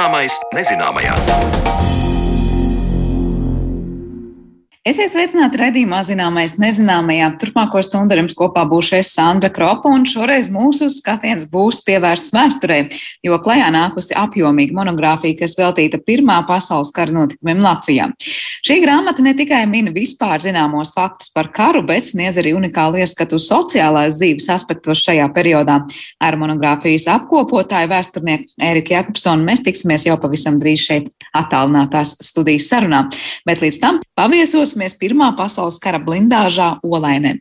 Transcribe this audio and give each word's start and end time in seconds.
Zināmais 0.00 0.32
nezināmajā. 0.56 1.99
Esiet 4.90 5.12
sveicināti 5.12 5.58
redzījumā, 5.60 6.00
zināmais 6.02 6.56
nezināmajā. 6.58 7.28
Turpmāko 7.38 7.78
stundu 7.84 8.16
jums 8.18 8.34
kopā 8.34 8.64
būšu 8.66 8.96
es 8.98 9.12
Sandra 9.14 9.46
Kropa, 9.54 9.86
un 9.92 10.02
šoreiz 10.08 10.48
mūsu 10.50 10.88
skatiens 10.90 11.44
būs 11.52 11.84
pievērsts 11.86 12.32
vēsturē, 12.34 12.78
jo 13.22 13.38
klajā 13.44 13.68
nākusi 13.70 14.16
apjomīga 14.18 14.74
monogrāfija, 14.74 15.36
kas 15.44 15.54
veltīta 15.60 16.00
Pirmā 16.02 16.40
pasaules 16.48 16.90
kara 16.96 17.14
notikumiem 17.14 17.62
Latvijā. 17.62 18.08
Šī 18.66 18.80
grāmata 18.82 19.22
ne 19.22 19.36
tikai 19.38 19.60
min 19.70 19.92
vispār 19.94 20.42
zināmos 20.42 20.90
faktus 20.96 21.30
par 21.36 21.52
karu, 21.54 21.84
bet 21.86 22.08
sniedz 22.08 22.40
arī 22.42 22.56
unikālu 22.58 22.98
ieskatu 23.04 23.38
sociālās 23.38 24.18
dzīves 24.18 24.50
aspektos 24.56 25.04
šajā 25.06 25.30
periodā. 25.36 25.78
Ar 26.18 26.40
monogrāfijas 26.40 27.06
apkopotāju 27.14 27.92
vēsturnieku 27.94 28.58
Eriku 28.72 28.96
Jakobsonu 28.96 29.46
mēs 29.52 29.62
tiksimies 29.68 30.08
jau 30.10 30.18
pavisam 30.18 30.58
drīz 30.58 30.82
šeit 30.88 31.08
attālinātās 31.30 32.16
studijas 32.26 32.72
sarunā. 32.74 33.06
Bet 33.46 33.62
līdz 33.62 33.80
tam 33.86 34.02
paviesos 34.18 34.74
dosimies 34.80 34.96
Pirmā 34.96 35.34
pasaules 35.36 35.78
kara 35.78 36.00
blindāžā 36.00 36.80
Olainē. 36.82 37.40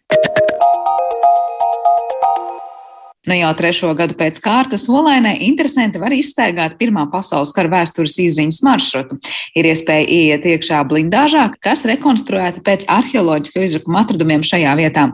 Nu 3.29 3.35
jau 3.35 3.49
trešo 3.53 3.91
gadu 3.93 4.15
pēc 4.17 4.39
kārtas 4.41 4.87
Olainē 4.89 5.35
interesanti 5.45 5.99
var 6.01 6.11
izstaigāt 6.11 6.79
Pirmā 6.79 7.05
pasaules 7.11 7.51
kara 7.53 7.69
vēstures 7.69 8.17
izziņas 8.17 8.61
maršrutu. 8.65 9.19
Ir 9.55 9.69
iespēja 9.69 10.07
ieiet 10.07 10.47
iekšā 10.49 10.81
blindāžā, 10.89 11.45
kas 11.61 11.85
rekonstruēta 11.85 12.63
pēc 12.65 12.87
arheoloģisko 12.89 13.61
izrakuma 13.63 14.01
atradumiem 14.03 14.43
šajā 14.43 14.73
vietā. 14.79 15.05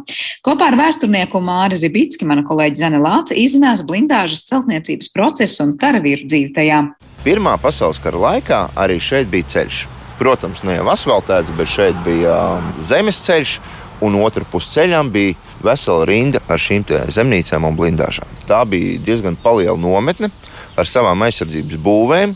Kopā 0.46 0.72
ar 0.72 0.80
vēsturnieku 0.80 1.42
Māri 1.44 1.81
Ribicki 1.81 2.26
mana 2.26 2.46
kolēģi 2.48 2.81
Zane 2.81 3.02
Lāca 3.03 3.36
izzinās 3.36 3.84
blindāžas 3.86 4.48
celtniecības 4.48 5.12
procesu 5.12 5.68
un 5.68 5.76
karavīru 5.81 6.30
dzīvi 6.30 6.56
tajā. 6.56 6.86
Pirmā 7.26 7.58
pasaules 7.62 8.00
kara 8.00 8.22
laikā 8.30 8.64
arī 8.80 9.02
šeit 9.02 9.30
bija 9.34 9.52
ceļš. 9.58 9.84
Protams, 10.20 10.62
ne 10.64 10.78
jau 10.78 10.86
asfaltēts, 10.94 11.52
bet 11.58 11.68
šeit 11.68 11.98
bija 12.06 12.36
um, 12.58 12.70
zemes 12.80 13.20
ceļš, 13.26 13.58
un 14.04 14.16
otrā 14.20 14.46
pusē 14.52 14.82
ceļam 14.82 15.12
bija 15.12 15.36
vesela 15.64 16.06
rinda 16.08 16.42
ar 16.52 16.62
šīm 16.62 16.86
zemnīcām 17.16 17.68
un 17.68 17.78
blindāžām. 17.78 18.28
Tā 18.48 18.62
bija 18.70 19.00
diezgan 19.02 19.38
liela 19.44 19.78
nometne 19.80 20.30
ar 20.76 20.88
savām 20.88 21.24
aizsardzības 21.26 21.80
būvēm. 21.82 22.36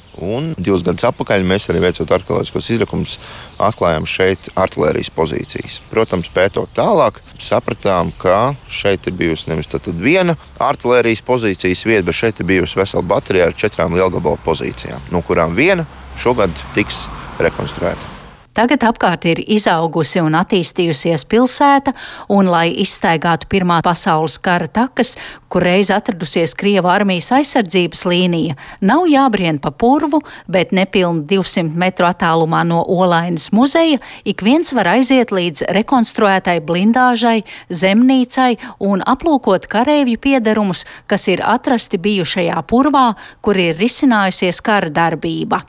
Divus 0.58 0.84
gadus 0.86 1.06
atpakaļ 1.10 1.44
mēs 1.48 1.70
arī 1.70 1.84
veicot 1.84 2.12
arheoloģiskos 2.16 2.70
izrakumus, 2.74 3.18
atklājām 3.60 4.08
šeit 4.08 4.50
artērijas 4.56 5.12
pozīcijas. 5.16 5.80
Protams, 5.92 6.32
pētot 6.34 6.72
tālāk, 6.76 7.20
sapratām, 7.44 8.14
ka 8.20 8.56
šeit 8.72 9.08
ir 9.12 9.18
bijusi 9.20 9.52
nevis 9.52 9.70
viena 10.00 10.38
artērijas 10.60 11.24
pozīcijas 11.28 11.86
vieta, 11.86 12.08
bet 12.08 12.16
šeit 12.16 12.40
ir 12.40 12.50
bijusi 12.50 12.80
vesela 12.80 13.04
baterija 13.04 13.50
ar 13.52 13.58
četrām 13.60 13.96
lielgabalu 13.96 14.40
pozīcijām, 14.46 15.12
no 15.12 15.22
kurām 15.22 15.56
viena 15.56 15.86
šogad 16.20 16.64
tiks 16.76 17.08
rekonstruēta. 17.40 18.20
Tagad 18.60 18.82
apkārt 18.84 19.24
ir 19.30 19.40
izaugusi 19.56 20.20
un 20.20 20.34
attīstījusies 20.36 21.22
pilsēta, 21.32 21.94
un, 22.34 22.50
lai 22.52 22.74
izstaigātu 22.82 23.48
Pirmā 23.48 23.78
pasaules 23.86 24.36
kara 24.44 24.68
takas, 24.68 25.14
kur 25.48 25.64
reiz 25.64 25.92
atradusies 25.94 26.56
Krieva 26.60 26.92
armijas 26.92 27.30
aizsardzības 27.38 28.04
līnija, 28.10 28.58
nav 28.82 29.06
jābrien 29.08 29.62
pa 29.64 29.72
purvu, 29.72 30.20
bet 30.52 30.74
nepilni 30.76 31.24
200 31.30 31.78
metru 31.78 32.10
attālumā 32.10 32.66
no 32.68 32.82
Olainas 32.84 33.48
muzeja 33.56 34.02
ik 34.26 34.44
viens 34.44 34.74
var 34.76 34.92
aiziet 34.98 35.32
līdz 35.32 35.70
rekonstruētai 35.80 36.60
blindāžai, 36.60 37.46
zemnīcai 37.70 38.52
un 38.84 39.06
aplūkot 39.08 39.72
kareivju 39.72 40.20
piedarumus, 40.20 40.84
kas 41.08 41.32
ir 41.32 41.46
atrasti 41.46 42.02
bijušajā 42.02 42.60
purvā, 42.68 43.12
kur 43.40 43.56
ir 43.56 43.78
risinājusies 43.80 44.66
kara 44.66 44.90
darbība. 44.90 45.64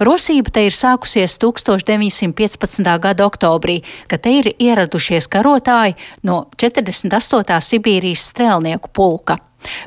Rosība 0.00 0.52
te 0.52 0.66
ir 0.66 0.74
sākusies 0.74 1.38
1915. 1.42 2.86
gada 3.02 3.26
oktobrī, 3.26 3.80
kad 4.10 4.22
te 4.22 4.36
ir 4.40 4.52
ieradušies 4.52 5.28
karotāji 5.32 5.96
no 6.22 6.46
48. 6.56 7.60
Sibīrijas 7.70 8.30
strēlnieku 8.32 8.92
pulka. 8.92 9.40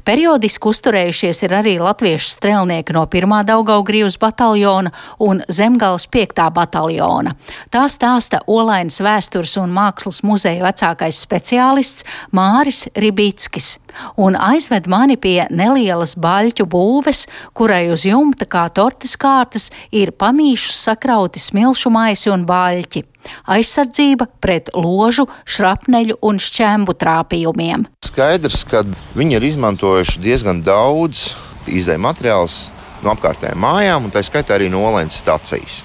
Periodiski 0.07 0.69
uzturējušies 0.69 1.43
ir 1.45 1.55
arī 1.59 1.75
latviešu 1.81 2.35
strēlnieki 2.35 2.95
no 2.95 3.05
1. 3.05 3.35
Daugaugrības 3.49 4.19
bataljona 4.21 4.93
un 5.19 5.43
Zemgales 5.49 6.07
5. 6.11 6.45
bataljona. 6.55 7.35
Tā 7.71 7.85
stāsta 7.91 8.43
Olainas 8.47 9.01
vēstures 9.03 9.57
un 9.61 9.73
mākslas 9.75 10.23
muzeja 10.23 10.63
vecākais 10.65 11.21
speciālists 11.25 12.07
Māris 12.35 12.87
Ribītskis 12.95 13.77
un 14.17 14.35
aizved 14.35 14.87
mani 14.87 15.17
pie 15.17 15.47
nelielas 15.49 16.15
baļķu 16.19 16.65
būves, 16.69 17.25
kurai 17.57 17.87
uz 17.93 18.05
jumta 18.07 18.47
kā 18.49 18.67
tortes 18.73 19.15
kārtas 19.19 19.69
ir 19.91 20.11
pamīšus 20.11 20.83
sakrauti 20.89 21.41
smilšu 21.41 21.93
maisi 21.93 22.31
un 22.33 22.45
baļķi. 22.49 23.05
Aizsardzība 23.49 24.29
pret 24.41 24.71
ložu, 24.75 25.27
šrapneļu 25.49 26.19
un 26.25 26.41
šķēmbu 26.41 26.95
trāpījumiem. 26.99 27.85
Skaidrs, 28.05 28.65
ka 28.69 28.83
viņi 29.17 29.39
ir 29.39 29.47
izmantojuši 29.51 30.23
diezgan 30.23 30.63
daudz 30.65 31.31
izdevumu 31.69 32.09
materiālus 32.09 32.67
no 33.03 33.13
apkārtējām 33.13 33.61
mājām, 33.63 34.07
un 34.07 34.13
tā 34.13 34.23
skaitā 34.25 34.57
arī 34.57 34.67
no 34.71 34.83
Olēnas 34.89 35.21
stācijas. 35.21 35.83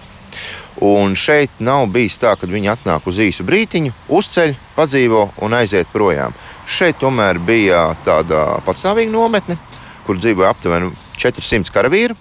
Un 0.84 1.14
šeit 1.14 1.60
nav 1.62 1.86
bijis 1.94 2.18
tā, 2.18 2.32
ka 2.34 2.48
viņi 2.50 2.72
atnāk 2.72 3.06
uz 3.06 3.20
īsu 3.22 3.46
brītiņu, 3.46 3.92
uzceļ, 4.10 4.56
padzīvo 4.74 5.28
un 5.46 5.54
aiziet 5.54 5.90
projām. 5.92 6.34
Šeit 6.66 6.98
tomēr 6.98 7.38
bija 7.38 7.86
tāda 8.04 8.58
patstāvīga 8.66 9.14
nometne, 9.14 9.58
kur 10.06 10.18
dzīvoja 10.18 10.50
aptuveni 10.50 10.90
400 11.20 11.70
karavīri. 11.74 12.18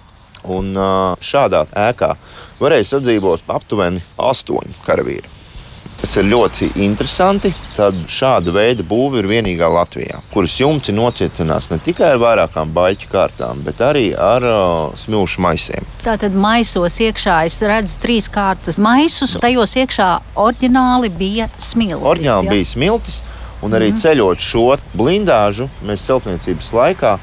Un 0.50 0.74
šādā 1.24 1.64
ēkā 1.88 2.10
varēja 2.60 2.90
sadzīvot 2.94 3.48
aptuveni 3.48 4.02
8 4.20 4.84
karavīri. 4.84 5.34
Tas 6.04 6.18
ir 6.20 6.26
ļoti 6.28 6.66
interesanti. 6.84 7.48
Tad 7.72 7.96
šāda 8.12 8.52
veida 8.52 8.84
būve 8.84 9.22
ir 9.22 9.28
vienīgā 9.30 9.70
Latvijā, 9.72 10.18
kuras 10.34 10.52
jumts 10.58 10.90
ir 10.92 10.98
nocietināts 10.98 11.70
ne 11.70 11.78
tikai 11.80 12.10
ar 12.12 12.20
vairākām 12.20 12.74
baļķu 12.76 13.08
kārtām, 13.08 13.62
bet 13.64 13.80
arī 13.80 14.10
ar 14.12 14.44
uh, 14.44 14.98
smilšu 15.00 15.40
maisiem. 15.40 15.86
Tātad 16.04 16.36
maisos 16.36 16.98
iekšā 17.00 17.38
es 17.48 17.56
redzu 17.64 17.96
trīs 18.02 18.28
kārtas 18.28 18.76
maisus. 18.84 19.38
Tajos 19.40 19.72
iekšā 19.80 20.10
oriģināli 20.44 21.08
bija 21.08 21.48
smiltis. 21.56 22.04
Oriģināli 22.12 22.50
ja? 22.50 22.56
bija 22.58 22.70
smiltis. 22.74 23.22
Un 23.64 23.72
arī 23.72 23.94
mm. 23.94 24.02
ceļot 24.04 24.44
šo 24.44 24.66
blindāžu, 24.92 25.70
mēs 25.88 26.04
celtniecības 26.04 26.68
laikā 26.76 27.14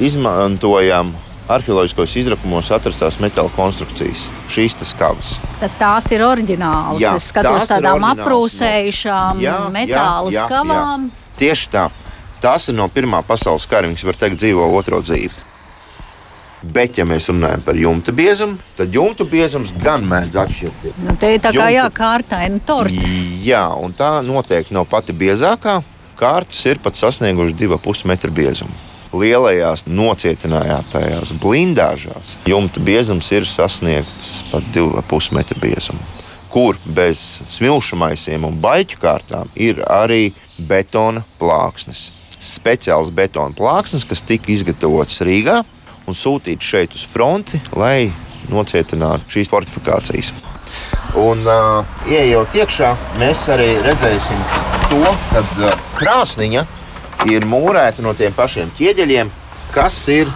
izmantojam 0.00 1.12
arheoloģiskos 1.50 2.14
izrakumos 2.20 2.70
atrastās 2.74 3.18
metāla 3.22 3.50
konstrukcijas, 3.56 4.26
šīs 4.52 4.76
skavas. 4.86 5.36
Tad 5.60 5.74
tās 5.80 6.10
ir 6.14 6.24
oriģinālas. 6.26 7.00
Jā, 7.02 7.14
es 7.18 7.30
skatos 7.32 7.66
tādām 7.70 8.04
aprūsējušām 8.12 9.42
jā, 9.42 9.56
metāla 9.74 10.32
jā, 10.34 10.46
skavām. 10.46 11.08
Jā, 11.08 11.14
jā. 11.14 11.38
Tieši 11.42 11.72
tā. 11.72 11.86
Tās 12.42 12.68
ir 12.68 12.74
no 12.74 12.88
Pirmā 12.90 13.22
pasaules 13.26 13.66
kara, 13.70 13.86
viņas 13.90 14.04
var 14.06 14.18
teikt, 14.18 14.40
dzīvo 14.42 14.66
otro 14.74 14.98
dzīvi. 15.02 15.50
Bet, 16.62 16.98
ja 16.98 17.06
mēs 17.06 17.26
runājam 17.26 17.62
par 17.66 17.78
jumta 17.78 18.14
biezumu, 18.14 18.54
tad 18.78 18.94
jumta 18.94 19.26
biezums 19.26 19.72
gan 19.82 20.04
mēdz 20.06 20.38
atšķirties. 20.44 21.00
Nu, 21.02 21.16
te 21.18 21.32
ir 21.34 21.42
tā 21.42 21.50
kā 21.54 21.66
jumta... 21.74 21.90
kārtaina 21.96 22.62
torta. 22.66 23.10
Jā, 23.42 23.64
un 23.82 23.94
tā 23.98 24.20
noteikti 24.22 24.74
nav 24.74 24.86
pati 24.90 25.14
biezākā. 25.14 25.80
Kārtas 26.18 26.62
ir 26.70 26.78
pat 26.82 26.98
sasniegušas 26.98 27.58
2,5 27.58 28.06
metru 28.06 28.30
biezumu. 28.34 28.91
Lielajās 29.12 29.84
nocietinātajās 29.84 31.34
blindāžās 31.36 32.36
jumta 32.48 32.80
biezums 32.80 33.28
ir 33.36 33.44
sasniegts 33.44 34.38
pat 34.48 34.64
2,5 34.72 35.34
metru 35.36 35.60
biezumu. 35.60 36.00
Kur 36.52 36.78
bez 36.84 37.42
smilšu 37.52 37.96
maisiem 38.00 38.46
un 38.48 38.56
baļķu 38.60 39.00
kārtām 39.00 39.52
ir 39.52 39.82
arī 39.84 40.32
betona 40.56 41.24
plāksnes. 41.40 42.08
Speciāls 42.40 43.12
betona 43.12 43.52
plāksnes, 43.56 44.08
kas 44.08 44.24
tika 44.24 44.48
izgatavotas 44.52 45.20
Rīgā, 45.20 45.60
un 46.08 46.16
sūtīt 46.16 46.64
šeit 46.64 46.96
uz 46.96 47.04
fronti, 47.04 47.60
lai 47.76 48.10
nocietinātu 48.48 49.28
šīs 49.36 49.52
fortifikācijas. 49.52 50.32
Un, 51.20 51.44
uh, 51.44 51.84
ieejot 52.08 52.54
iekšā, 52.56 52.94
mēs 53.20 53.44
arī 53.52 53.74
redzēsim 53.84 54.40
to, 54.88 55.04
ka 55.34 55.44
uh, 55.44 55.82
krāsniņa 56.00 56.64
ir 57.30 57.46
mūrēta 57.46 58.02
no 58.02 58.14
tiem 58.18 58.34
pašiem 58.34 58.72
ķieģeļiem, 58.78 59.30
kas 59.74 60.00
ir 60.12 60.30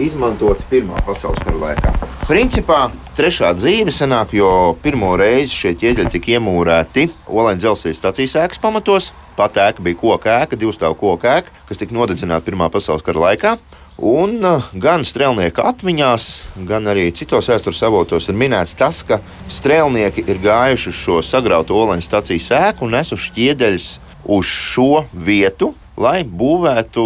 izmantoti 0.00 0.64
Pirmā 0.70 1.00
pasaules 1.04 1.40
kara 1.44 1.58
laikā. 1.60 1.92
Principā 2.28 2.84
trešā 3.18 3.50
dzīve 3.58 3.92
senāk, 3.92 4.32
jo 4.36 4.76
pirmo 4.82 5.12
reizi 5.18 5.56
šie 5.56 5.74
ķieģeļi 5.80 6.12
tika 6.14 6.36
iemūrēti 6.36 7.08
Olaņa 7.28 7.60
dzelzceļa 7.64 7.98
stācijas 7.98 8.38
ēkas 8.44 8.62
pamatos. 8.62 9.10
Pat 9.36 9.58
ēka 9.60 9.84
bija 9.84 9.98
koka 10.00 10.38
ēka, 10.44 10.58
divstāvu 10.60 10.96
koka 11.00 11.36
ēka, 11.40 11.52
kas 11.68 11.80
tika 11.82 11.96
nodedzināta 11.96 12.46
Pirmā 12.46 12.70
pasaules 12.72 13.04
kara 13.04 13.26
laikā. 13.26 13.56
Un 14.00 14.38
uh, 14.40 14.68
gan 14.80 15.02
strēlnieku 15.04 15.60
atmiņās, 15.60 16.28
gan 16.68 16.88
arī 16.88 17.10
citos 17.12 17.50
vēstures 17.50 17.82
avotos 17.84 18.30
ir 18.32 18.38
minēts 18.40 18.72
tas, 18.78 19.02
ka 19.04 19.18
strēlnieki 19.52 20.24
ir 20.24 20.40
gājuši 20.40 20.88
uz 20.88 21.02
šo 21.02 21.18
sagrautu 21.26 21.76
olēņu 21.76 22.06
stācijas 22.06 22.48
ēku 22.56 22.86
un 22.86 22.96
nesuši 22.96 23.34
ķieģeļus 23.36 23.90
uz 24.24 24.48
šo 24.48 25.04
vietu, 25.12 25.74
lai 26.00 26.20
būvētu 26.24 27.04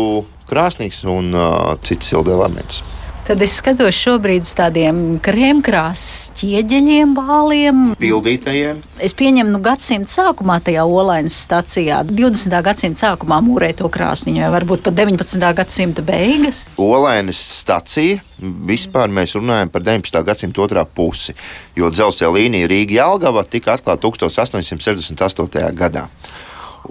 krāsnīgs 0.50 1.02
un 1.10 1.34
uh, 1.34 1.74
cits 1.84 2.12
silda 2.12 2.34
elements. 2.36 2.82
Tad 3.24 3.40
es 3.40 3.54
skatos 3.56 3.96
šobrīd 3.96 4.44
uz 4.44 4.50
tādiem 4.52 4.98
krēmkrāsas 5.24 6.26
ķieģeļiem, 6.36 7.14
bāliem. 7.16 7.78
Pildītajiem. 7.96 8.82
Es 9.00 9.14
pieņemu, 9.16 9.48
nu, 9.54 9.60
gadsimta 9.64 10.12
sākumā 10.12 10.58
tajā 10.66 10.82
olainas 10.84 11.38
stacijā, 11.46 12.02
20. 12.04 12.58
gadsimta 12.66 13.06
sākumā 13.06 13.38
mūrēja 13.46 13.78
to 13.78 13.88
krāsniņu, 13.94 14.42
vai 14.44 14.50
varbūt 14.58 14.84
pat 14.84 14.98
19. 14.98 15.40
gadsimta 15.56 16.04
beigas. 16.04 16.66
Olainas 16.76 17.40
stacija 17.62 18.20
vispār 18.68 19.08
mēs 19.08 19.32
runājam 19.38 19.72
par 19.72 19.86
19. 19.88 20.20
gadsimta 20.28 20.60
otrā 20.66 20.84
pusi, 20.84 21.32
jo 21.80 21.88
dzelzceļa 21.94 22.34
līnija 22.36 22.68
Rīga-Jelgava 22.74 23.46
tika 23.48 23.78
atklāta 23.78 24.04
1868. 24.04 25.72
gadā. 25.80 26.10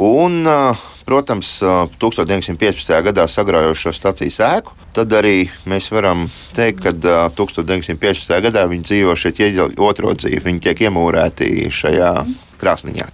Un, 0.02 0.42
protams, 1.06 1.56
1915. 2.02 2.94
gadā 3.08 3.28
sagraujošo 3.30 3.94
stacijas 3.96 4.40
ēku, 4.44 4.78
tad 4.96 5.14
arī 5.18 5.50
mēs 5.70 5.90
varam 5.94 6.28
teikt, 6.56 6.84
ka 6.86 6.94
1915. 7.38 8.40
gadā 8.48 8.66
viņi 8.70 8.90
dzīvo 8.90 9.18
šeit 9.18 9.42
otro 9.78 10.16
dzīvi. 10.16 10.44
Viņi 10.48 10.66
tiek 10.68 10.88
iemūrēti 10.88 11.70
šajā 11.74 12.14
krāsniņā. 12.64 13.08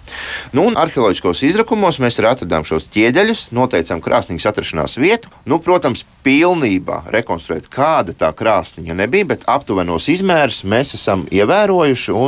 Nu, 0.54 0.68
arheoloģiskos 0.78 1.42
izrakumos 1.48 2.00
mēs 2.04 2.20
arī 2.20 2.32
atradām 2.32 2.66
šos 2.68 2.88
ķieģeļus, 2.94 3.48
noteicām 3.56 4.04
krāsnīs 4.06 4.46
atrašanās 4.50 4.98
vietu. 5.02 5.32
Nu, 5.50 5.60
protams, 5.64 6.06
pilnībā 6.26 7.02
rekonstruēt, 7.16 7.70
kāda 7.74 8.16
tā 8.18 8.32
krāsniņa 8.36 8.98
nebija, 9.02 9.32
bet 9.34 9.48
aptuvenos 9.50 10.10
izmērus 10.14 10.62
mēs 10.70 10.94
esam 11.00 11.26
ievērojuši. 11.34 12.20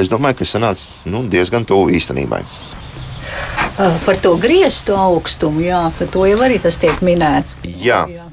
Es 0.00 0.12
domāju, 0.12 0.40
ka 0.42 0.48
sanāca 0.48 0.92
nu, 1.08 1.24
diezgan 1.30 1.66
tuvu 1.68 1.90
īstenībai. 1.96 2.44
Par 3.80 4.18
to 4.20 4.34
grieztu 4.40 4.96
augstumu, 4.98 5.62
jā, 5.64 5.86
par 5.96 6.10
to 6.12 6.26
jau 6.28 6.40
arī 6.44 6.58
tas 6.60 6.76
tiek 6.80 7.00
minēts. 7.04 7.56
Jā. 7.64 8.04
jā. 8.12 8.26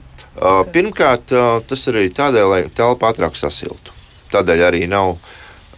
Pirmkārt, 0.73 1.31
tas 1.69 1.87
ir 1.87 2.01
arī 2.01 2.09
tādēļ, 2.13 2.47
lai 2.51 2.61
telpa 2.75 3.13
ātrāk 3.13 3.37
sasiltu. 3.39 3.95
Tādēļ 4.33 4.63
arī 4.67 4.83
nav 4.91 5.15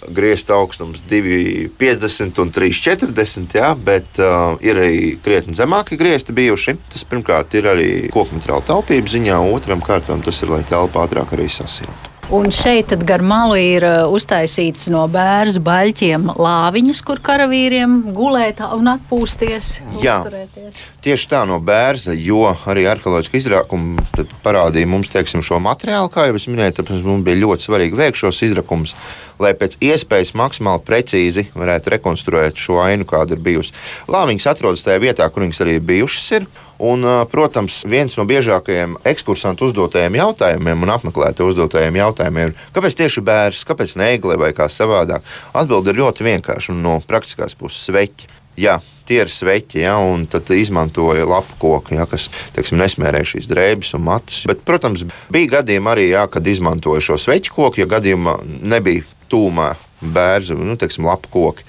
griezta 0.07 0.55
augstums 0.55 1.01
2,50 1.09 2.39
un 2.41 2.51
3,40, 2.55 3.55
jā, 3.59 3.71
bet 3.75 4.19
uh, 4.21 4.55
ir 4.63 4.79
arī 4.79 5.01
krietni 5.23 5.57
zemāki 5.57 5.99
griezti 5.99 6.35
bijuši. 6.35 6.77
Tas 6.93 7.05
pirmkārt 7.07 7.55
ir 7.59 7.67
arī 7.73 7.89
koku 8.13 8.37
materiāla 8.37 8.65
taupības 8.71 9.17
ziņā, 9.17 9.41
otram 9.51 9.83
kārtam 9.85 10.23
tas 10.25 10.39
ir, 10.43 10.53
lai 10.55 10.63
telpa 10.67 11.05
ātrāk 11.05 11.35
arī 11.37 11.49
sasiltu. 11.51 12.18
Un 12.29 12.51
šeit 12.53 12.91
gar 13.09 13.23
malu 13.25 13.55
ir 13.57 13.81
uh, 13.81 14.03
uztaisīts 14.13 14.85
no 14.93 15.01
bērnu 15.09 15.63
baļķiem 15.65 16.27
lāviņas, 16.37 16.99
kur 17.07 17.17
karavīriem 17.25 17.95
gulēt 18.13 18.61
un 18.61 18.91
atpūsties. 18.91 19.69
Jā, 20.03 20.19
uzturēties. 20.21 20.77
tieši 21.01 21.29
tā 21.31 21.39
no 21.49 21.57
bērna, 21.57 22.13
jo 22.13 22.43
arī 22.69 22.85
arheoloģiski 22.91 23.41
izrakumi 23.41 24.27
parādīja 24.45 24.91
mums 24.91 25.09
teiksim, 25.09 25.41
šo 25.41 25.57
materiālu, 25.65 26.11
kā 26.13 26.27
jau 26.29 26.37
es 26.37 26.45
minēju, 26.45 26.77
tāpēc 26.83 27.01
mums 27.07 27.25
bija 27.25 27.41
ļoti 27.41 27.65
svarīgi 27.65 27.97
veikt 27.97 28.21
šos 28.21 28.43
izrakumus 28.45 28.93
lai 29.39 29.53
pēc 29.57 29.77
iespējas 29.83 30.35
maksimāli 30.37 30.83
precīzi 30.85 31.47
varētu 31.55 31.95
rekonstruēt 31.95 32.59
šo 32.59 32.79
ainu, 32.83 33.07
kāda 33.09 33.35
ir 33.35 33.43
bijusi. 33.43 33.75
Lāmiņas 34.11 34.49
atrodas 34.53 34.83
tajā 34.85 35.01
vietā, 35.03 35.27
kur 35.31 35.45
viņas 35.45 35.63
arī 35.65 35.77
bijušas. 35.79 36.33
Ir. 36.39 36.49
Un, 36.79 37.03
protams, 37.27 37.81
viens 37.91 38.13
no 38.15 38.23
biežākajiem 38.23 38.93
ekskursantu 39.11 39.67
uzdotajiem 39.67 40.15
jautājumiem 40.15 40.85
un 40.85 40.93
apmeklētāju 40.93 41.51
uzdotajiem 41.51 41.97
jautājumiem 41.99 42.53
ir, 42.53 42.53
kāpēc 42.75 42.95
tieši 43.01 43.23
bērns, 43.27 43.65
kāpēc 43.67 43.97
ne 43.99 44.13
egle 44.13 44.37
vai 44.39 44.53
kā 44.55 44.69
savādāk? 44.71 45.27
Atbilde 45.51 45.91
ir 45.91 45.99
ļoti 45.99 46.29
vienkārša 46.29 46.71
un 46.71 46.79
no 46.85 46.95
praktiskās 47.03 47.57
puses 47.59 47.83
sveķi. 47.89 48.31
Jā, 48.59 48.77
tie 49.07 49.21
ir 49.23 49.31
sveķi, 49.31 49.83
ja, 49.83 49.97
un 50.03 50.25
tad 50.31 50.49
izmantoja 50.55 51.27
lapu 51.27 51.55
koku, 51.59 51.95
ja, 51.95 52.07
kas 52.09 52.29
teiksim, 52.55 52.79
nesmērēja 52.79 53.33
šīs 53.33 53.51
drēbes 53.51 53.93
un 53.95 54.03
matus. 54.07 54.41
Bet, 54.47 54.63
protams, 54.67 55.05
bija 55.31 55.57
gadījumi 55.59 55.91
arī, 55.91 56.09
ja, 56.13 56.25
kad 56.31 56.47
izmantoja 56.47 57.03
šo 57.03 57.19
sveķu 57.19 57.55
koku, 57.55 57.83
ja 57.83 57.91
gadījumā 57.91 58.39
nebija 58.45 59.07
tūmā 59.31 59.73
bērnu, 60.01 60.59
nu, 60.65 60.77
teiksim, 60.79 61.07
lapu 61.09 61.31
koki. 61.33 61.67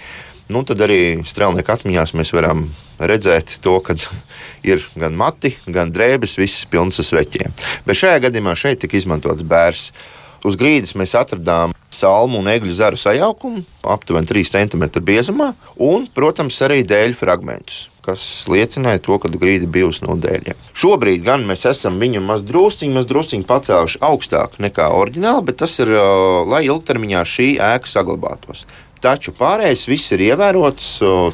Nu, 0.50 0.64
tad 0.66 0.82
arī 0.82 1.20
strēlnieku 1.26 1.70
atmiņās 1.76 2.14
mēs 2.18 2.32
varam 2.34 2.64
redzēt 2.98 3.58
to, 3.62 3.76
ka 3.84 3.94
ir 4.70 4.82
gan 4.98 5.18
mati, 5.18 5.54
gan 5.70 5.92
drēbes, 5.94 6.38
visas 6.40 6.66
pilnas 6.70 7.00
ar 7.02 7.10
sveķiem. 7.10 7.54
Bet 7.86 8.00
šajā 8.00 8.24
gadījumā 8.26 8.56
šeit 8.58 8.82
tika 8.82 8.98
izmantots 8.98 9.46
bērns. 9.46 9.90
Uz 10.40 10.56
grīdas 10.56 10.94
mēs 10.96 11.12
atradām 11.18 11.74
salmu 11.92 12.38
un 12.40 12.48
egļu 12.48 12.72
zaru 12.72 12.96
sajaukumu, 12.96 13.60
aptuveni 13.92 14.30
3 14.30 14.54
cm 14.54 14.86
biezumā, 15.04 15.50
un, 15.76 16.06
protams, 16.16 16.56
arī 16.64 16.80
dēļu 16.88 17.18
fragmentus 17.18 17.90
kas 18.10 18.26
liecināja 18.50 19.02
to, 19.04 19.18
ka 19.22 19.30
grīda 19.30 19.68
bijusi 19.70 20.04
no 20.06 20.16
dēļiem. 20.20 20.58
Šobrīd 20.76 21.24
gan 21.26 21.46
mēs 21.48 21.66
esam 21.70 22.00
viņu 22.02 22.22
maz 22.24 22.44
drusciņi, 22.46 22.94
maz 22.96 23.08
drusciņi 23.10 23.46
pacēluši 23.48 24.02
augstāk 24.10 24.58
nekā 24.62 24.90
oriģināli, 24.98 25.46
bet 25.48 25.60
tas 25.62 25.78
ir, 25.82 25.94
lai 26.50 26.64
ilgtermiņā 26.68 27.24
šī 27.34 27.50
ēka 27.72 27.90
saglabātos. 27.90 28.66
Taču 29.00 29.32
pārējais 29.32 29.86
viss 29.88 30.12
ir 30.12 30.26
ievērots 30.26 30.88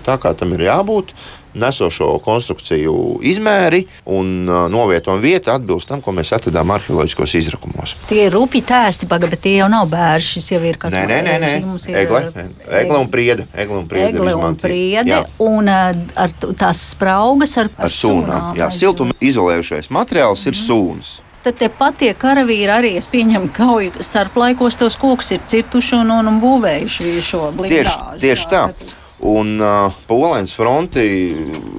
tā, 0.06 0.14
kā 0.22 0.30
tam 0.38 0.54
ir 0.54 0.68
jābūt 0.68 1.10
nesošo 1.56 2.08
konstrukciju 2.24 2.94
izmēri 3.26 3.84
un 4.12 4.48
uh, 4.48 4.66
novietojuma 4.72 5.22
vieta 5.22 5.56
atbilst 5.56 5.90
tam, 5.90 6.02
ko 6.04 6.14
mēs 6.16 6.32
atradām 6.36 6.70
arheoloģiskos 6.76 7.36
izrakumos. 7.40 7.96
Tie 8.10 8.26
ir 8.28 8.34
rupi 8.36 8.62
tēsti, 8.66 9.08
bet 9.08 9.38
tie 9.42 9.56
jau 9.60 9.70
nav 9.72 9.88
bērni. 9.92 10.24
Šis 10.26 10.50
jau 10.52 10.62
ir 10.64 10.78
kas 10.80 10.94
tāds- 10.94 11.08
nē, 11.10 11.20
nē, 11.26 11.36
nē, 11.42 11.52
nē. 11.64 11.98
Egle, 12.02 12.22
egle 12.80 12.98
un 12.98 13.10
priede. 13.12 13.46
Egle 13.54 13.82
un 13.82 13.86
priede, 13.88 14.08
egle 14.08 14.34
un, 14.34 14.56
priede 14.60 15.12
jā. 15.12 15.22
un 15.42 15.68
uh, 15.68 15.92
ar 16.14 16.34
tās 16.40 16.82
spraugas 16.92 17.56
ar, 17.56 17.70
ar, 17.76 17.86
ar 17.88 17.94
sūnām. 17.94 18.50
Jā, 18.58 18.70
siltuma 18.74 19.16
izolējušais 19.20 19.90
materiāls 19.90 20.44
mm. 20.44 20.52
ir 20.52 20.58
mhm. 20.58 20.66
sūnas 20.66 21.20
tad 21.46 21.60
te 21.60 21.68
patie 21.70 22.10
karavīri 22.18 22.72
arī, 22.74 22.92
es 22.98 23.06
pieņemu, 23.10 23.52
kauju 23.54 24.04
starp 24.04 24.34
laikos 24.40 24.78
tos 24.80 24.98
kokus 24.98 25.30
ir 25.36 25.44
cirtuši 25.46 26.00
un, 26.00 26.10
un, 26.18 26.30
un 26.32 26.40
būvējuši 26.42 27.18
šo 27.22 27.50
blindāžu. 27.54 27.92
Tieši, 27.92 28.22
tieši 28.24 28.48
tā. 28.50 28.62
tā. 28.74 28.96
Un 29.24 29.60
uh, 29.60 29.92
Polijas 30.06 30.52
fronti, 30.52 31.04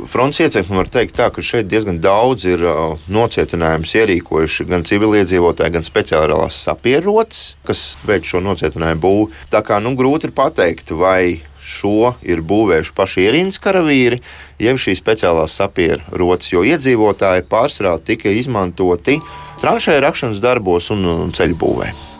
fronts 0.09 0.39
iecirkni 0.41 0.79
var 0.79 0.87
teikt, 0.89 1.13
tā, 1.19 1.27
ka 1.29 1.43
šeit 1.45 1.67
diezgan 1.69 1.99
daudz 2.01 2.47
ir 2.49 2.63
uh, 2.65 2.95
nocietinājumus 3.13 3.93
ierīkojuši 3.99 4.65
gan 4.71 4.85
civiliedzīvotāji, 4.87 5.75
gan 5.75 5.85
speciālās 5.85 6.57
sapierotas, 6.65 7.51
kas 7.67 7.91
veic 8.09 8.25
šo 8.25 8.41
nocietinājumu 8.41 9.03
būvu. 9.05 9.29
Tā 9.53 9.61
kā 9.61 9.77
nu, 9.83 9.93
grūti 9.99 10.31
ir 10.31 10.33
pateikt, 10.37 10.95
vai 10.97 11.43
šo 11.67 12.15
ir 12.25 12.41
būvējuši 12.47 12.97
paši 12.97 13.25
ierīnas 13.27 13.61
karavīri, 13.61 14.21
jeb 14.63 14.81
šīs 14.81 15.03
speciālās 15.03 15.59
sapierotas, 15.61 16.49
jo 16.55 16.65
iedzīvotāji 16.65 17.45
pārsvarā 17.51 17.97
tika 18.01 18.33
izmantoti 18.33 19.19
tranšēju 19.61 20.05
rakšanas 20.09 20.41
darbos 20.41 20.89
un, 20.95 21.05
un 21.27 21.35
ceļu 21.37 21.59
būvēm. 21.61 22.16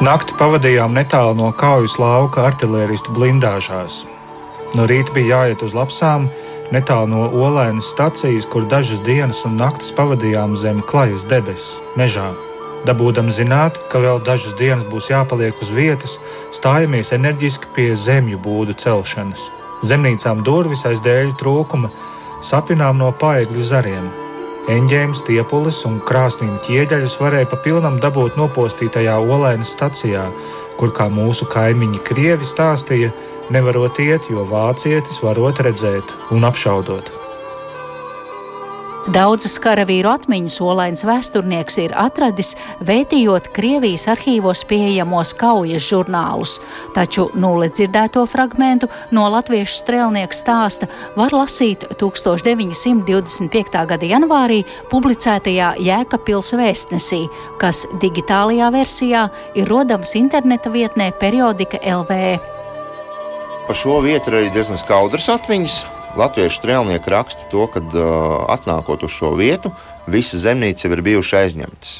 Nakti 0.00 0.32
pavadījām 0.40 0.94
netālu 0.96 1.34
no 1.36 1.50
kaujas 1.52 1.98
lauka 2.00 2.46
artērijas 2.48 3.02
blindāžās. 3.12 4.06
No 4.72 4.86
rīta 4.88 5.12
bija 5.12 5.42
jāiet 5.42 5.60
uz 5.66 5.74
lapsām, 5.76 6.30
netālu 6.72 7.10
no 7.10 7.26
olēnas 7.28 7.90
stacijas, 7.92 8.46
kur 8.48 8.64
dažas 8.64 9.02
dienas 9.04 9.42
un 9.44 9.58
naktis 9.60 9.92
pavadījām 9.98 10.54
zem 10.56 10.80
klajas 10.88 11.26
debesis, 11.28 11.82
mežā. 12.00 12.30
Dabūdam 12.88 13.28
zināt, 13.28 13.76
ka 13.92 14.00
vēl 14.00 14.22
dažas 14.24 14.56
dienas 14.56 14.88
būs 14.88 15.10
jāpaliek 15.12 15.60
uz 15.60 15.68
vietas, 15.68 16.16
stājamies 16.56 17.12
enerģiski 17.12 17.68
pie 17.76 17.90
zemju 17.92 18.40
būdu 18.40 18.78
celšanas. 18.80 19.50
Zemnīcām 19.84 20.40
durvis 20.48 20.86
aiz 20.88 21.04
dēļu 21.04 21.36
trūkuma 21.44 21.92
sapinām 22.40 22.96
no 22.96 23.12
paegļu 23.12 23.68
zariem. 23.68 24.08
Eņģēmas, 24.68 25.22
tiepulis 25.24 25.78
un 25.88 25.96
krāsnīm 26.04 26.58
ķieģeļus 26.66 27.14
varēja 27.22 27.48
pa 27.48 27.56
pilnam 27.64 27.96
dabūt 28.02 28.36
nopostītajā 28.36 29.14
olēnas 29.16 29.72
stacijā, 29.72 30.26
kur, 30.76 30.92
kā 30.92 31.08
mūsu 31.08 31.48
kaimiņi 31.48 32.02
krievi 32.04 32.44
stāstīja, 32.44 33.08
nevarot 33.50 34.02
iet, 34.04 34.28
jo 34.28 34.44
vācietis 34.44 35.22
varot 35.24 35.64
redzēt 35.64 36.12
un 36.36 36.44
apšaudot. 36.44 37.19
Daudzas 39.08 39.54
karavīru 39.64 40.10
atmiņas 40.12 40.58
olains 40.60 41.00
vēsturnieks 41.08 41.78
ir 41.80 41.94
atradis, 41.96 42.50
vētījot 42.84 43.46
Krievijas 43.56 44.02
arhīvos 44.12 44.60
pieejamos 44.68 45.30
kaujas 45.40 45.86
žurnālus, 45.86 46.58
taču 46.92 47.30
nulle 47.32 47.70
dzirdēto 47.72 48.26
fragmentu 48.28 48.90
no 49.16 49.24
latviešu 49.32 49.78
strēlnieka 49.80 50.36
stāsta 50.36 50.88
var 51.16 51.32
lasīt 51.32 51.86
1925. 51.96 53.86
gada 53.88 54.10
janvārī 54.10 54.58
publicētajā 54.92 55.70
Jēkabpils 55.80 56.52
vēstnesī, 56.60 57.22
kas 57.62 57.86
digitālajā 58.04 58.68
versijā 58.74 59.22
ir 59.56 59.72
rodams 59.72 60.12
interneta 60.20 60.68
vietnē 60.68 61.08
periodika 61.16 61.80
LV. 61.80 62.36
Par 63.64 63.80
šo 63.80 64.02
vietu 64.04 64.28
ir 64.28 64.42
arī 64.42 64.52
diezgan 64.52 64.76
skaudras 64.76 65.32
atmiņas. 65.32 65.99
Latviešu 66.18 66.58
strēlnieki 66.58 67.12
raksta 67.12 67.46
to, 67.50 67.66
ka 67.70 67.82
atnākot 68.50 69.04
uz 69.06 69.12
šo 69.14 69.34
vietu, 69.38 69.70
visas 70.10 70.42
zemnīcas 70.46 70.86
jau 70.86 70.94
ir 70.94 71.04
bijušas 71.06 71.44
aizņemtas. 71.44 71.92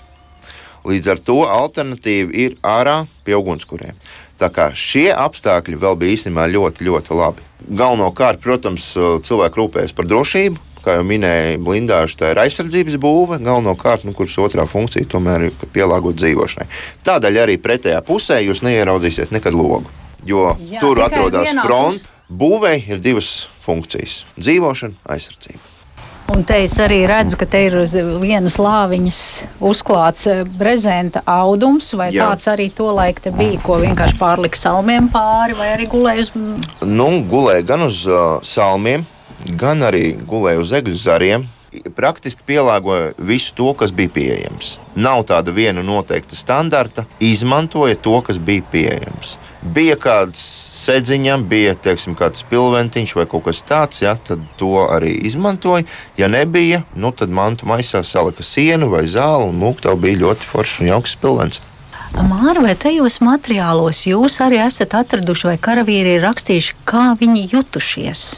Līdz 0.89 1.13
ar 1.13 1.21
to 1.21 1.39
alternatīva 1.45 2.33
ir 2.33 2.57
ārā 2.65 3.05
pie 3.27 3.37
ugunskuriem. 3.37 3.99
Tā 4.41 4.49
kā 4.49 4.71
šie 4.73 5.11
apstākļi 5.13 5.77
vēl 5.79 5.99
bija 6.01 6.17
īstenībā 6.17 6.49
ļoti, 6.49 6.87
ļoti 6.89 7.17
labi. 7.19 7.45
Galvenokārt, 7.69 8.41
protams, 8.41 8.95
cilvēki 8.97 9.61
rūpējas 9.61 9.97
par 9.97 10.09
drošību, 10.09 10.71
Kā 10.81 10.95
jau 10.97 11.05
minēju, 11.05 11.59
blindāža 11.61 12.17
tā 12.17 12.29
ir 12.33 12.39
aizsardzības 12.41 12.97
būve, 13.01 13.37
galvenokārt, 13.45 14.07
nu, 14.09 14.15
kuras 14.17 14.39
otrā 14.41 14.65
funkcija 14.65 15.05
tomēr 15.13 15.51
ir 15.51 15.67
pielāgot 15.75 16.17
dzīvošanai. 16.17 16.69
Tādēļ 17.05 17.41
arī 17.43 17.59
pretējā 17.61 18.01
pusē 18.07 18.39
jūs 18.41 18.63
neieraudzīsiet 18.65 19.35
nekad 19.37 19.57
logu, 19.57 19.85
jo 20.25 20.55
Jā, 20.57 20.81
tur 20.81 21.03
atrodas 21.05 21.53
fronte. 21.61 22.09
Būvēi 22.31 22.85
ir 22.95 23.01
divas 23.03 23.50
funkcijas- 23.67 24.25
dzīvošana, 24.45 24.99
aizsardzība. 25.09 25.71
Un 26.31 26.45
te 26.47 26.61
es 26.63 26.77
arī 26.79 27.01
redzu, 27.11 27.35
ka 27.41 27.47
te 27.51 27.59
ir 27.67 27.75
uz 27.81 27.91
vienas 28.23 28.55
lāviņas 28.63 29.17
uzklāts 29.67 30.29
eh, 30.31 30.43
brezenta 30.45 31.25
audums, 31.27 31.89
vai 31.99 32.13
Jā. 32.15 32.29
tāds 32.29 32.47
arī 32.53 32.69
to 32.71 32.87
laiku 32.95 33.25
te 33.25 33.33
bija, 33.35 33.59
ko 33.65 33.81
vienkārši 33.83 34.15
pārlika 34.21 34.61
salmiem 34.61 35.09
pāri, 35.11 35.57
vai 35.59 35.73
arī 35.75 35.89
gulēja 35.91 36.29
uz. 36.29 36.31
Nu, 36.87 37.09
gulēja 37.27 37.65
gan 37.73 37.83
uz 37.89 38.05
uh, 38.07 38.39
salmiem, 38.47 39.03
gan 39.59 39.83
arī 39.83 40.13
gulēja 40.23 40.63
uz 40.63 40.77
egļu 40.79 41.01
zariem. 41.03 41.49
Praktiski 41.71 42.43
pielāgoja 42.47 43.13
visu 43.23 43.53
to, 43.55 43.69
kas 43.79 43.93
bija 43.95 44.11
pieejams. 44.11 44.73
Nav 44.99 45.23
tāda 45.29 45.53
viena 45.55 45.85
noteikta 45.87 46.35
standarta, 46.35 47.05
izmantoja 47.23 47.95
to, 47.95 48.17
kas 48.27 48.41
bija 48.43 48.65
pieejams. 48.73 49.37
Bija 49.63 49.95
kāds 50.01 50.43
sēdziņam, 50.81 51.45
bija 51.47 51.77
teiksim, 51.79 52.17
kāds 52.19 52.43
pilventiņš 52.51 53.15
vai 53.15 53.27
kaut 53.31 53.47
kas 53.47 53.63
tāds, 53.69 54.03
ja, 54.03 54.17
tad 54.27 54.43
to 54.59 54.83
arī 54.89 55.13
izmantoja. 55.31 55.87
Ja 56.19 56.27
nebija, 56.33 56.83
nu, 56.99 57.13
tad 57.15 57.31
mantu 57.31 57.71
maisā 57.71 58.03
salika 58.03 58.43
sienu 58.43 58.91
vai 58.91 59.05
zāli, 59.07 59.53
un 59.53 59.63
lūk, 59.63 59.85
tā 59.87 59.95
bija 59.95 60.25
ļoti 60.25 60.51
foršs 60.51 60.83
un 60.83 60.91
jauks 60.91 61.17
pilvens. 61.23 61.63
Māra, 62.19 62.59
vai 62.67 62.75
tajos 62.75 63.21
materiālos 63.23 64.03
jūs 64.11 64.41
arī 64.43 64.59
esat 64.67 64.99
atraduši, 65.05 65.53
vai 65.53 65.59
karavīri 65.71 66.19
ir 66.19 66.27
rakstījuši, 66.27 66.79
kā 66.83 67.13
viņi 67.21 67.47
jutušies? 67.55 68.29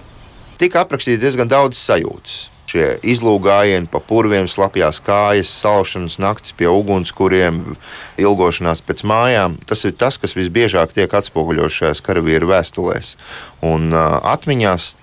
Tika 0.60 0.84
aprakstīts 0.84 1.22
diezgan 1.24 1.48
daudz 1.48 1.80
sajūtas 1.80 2.51
šie 2.72 2.86
izlūgājieni 3.04 3.90
pa 3.92 4.00
purviem, 4.04 4.48
slapjās 4.48 5.00
kājas, 5.04 5.52
salšanas 5.62 6.18
naktis 6.22 6.54
pie 6.56 6.70
ugunskuriem, 6.72 7.76
ilgošanās 8.20 8.82
pēc 8.86 9.04
mājām. 9.08 9.58
Tas 9.68 9.84
ir 9.88 9.96
tas, 9.98 10.18
kas 10.22 10.36
visbiežāk 10.38 10.94
tiek 10.96 11.12
atspoguļots 11.12 11.82
šajās 11.82 12.04
karavīru 12.04 12.50
vēstulēs. 12.52 13.14
Un 13.66 13.92
uh, 13.92 14.18
atmiņās 14.32 14.94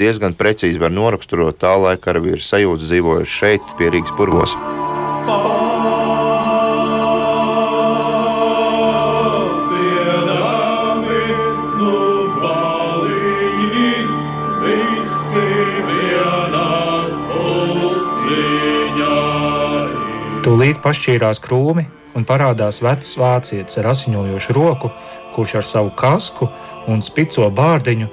diezgan 0.00 0.36
precīzi 0.38 0.80
var 0.80 0.94
noraksturot 0.94 1.60
tā 1.60 1.76
laika 1.76 2.08
karavīru 2.08 2.40
sajūtas 2.40 2.88
dzīvojot 2.88 3.36
šeit, 3.36 3.76
pie 3.78 3.92
Rīgas 3.92 4.16
purvos. 4.16 4.56
Tūlīt 20.64 20.78
pašķīrās 20.80 21.42
krūmi 21.44 21.82
un 22.16 22.24
parādās 22.24 22.78
vecs 22.80 23.10
vācietis 23.20 23.76
ar 23.82 23.90
asiņojošu 23.90 24.54
roku, 24.56 24.88
kurš 25.34 25.52
ar 25.58 25.64
savu 25.68 25.90
kasku 25.92 26.46
un 26.88 27.02
spico 27.04 27.50
bārdiņu 27.52 28.06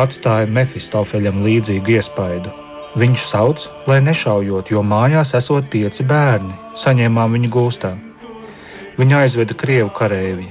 atstāja 0.00 0.46
Mefistofeļam 0.48 1.42
līdzīgu 1.44 1.92
iespaidu. 1.98 2.54
Viņš 2.96 3.24
sauc, 3.28 3.66
lai 3.90 3.98
nešaujot, 4.06 4.70
jo 4.72 4.80
mājās 4.80 5.34
esot 5.36 5.68
pieci 5.68 6.06
bērni, 6.08 6.56
saņēmām 6.72 7.36
viņu 7.36 7.50
gūstā. 7.52 7.90
Viņa 8.96 9.18
aizveda 9.26 9.56
krievu 9.60 9.92
kareivi. 9.98 10.48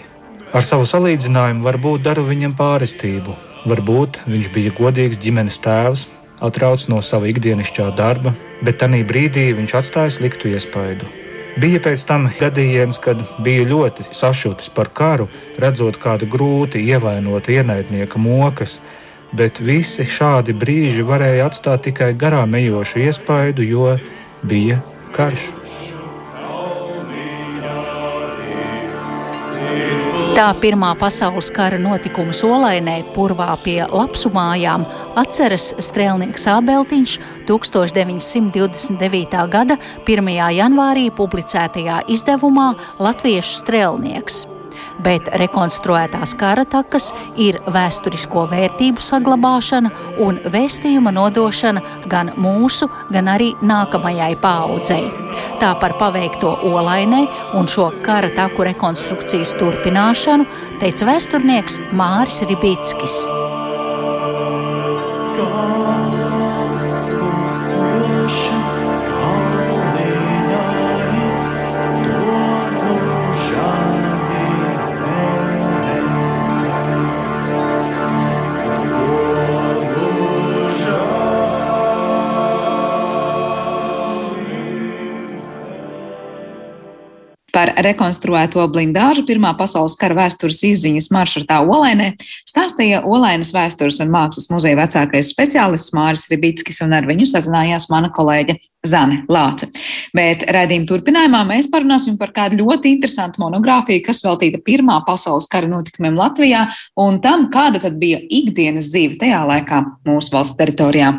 Ar 0.54 0.62
savu 0.68 0.86
salīdzinājumu 0.92 1.66
varbūt 1.66 2.04
daru 2.06 2.28
viņam 2.28 2.54
pārestību, 2.60 3.34
varbūt 3.66 4.22
viņš 4.30 4.52
bija 4.54 4.76
godīgs 4.78 5.18
ģimenes 5.26 5.58
tēvs, 5.66 6.06
atrauc 6.46 6.86
no 6.94 7.02
sava 7.02 7.34
ikdienišķā 7.34 7.90
darba, 7.98 8.36
bet 8.62 8.78
tajā 8.86 9.02
brīdī 9.10 9.48
viņš 9.58 9.76
atstāja 9.82 10.14
sliktu 10.20 10.54
iespaidu. 10.54 11.10
Bija 11.60 11.80
pēc 11.84 12.04
tam 12.08 12.28
gadījums, 12.40 13.00
kad 13.04 13.20
biju 13.44 13.66
ļoti 13.68 14.06
sašutis 14.16 14.70
par 14.72 14.92
karu, 14.96 15.28
redzot 15.60 15.98
kādu 16.00 16.30
grūti 16.32 16.80
ievainotu 16.88 17.58
ienaidnieka 17.58 18.22
mokas, 18.22 18.78
bet 19.36 19.60
visi 19.60 20.08
šādi 20.08 20.56
brīži 20.56 21.04
varēja 21.04 21.50
atstāt 21.50 21.84
tikai 21.90 22.14
garām 22.16 22.56
ejošu 22.56 23.04
iespaidu, 23.10 23.66
jo 23.66 23.98
bija 24.48 24.80
karš. 25.18 25.59
Tā 30.40 30.54
Pirmā 30.56 30.94
pasaules 30.96 31.50
kara 31.52 31.76
notikumu 31.76 32.32
solainē 32.32 32.94
purvā 33.12 33.50
pie 33.60 33.82
lapsu 33.92 34.30
mājām 34.32 34.86
atceras 35.20 35.66
strēlnieks 35.84 36.48
Ābeltiņš 36.48 37.16
1929. 37.50 39.42
gada 39.52 39.76
1. 40.08 40.32
janvārī 40.62 41.10
publicētajā 41.18 41.98
izdevumā 42.16 42.70
Latviešu 43.04 43.60
strēlnieks 43.66 44.40
bet 45.04 45.30
rekonstruētās 45.42 46.36
kara 46.40 46.66
takas 46.70 47.12
ir 47.40 47.60
vēsturisko 47.72 48.46
vērtību 48.52 49.04
saglabāšana 49.04 49.92
un 50.26 50.40
vēstījuma 50.54 51.14
nodošana 51.16 51.84
gan 52.12 52.34
mūsu, 52.40 52.90
gan 53.14 53.32
arī 53.32 53.54
nākamajai 53.62 54.36
paaudzei. 54.42 55.08
Tā 55.60 55.74
par 55.80 55.96
paveikto 56.00 56.56
olainē 56.70 57.26
un 57.60 57.68
šo 57.72 57.90
kara 58.06 58.32
taku 58.36 58.68
rekonstrukcijas 58.70 59.56
turpināšanu 59.60 60.48
teica 60.84 61.12
vēsturnieks 61.14 61.80
Māris 61.96 62.44
Ribickis. 62.50 63.24
Par 87.56 87.74
rekonstruēto 87.86 88.64
blindāžu 88.72 89.26
Pirmā 89.28 89.56
pasaules 89.60 89.98
kara 90.00 90.18
vēstures 90.22 90.62
izziņas 90.68 91.10
maršrutā 91.14 91.60
Olainē 91.66 92.14
stāstīja 92.48 93.04
Olainas 93.08 93.54
vēstures 93.56 94.00
un 94.04 94.12
mākslas 94.14 94.50
muzeja 94.54 94.80
vecākais 94.80 95.32
speciālists 95.34 95.94
Māris 95.96 96.28
Ribickis, 96.32 96.82
un 96.86 96.96
ar 96.98 97.08
viņu 97.10 97.30
sazinājās 97.30 97.90
mana 97.94 98.12
kolēģe 98.16 98.60
Zane 98.88 99.24
Lāce. 99.28 99.68
Bet 100.16 100.46
raidījuma 100.48 100.88
turpinājumā 100.88 101.44
mēs 101.50 101.68
parunāsim 101.72 102.16
par 102.20 102.32
kādu 102.36 102.62
ļoti 102.62 102.94
interesantu 102.96 103.44
monogrāfiju, 103.44 104.06
kas 104.06 104.24
veltīta 104.24 104.62
Pirmā 104.64 105.02
pasaules 105.08 105.50
kara 105.52 105.68
notikumiem 105.68 106.20
Latvijā 106.20 106.68
un 107.00 107.20
tam, 107.24 107.50
kāda 107.52 107.84
tad 107.84 108.00
bija 108.00 108.22
ikdienas 108.24 108.92
dzīve 108.94 109.20
tajā 109.20 109.44
laikā 109.52 109.84
mūsu 110.08 110.36
valsts 110.38 110.60
teritorijā. 110.60 111.18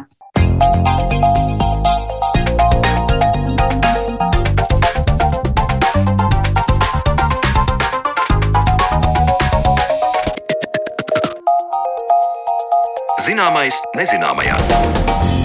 Zināmais 13.41 13.79
nezināmajā. 13.97 15.40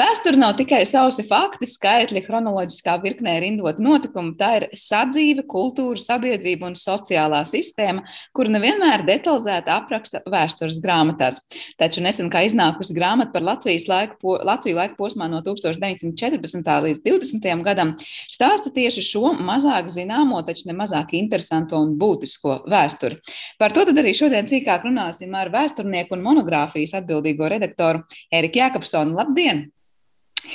Vēsture 0.00 0.38
nav 0.38 0.54
tikai 0.56 0.78
sausi 0.88 1.26
fakti, 1.28 1.66
skaitļi, 1.68 2.22
chronoloģiskā 2.24 2.94
virknē 3.02 3.34
rindot 3.42 3.80
notikumu. 3.82 4.32
Tā 4.38 4.50
ir 4.56 4.64
sadzīve, 4.78 5.42
kultūra, 5.50 6.00
sabiedrība 6.00 6.70
un 6.70 6.76
sociālā 6.78 7.40
sistēma, 7.48 8.06
kuru 8.36 8.54
nevienmēr 8.54 9.02
detalizēti 9.04 9.72
apraksta 9.74 10.22
vēstures 10.30 10.78
grāmatās. 10.80 11.42
Taču 11.80 12.04
nesen 12.04 12.30
kā 12.32 12.46
iznākusi 12.46 12.96
grāmata 12.96 13.34
par 13.34 13.44
Latvijas 13.44 13.84
laiku, 13.90 14.38
Latviju 14.46 14.78
laiku 14.78 14.96
posmā 15.02 15.26
no 15.28 15.42
1914. 15.44 16.70
līdz 16.86 17.02
20. 17.04 17.50
gadam, 17.66 17.92
stāsta 18.30 18.72
tieši 18.72 19.04
šo 19.04 19.34
mazāk 19.36 19.90
zināmo, 19.92 20.40
taču 20.46 20.70
ne 20.70 20.78
mazāk 20.78 21.12
interesanto 21.18 21.82
un 21.82 21.98
būtisko 22.00 22.62
vēsturi. 22.70 23.18
Par 23.60 23.76
to 23.76 23.84
arī 23.90 24.14
šodien 24.16 24.48
cīkāk 24.48 24.88
runāsim 24.88 25.36
ar 25.36 25.52
vēsturnieku 25.52 26.16
un 26.16 26.24
monogrāfijas 26.30 26.96
atbildīgo 27.02 27.52
redaktoru 27.52 28.06
Eriku 28.32 28.62
Jākapsonu. 28.62 29.18
Labdien! 29.20 29.66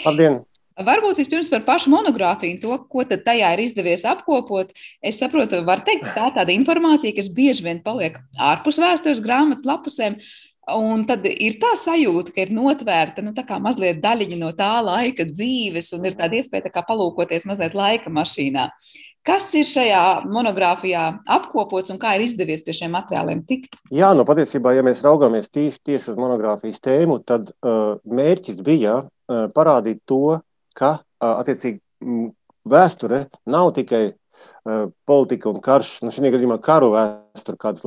Labdien! 0.05 0.43
Varbūt 0.75 1.21
vispirms 1.21 1.47
par 1.47 1.61
pašu 1.63 1.91
monogrāfiju, 1.93 2.57
to, 2.59 2.77
ko 2.91 3.05
tajā 3.07 3.53
ir 3.55 3.61
izdevies 3.63 4.03
apkopot. 4.11 4.73
Es 4.99 5.21
saprotu, 5.21 5.61
var 5.63 5.85
teikt, 5.87 6.09
tā 6.11 6.27
ir 6.27 6.35
tāda 6.35 6.51
informācija, 6.51 7.15
kas 7.15 7.31
bieži 7.31 7.63
vien 7.63 7.79
paliek 7.85 8.17
ārpus 8.35 8.81
vēstures 8.83 9.23
grāmatas 9.23 9.63
lapusēm. 9.63 10.19
Un 10.75 11.05
tad 11.07 11.23
ir 11.29 11.55
tā 11.61 11.75
sajūta, 11.77 12.33
ka 12.35 12.41
ir 12.43 12.51
notvērta 12.57 13.23
nu, 13.23 13.31
mazliet 13.61 14.01
daļiņa 14.03 14.37
no 14.41 14.51
tā 14.57 14.73
laika 14.83 15.27
dzīves, 15.29 15.93
un 15.95 16.09
ir 16.09 16.17
tāda 16.17 16.41
iespēja 16.41 16.67
tā 16.73 16.83
palūkoties 16.83 17.45
mazliet 17.47 17.77
laika 17.77 18.11
mašīnā. 18.11 18.71
Kas 19.25 19.47
ir 19.57 19.65
šajā 19.65 20.25
monogrāfijā 20.29 21.05
apkopots 21.37 21.89
un 21.93 21.97
kā 22.01 22.17
ir 22.17 22.27
izdevies 22.27 22.65
pie 22.65 22.75
šiem 22.77 22.91
materiāliem 22.93 23.45
tikt? 23.47 23.79
Jā, 23.93 24.11
nu 24.17 24.25
patiesībā, 24.27 24.75
ja 24.75 24.83
mēs 24.85 25.01
raugāmies 25.05 25.47
tieši, 25.49 25.79
tieši 25.87 26.11
uz 26.13 26.19
monogrāfijas 26.19 26.83
tēmu, 26.83 27.23
tad 27.25 27.49
uh, 27.55 27.95
mērķis 28.05 28.59
bija 28.65 28.99
parādīt 29.27 30.01
to, 30.09 30.39
ka 30.77 30.99
attiecīgi 31.19 31.81
vēsture 32.69 33.25
nav 33.49 33.71
tikai 33.77 34.05
politika 35.05 35.49
un 35.51 35.61
karš, 35.63 35.99
nu 36.05 36.13
šī 36.13 36.33
gadījumā 36.33 36.59
karu 36.63 36.91
vēsture 36.95 37.24
tur 37.43 37.57
kādas, 37.59 37.83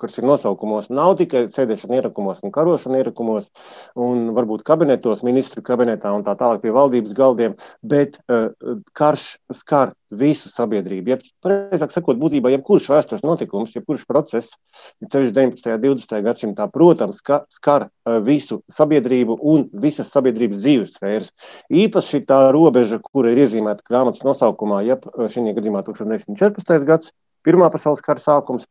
kuras 0.00 0.18
ir 0.18 0.26
nosaukumos, 0.26 0.88
nav 0.90 1.14
tikai 1.20 1.44
sēdešana 1.52 2.00
ierakumos 2.00 2.42
un 2.42 2.52
karošana 2.54 3.02
ierakumos, 3.02 3.48
un 3.94 4.32
varbūt 4.36 4.64
kabinetos, 4.66 5.22
ministru 5.26 5.62
kabinetā 5.64 6.12
un 6.16 6.24
tā 6.26 6.34
tālāk 6.38 6.64
pie 6.64 6.74
valdības 6.74 7.14
galdiem, 7.16 7.56
bet 7.82 8.18
uh, 8.26 8.50
karš 8.96 9.36
skar 9.54 9.94
visu 10.12 10.50
sabiedrību. 10.52 11.14
Ja, 11.14 11.18
pareizāk 11.44 11.94
sakot, 11.94 12.18
būtībā 12.20 12.50
jebkurš 12.52 12.90
vēstures 12.92 13.24
notikums, 13.24 13.72
jebkurš 13.76 14.04
process, 14.08 14.58
ceļš 15.00 15.32
19. 15.32 15.70
un 15.72 15.84
20. 15.86 16.18
gadsimtā, 16.26 16.68
protams, 16.72 17.22
ka 17.24 17.42
skar 17.52 17.88
uh, 17.88 18.18
visu 18.24 18.60
sabiedrību 18.72 19.38
un 19.52 19.68
visas 19.84 20.12
sabiedrības 20.12 20.60
dzīves 20.60 20.96
sfēras. 20.98 21.32
Īpaši 21.72 22.24
tā 22.28 22.44
robeža, 22.54 23.00
kura 23.04 23.32
ir 23.32 23.44
iezīmēta 23.46 23.86
grāmatas 23.88 24.24
nosaukumā, 24.26 24.82
ja 24.86 24.98
šī 25.00 25.52
gadījumā 25.56 25.84
1914. 25.86 26.88
gads, 26.88 27.12
Pirmā 27.46 27.68
pasaules 27.72 28.02
kara 28.04 28.22
sākums, 28.22 28.66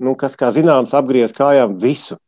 nu, 0.00 0.14
kas, 0.18 0.36
kā 0.38 0.50
zināms, 0.54 0.94
apgriez 0.96 1.34
kājām 1.36 1.78
visu. 1.82 2.18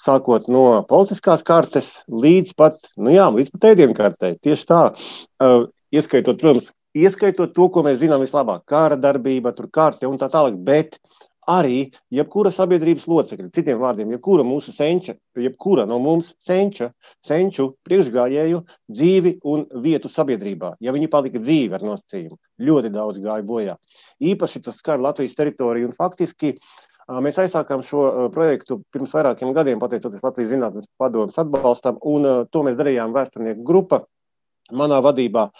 Sākot 0.00 0.48
no 0.50 0.82
politiskās 0.90 1.44
kartes 1.46 1.90
līdz 2.10 2.54
pat, 2.58 2.80
nu 2.98 3.12
jā, 3.14 3.28
līdz 3.30 3.52
pat 3.54 3.68
ēdienkartei. 3.72 4.34
Tieši 4.42 4.66
tā, 4.70 4.80
uh, 4.94 5.66
ieskaitot, 5.94 6.40
protams, 6.40 6.72
ieskaitot 6.94 7.54
to, 7.54 7.68
ko 7.70 7.84
mēs 7.86 8.00
zinām 8.02 8.22
vislabāk, 8.24 8.64
kara 8.70 8.98
darbība, 8.98 9.54
tur 9.54 9.70
karte 9.72 10.10
un 10.10 10.18
tā 10.18 10.30
tālāk, 10.32 10.58
bet 10.66 10.98
arī 11.50 11.90
jebkura 12.14 12.52
sabiedrības 12.54 13.06
locekļa, 13.10 13.50
citiem 13.54 13.80
vārdiem, 13.82 14.14
jebkura 14.14 14.44
mūsu 14.46 14.72
senča, 14.74 15.16
jebkura 15.38 15.84
no 15.88 15.98
mums 16.02 16.32
senča, 16.46 16.90
senču 17.26 17.72
priekšgājēju 17.86 18.62
dzīvi 18.92 19.36
un 19.50 19.66
vietu 19.84 20.10
sabiedrībā. 20.12 20.74
Ja 20.84 20.94
viņi 20.96 21.10
palika 21.12 21.42
dzīvi 21.42 21.76
ar 21.76 21.84
nosacījumu, 21.84 22.40
ļoti 22.64 22.94
daudz 22.94 23.20
gāja 23.24 23.46
bojā. 23.46 23.76
Īpaši 24.24 24.64
tas 24.64 24.80
skar 24.80 25.02
Latvijas 25.02 25.36
teritoriju 25.38 25.90
un 25.90 25.96
faktiski 25.96 26.56
Mēs 27.04 27.36
aizsākām 27.36 27.82
šo 27.84 28.30
projektu 28.32 28.78
pirms 28.92 29.10
vairākiem 29.12 29.50
gadiem, 29.52 29.80
pateicoties 29.80 30.22
Latvijas 30.24 30.54
Zinātnes 30.54 30.86
padomus 30.96 31.36
atbalstam, 31.36 31.98
un 32.00 32.46
to 32.48 32.62
mēs 32.64 32.78
darījām 32.78 33.12
vēsturnieku 33.12 33.60
grupa 33.66 33.98
manā 34.72 35.02
vadībā. 35.04 35.50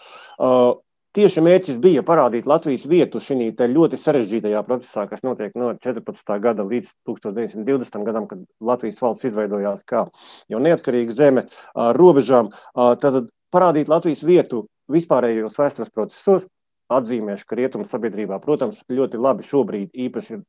Tieši 1.14 1.42
mērķis 1.46 1.76
bija 1.78 2.02
parādīt 2.02 2.46
Latvijas 2.50 2.88
vietu 2.90 3.20
šī 3.22 3.52
ļoti 3.70 3.98
sarežģītajā 4.02 4.62
procesā, 4.66 5.04
kas 5.06 5.22
notiek 5.22 5.52
no 5.54 5.68
14. 5.78 6.32
gada 6.42 6.64
līdz 6.66 6.90
1920. 7.06 8.02
gadam, 8.08 8.26
kad 8.26 8.40
Latvijas 8.58 8.98
valsts 8.98 9.28
izveidojās 9.28 9.84
kā 9.86 10.08
jau 10.50 10.58
neatkarīga 10.58 11.14
zeme 11.14 11.46
ar 11.74 11.94
robežām. 11.94 12.50
Tad 12.74 13.28
parādīt 13.54 13.92
Latvijas 13.92 14.24
vietu 14.26 14.64
vispārējos 14.90 15.54
vēstures 15.54 15.94
procesos, 15.94 16.48
atzīmēšu, 16.90 17.46
ka 17.46 17.60
rietumu 17.62 17.86
sabiedrībā, 17.86 18.40
protams, 18.42 18.82
ļoti 18.90 19.20
labi 19.22 19.46
šobrīd 19.46 19.94
īpaši 19.94 20.42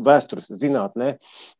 vēstures 0.00 0.48
zinātnē 0.48 1.12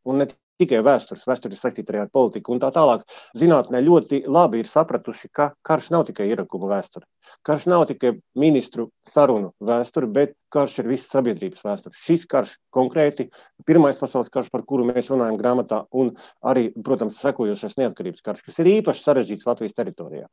un 0.09 0.23
ne 0.23 0.31
tikai 0.61 0.81
vēstures, 0.85 1.25
vēsture 1.27 1.53
ir 1.53 1.61
saistīta 1.61 2.01
ar 2.01 2.09
politiku 2.13 2.53
un 2.53 2.61
tā 2.61 2.71
tālāk. 2.73 3.05
Zinātnē 3.37 3.81
ļoti 3.85 4.23
labi 4.25 4.63
ir 4.63 4.69
sapratuši, 4.69 5.29
ka 5.33 5.51
karš 5.65 5.91
nav 5.93 6.07
tikai 6.09 6.27
ierakumu 6.31 6.69
vēsture. 6.71 7.05
Karš 7.45 7.65
nav 7.67 7.83
tikai 7.89 8.13
ministru 8.39 8.87
sarunu 9.07 9.51
vēsture, 9.63 10.07
bet 10.11 10.33
karš 10.53 10.79
ir 10.81 10.89
visas 10.89 11.11
sabiedrības 11.11 11.63
vēsture. 11.65 11.95
Šis 12.05 12.25
karš 12.29 12.55
konkrēti, 12.73 13.27
pirmais 13.67 13.99
pasaules 13.99 14.31
karš, 14.33 14.49
par 14.53 14.63
kuru 14.67 14.87
mēs 14.87 15.11
runājam 15.11 15.37
grāmatā, 15.39 15.83
un 15.91 16.13
arī, 16.47 16.69
protams, 16.83 17.19
sekojošais 17.21 17.77
neatkarības 17.81 18.23
karš, 18.25 18.45
kas 18.47 18.61
ir 18.63 18.71
īpaši 18.77 19.03
sarežģīts 19.03 19.49
Latvijas 19.49 19.75
teritorijā. 19.77 20.29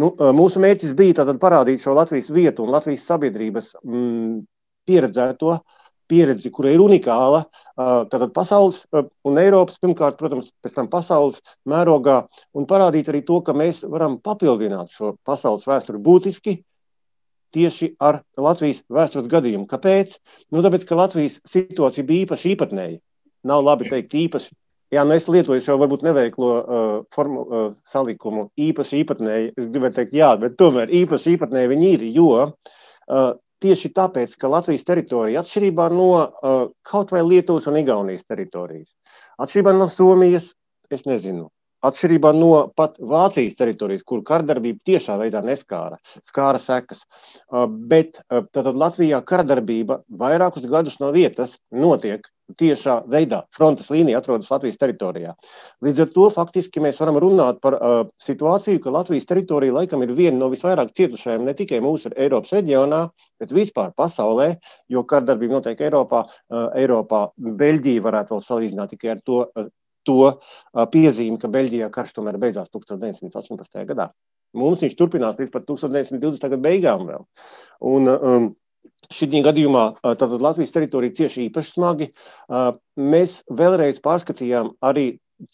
Nu, 0.00 0.14
mūsu 0.36 0.62
mērķis 0.64 0.96
bija 0.96 1.20
tātad 1.20 1.40
parādīt 1.42 1.84
šo 1.84 1.94
Latvijas 1.98 2.32
vietu 2.32 2.64
un 2.64 2.72
Latvijas 2.72 3.04
sabiedrības 3.08 3.74
mm, 3.84 4.40
pieredzēto 4.88 5.52
uh, 5.58 5.80
pieredzi, 6.10 6.50
kura 6.54 6.72
ir 6.74 6.82
unikāla. 6.82 7.44
Tātad 7.80 8.32
pasaules 8.34 8.82
un 8.92 9.38
Eiropas, 9.40 9.78
pirmkārt, 9.80 10.18
protams, 10.18 10.50
pēc 10.64 10.74
tam 10.76 10.88
pasaules 10.92 11.38
mērogā, 11.70 12.24
un 12.56 12.66
parādīt 12.68 13.08
arī 13.08 13.22
to, 13.26 13.38
ka 13.46 13.54
mēs 13.56 13.84
varam 13.88 14.18
papildināt 14.20 14.90
šo 14.96 15.14
pasaules 15.24 15.68
vēsturi 15.68 16.02
būtiski 16.02 16.58
tieši 17.54 17.94
ar 18.02 18.20
Latvijas 18.38 18.82
vēstures 18.90 19.28
gadījumu. 19.30 19.68
Kāpēc? 19.70 20.16
Nu, 20.52 20.62
tāpēc, 20.66 20.86
ka 20.86 20.98
Latvijas 20.98 21.38
situācija 21.50 22.06
bija 22.06 22.26
īpaši 22.26 22.54
īpatnēja. 22.54 22.98
Nav 23.50 23.64
labi 23.64 23.88
teikt 23.90 24.14
īpaši. 24.18 24.52
Jā, 24.90 25.04
nu 25.06 25.14
es 25.14 25.28
lietoju 25.30 25.62
šo 25.62 25.76
varbūt 25.78 26.02
neveiklo 26.02 26.50
uh, 26.50 26.88
formu, 27.14 27.42
uh, 27.46 27.68
salikumu 27.92 28.48
īpaši 28.58 29.04
īpatnēji. 29.04 29.52
Es 29.54 29.68
gribēju 29.70 29.96
teikt, 30.00 30.16
jā, 30.18 30.32
bet 30.42 30.56
tomēr 30.58 30.90
īpaši 31.02 31.36
īpatnēji 31.36 31.70
viņi 31.70 31.90
ir, 31.94 32.06
jo 32.16 32.30
uh, 32.42 33.30
tieši 33.60 33.92
tāpēc, 33.96 34.34
ka 34.40 34.50
Latvijas 34.50 34.86
teritorija, 34.88 35.42
atšķirībā 35.44 35.88
no 35.94 36.10
uh, 36.16 36.60
kaut 36.86 37.12
vai 37.14 37.22
Lietuvas 37.26 37.68
un 37.70 37.78
Igaunijas 37.80 38.26
teritorijas, 38.28 38.90
atšķirībā 39.40 39.74
no 39.76 39.88
Somijas, 39.92 40.52
es 40.90 41.06
nezinu, 41.06 41.48
atšķirībā 41.86 42.32
no 42.36 42.50
pat 42.76 42.98
Vācijas 42.98 43.56
teritorijas, 43.58 44.04
kur 44.06 44.24
kardarbība 44.26 44.82
tiešā 44.90 45.16
veidā 45.20 45.42
neskāra, 45.44 46.00
skāra 46.26 46.60
sekas. 46.62 47.04
Uh, 47.48 47.66
bet 47.66 48.20
uh, 48.28 48.44
tad 48.52 48.72
Latvijā 48.74 49.22
kardarbība 49.26 50.02
vairākus 50.10 50.68
gadus 50.70 51.00
no 51.00 51.12
vietas 51.16 51.56
notiek 51.72 52.28
tiešā 52.58 52.96
veidā. 53.10 53.44
Frontes 53.54 53.90
līnija 53.92 54.20
atrodas 54.20 54.50
Latvijas 54.50 54.78
teritorijā. 54.80 55.34
Līdz 55.84 56.04
ar 56.04 56.12
to 56.14 56.26
faktiski 56.34 56.82
mēs 56.82 57.00
varam 57.00 57.20
runāt 57.22 57.60
par 57.62 57.76
uh, 57.76 57.98
situāciju, 58.22 58.82
ka 58.82 58.94
Latvijas 58.94 59.28
teritorija 59.30 59.76
laikam 59.80 60.02
ir 60.04 60.14
viena 60.16 60.38
no 60.38 60.50
visvairāk 60.52 60.92
cietušajām 60.96 61.46
ne 61.46 61.54
tikai 61.58 61.80
mūsu 61.84 62.12
Eiropas 62.16 62.54
reģionā, 62.56 63.04
bet 63.40 63.54
vispār 63.56 63.94
pasaulē, 63.96 64.52
jo 64.90 65.04
kardarbība 65.08 65.60
notiek 65.60 65.84
Eiropā. 65.86 66.24
Uh, 66.50 66.68
Eiropā 66.80 67.28
Beļģija 67.38 68.06
varētu 68.06 68.36
vēl 68.36 68.46
salīdzināt 68.48 68.96
tikai 68.96 69.14
ar 69.14 69.22
to, 69.24 69.44
uh, 69.46 69.70
to 70.08 70.34
piezīmi, 70.92 71.38
ka 71.40 71.50
Beļģijā 71.52 71.90
karš 71.94 72.14
tomēr 72.16 72.38
beidzās 72.40 72.70
1918. 72.72 73.84
gadā. 73.88 74.10
Mums 74.56 74.82
viņš 74.82 74.96
turpinās 74.98 75.38
līdz 75.38 75.52
pat 75.54 75.66
1920. 75.68 76.48
gada 76.48 76.62
beigām 76.64 77.06
vēl. 77.08 77.28
Un, 77.90 78.10
um, 78.10 78.48
Šī 79.10 79.40
gadījumā 79.42 79.82
tātad 80.04 80.42
Latvijas 80.44 80.72
teritorija 80.74 81.16
cieši 81.16 81.46
īpaši 81.48 81.72
smagi. 81.74 82.06
Mēs 83.00 83.40
vēlreiz 83.48 83.98
pārskatījām 84.04 84.74
arī 84.86 85.06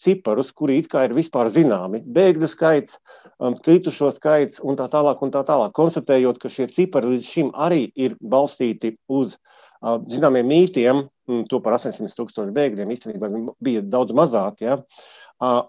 ciparus, 0.03 0.51
kuri 0.51 0.77
it 0.81 0.89
kā 0.91 1.05
ir 1.07 1.15
vispār 1.15 1.49
zināmi. 1.53 2.03
Bēgļu 2.03 2.49
skaits, 2.51 2.99
um, 3.39 3.55
kritušo 3.63 4.11
skaits 4.15 4.61
un 4.63 4.77
tā 4.79 4.89
tālāk. 4.91 5.23
Un 5.23 5.31
tā 5.33 5.43
tālāk. 5.47 5.73
Konstatējot, 5.79 6.41
ka 6.43 6.51
šie 6.53 6.67
cipari 6.75 7.15
līdz 7.15 7.31
šim 7.31 7.51
arī 7.55 7.87
ir 7.95 8.17
balstīti 8.21 8.97
uz 9.07 9.37
zināmiem 9.81 10.47
mītiem, 10.47 11.05
to 11.51 11.59
par 11.63 11.77
800 11.77 12.15
tūkstošu 12.17 12.53
bēgļiem 12.55 12.91
īstenībā 12.95 13.29
bija 13.63 13.83
daudz 13.83 14.15
mazāk. 14.15 14.63
Ja? 14.63 14.79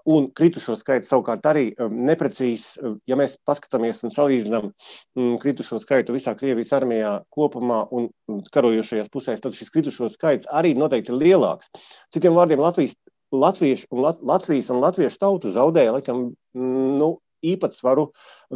Un 0.09 0.31
kritušo 0.33 0.79
skaits 0.81 1.11
savukārt 1.13 1.45
arī 1.51 1.65
neprecīzs. 1.77 2.79
Ja 3.11 3.19
mēs 3.21 3.37
paskatāmies 3.45 4.01
un 4.07 4.15
salīdzinām 4.15 4.71
um, 4.71 5.35
kritušo 5.43 5.83
skaitu 5.83 6.15
visā 6.17 6.33
Krievijas 6.39 6.73
armijā 6.79 7.19
kopumā 7.35 7.83
un 7.93 8.09
karojošajās 8.55 9.13
pusēs, 9.13 9.43
tad 9.45 9.59
šis 9.59 9.75
kritušo 9.75 10.09
skaits 10.15 10.49
arī 10.49 10.73
noteikti 10.79 11.13
ir 11.13 11.21
lielāks. 11.21 11.69
Citiem 12.15 12.39
vārdiem, 12.39 12.65
Latvijas 12.65 12.97
Latviešu 13.33 13.91
un 13.93 14.01
Lat 14.07 14.23
Latvijas 14.25 14.71
un 14.73 14.81
Latviešu 14.81 15.21
tautu 15.21 15.53
zaudēja 15.53 15.93
laikam, 15.99 16.31
nu, 16.57 17.09
īpatsvaru 17.45 18.09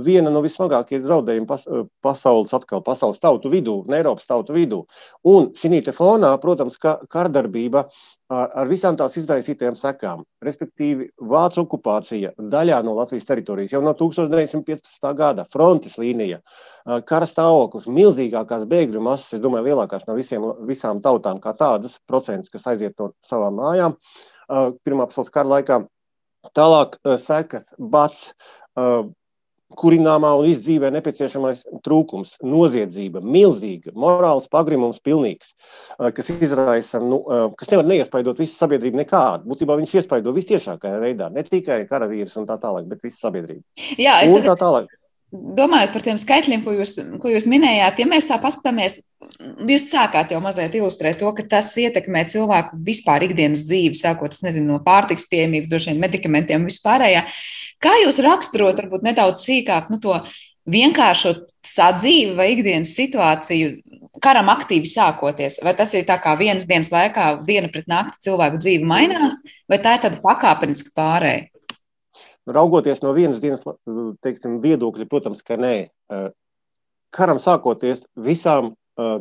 viena 0.06 0.30
no 0.32 0.40
vismagākajiem 0.44 1.04
zaudējumiem 1.06 1.46
pas, 1.48 1.66
pasaules, 2.04 2.54
atkal 2.56 2.82
pasaules 2.84 3.20
tautu 3.22 3.52
vidū, 3.52 3.82
un 3.86 3.96
Eiropas 3.96 4.26
tautu 4.28 4.56
vidū. 4.56 4.82
Un 5.28 5.50
šī 5.58 5.82
fonā, 5.96 6.32
protams, 6.40 6.78
ka 6.80 6.98
kardarbība 7.12 7.84
ar, 8.32 8.50
ar 8.62 8.70
visām 8.70 8.96
tās 8.96 9.16
izraisītajām 9.20 9.76
sekām, 9.76 10.24
respektīvi 10.42 11.10
Vācu 11.20 11.62
okupācija 11.66 12.32
daļā 12.38 12.82
no 12.86 12.96
Latvijas 12.98 13.28
teritorijas 13.28 13.76
jau 13.76 13.82
no 13.84 13.94
1915. 13.98 15.14
gada, 15.18 15.46
frontes 15.52 15.98
līnija, 16.00 16.40
kara 17.06 17.28
stāvoklis, 17.28 17.86
milzīgākās 17.86 18.66
bēgļu 18.68 19.04
masas, 19.04 19.36
es 19.36 19.44
domāju, 19.44 19.70
lielākās 19.70 20.08
no 20.08 20.18
visiem, 20.18 20.50
visām 20.68 21.00
tautām 21.04 21.40
kā 21.40 21.54
tādas, 21.58 22.00
procents, 22.08 22.50
kas 22.52 22.66
aiziet 22.72 22.98
no 22.98 23.12
savām 23.26 23.60
mājām. 23.60 23.96
Uh, 23.96 24.30
Pirmā 24.84 25.06
pasaules 25.08 25.32
kara 25.32 25.48
laikā. 25.56 25.82
Tālāk 26.58 26.96
sekas 27.22 27.68
bats, 27.78 28.32
kurināmā 29.72 30.34
un 30.36 30.50
izdzīvē 30.50 30.90
nepieciešamais 30.92 31.62
trūkums, 31.84 32.34
noziedzība, 32.44 33.22
milzīga, 33.24 33.94
morāls 33.96 34.48
pagrimums, 34.52 35.00
pilnīgs, 35.04 35.54
kas 36.16 36.28
izraisa, 36.34 37.00
nu, 37.00 37.22
kas 37.56 37.72
nevar 37.72 37.88
neiespaidot 37.88 38.42
visu 38.42 38.58
sabiedrību 38.58 39.00
nekādu. 39.00 39.48
Būtībā 39.48 39.78
viņš 39.80 39.94
iespaido 40.02 40.34
visciešākajā 40.36 40.98
veidā, 41.00 41.30
ne 41.32 41.44
tikai 41.46 41.86
karavīrus 41.88 42.36
un 42.40 42.48
tā 42.50 42.58
tālāk, 42.60 42.84
bet 42.90 43.00
visu 43.06 43.16
sabiedrību. 43.22 43.64
Jā, 43.96 44.20
es 44.26 44.34
un 44.34 44.44
tā 44.44 44.58
tālāk. 44.60 44.92
Domājot 45.32 45.94
par 45.94 46.02
tiem 46.04 46.18
skaitļiem, 46.20 46.60
ko 46.60 46.74
jūs, 46.76 46.98
ko 47.22 47.30
jūs 47.32 47.46
minējāt, 47.48 48.02
ja 48.02 48.06
mēs 48.10 48.26
tā 48.28 48.36
paskatāmies, 48.42 48.98
jūs 49.64 49.86
sākāt 49.88 50.34
jau 50.34 50.42
mazliet 50.44 50.76
ilustrēt 50.76 51.22
to, 51.22 51.30
ka 51.32 51.46
tas 51.54 51.70
ietekmē 51.80 52.26
cilvēku 52.28 52.76
vispār 52.84 53.24
ikdienas 53.24 53.64
dzīvi, 53.64 53.96
sākot 53.96 54.36
nezinu, 54.44 54.74
no 54.74 54.82
pārtiks 54.84 55.24
pieejamības, 55.32 55.70
droši 55.72 55.94
vien 55.94 56.04
medikamentiem 56.04 56.60
un 56.60 56.68
vispārējā. 56.68 57.24
Kā 57.82 57.96
jūs 57.98 58.20
raksturot, 58.22 58.78
varbūt 58.78 59.06
nedaudz 59.06 59.42
sīkāk, 59.42 59.88
nu, 59.90 59.98
to 60.02 60.18
vienkāršo 60.70 61.34
sadzīvi 61.66 62.36
vai 62.38 62.52
ikdienas 62.52 62.92
situāciju 62.94 63.72
karam 64.22 64.50
aktīvi 64.52 64.90
sākoties? 64.90 65.58
Vai 65.66 65.74
tas 65.78 65.94
ir 65.98 66.06
tā 66.06 66.18
kā 66.22 66.36
vienas 66.38 66.66
dienas 66.68 66.92
laikā, 66.94 67.32
diena 67.46 67.70
pret 67.72 67.88
nakti 67.90 68.22
cilvēku 68.28 68.60
dzīve 68.62 68.86
mainās, 68.86 69.40
vai 69.70 69.80
tā 69.82 69.96
ir 69.96 70.04
tāda 70.04 70.20
pakāpeniska 70.22 70.94
pārēja? 70.98 71.48
Raugoties 72.52 73.02
no 73.02 73.12
vienas 73.14 73.38
dienas 73.42 73.62
teiksim, 74.22 74.60
viedokļa, 74.62 75.06
protams, 75.10 75.42
ka 75.46 75.58
nē. 75.58 75.74
Karam 77.14 77.38
sākoties 77.42 78.02
visām 78.18 78.72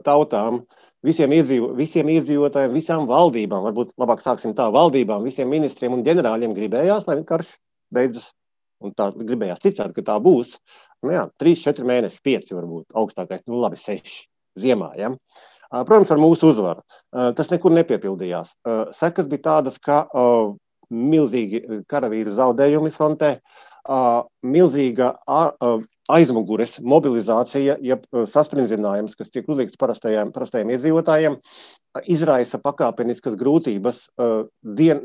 tautām, 0.05 0.63
visiem, 1.05 1.33
iedzīvo, 1.37 1.71
visiem 1.77 2.09
iedzīvotājiem, 2.13 2.73
visām 2.73 3.07
valdībām, 3.09 3.65
varbūt 3.69 3.93
labāk 4.01 4.21
sāksim 4.25 4.55
tā, 4.57 4.69
valdībām, 4.73 5.25
visiem 5.25 5.49
ministriem 5.49 5.97
un 5.97 6.05
ģenerāļiem 6.05 6.55
gribējās, 6.57 7.07
lai 7.09 7.21
karš 7.27 7.55
beidzas. 7.93 8.31
Un 8.81 8.95
tā 8.97 9.11
gribējās 9.13 9.61
ticēt, 9.61 9.93
ka 9.95 10.03
tā 10.07 10.17
būs. 10.23 10.55
Nu, 11.05 11.13
jā, 11.13 11.27
3, 11.41 11.55
4 11.63 11.87
mēneši, 11.87 12.21
5 12.25 12.53
varbūt 12.57 12.97
augstākais, 12.97 13.45
nu 13.49 13.61
labi, 13.61 13.77
6 13.81 14.11
ziemā. 14.61 14.91
Ja? 14.99 15.13
Protams, 15.71 16.11
ar 16.11 16.19
mūsu 16.19 16.51
uzvaru. 16.51 16.83
Tas 17.37 17.49
nekur 17.53 17.71
nepiepildījās. 17.77 18.51
Sekas 18.97 19.29
bija 19.31 19.45
tādas, 19.47 19.77
ka 19.79 20.03
milzīgi 20.91 21.85
karavīru 21.89 22.35
zaudējumi 22.35 22.91
frontē, 22.91 23.37
milzīga 24.43 25.13
aizmugures 26.11 26.75
mobilizācija, 26.83 27.77
jeb 27.81 28.03
saspringzinājums, 28.27 29.15
kas 29.15 29.31
tiek 29.31 29.47
uzlikts 29.47 29.79
parastajiem, 29.79 30.33
parastajiem 30.35 30.73
iedzīvotājiem, 30.75 31.37
izraisa 32.11 32.59
pakāpeniskas 32.59 33.37
grūtības 33.39 34.03
dien, 34.75 35.01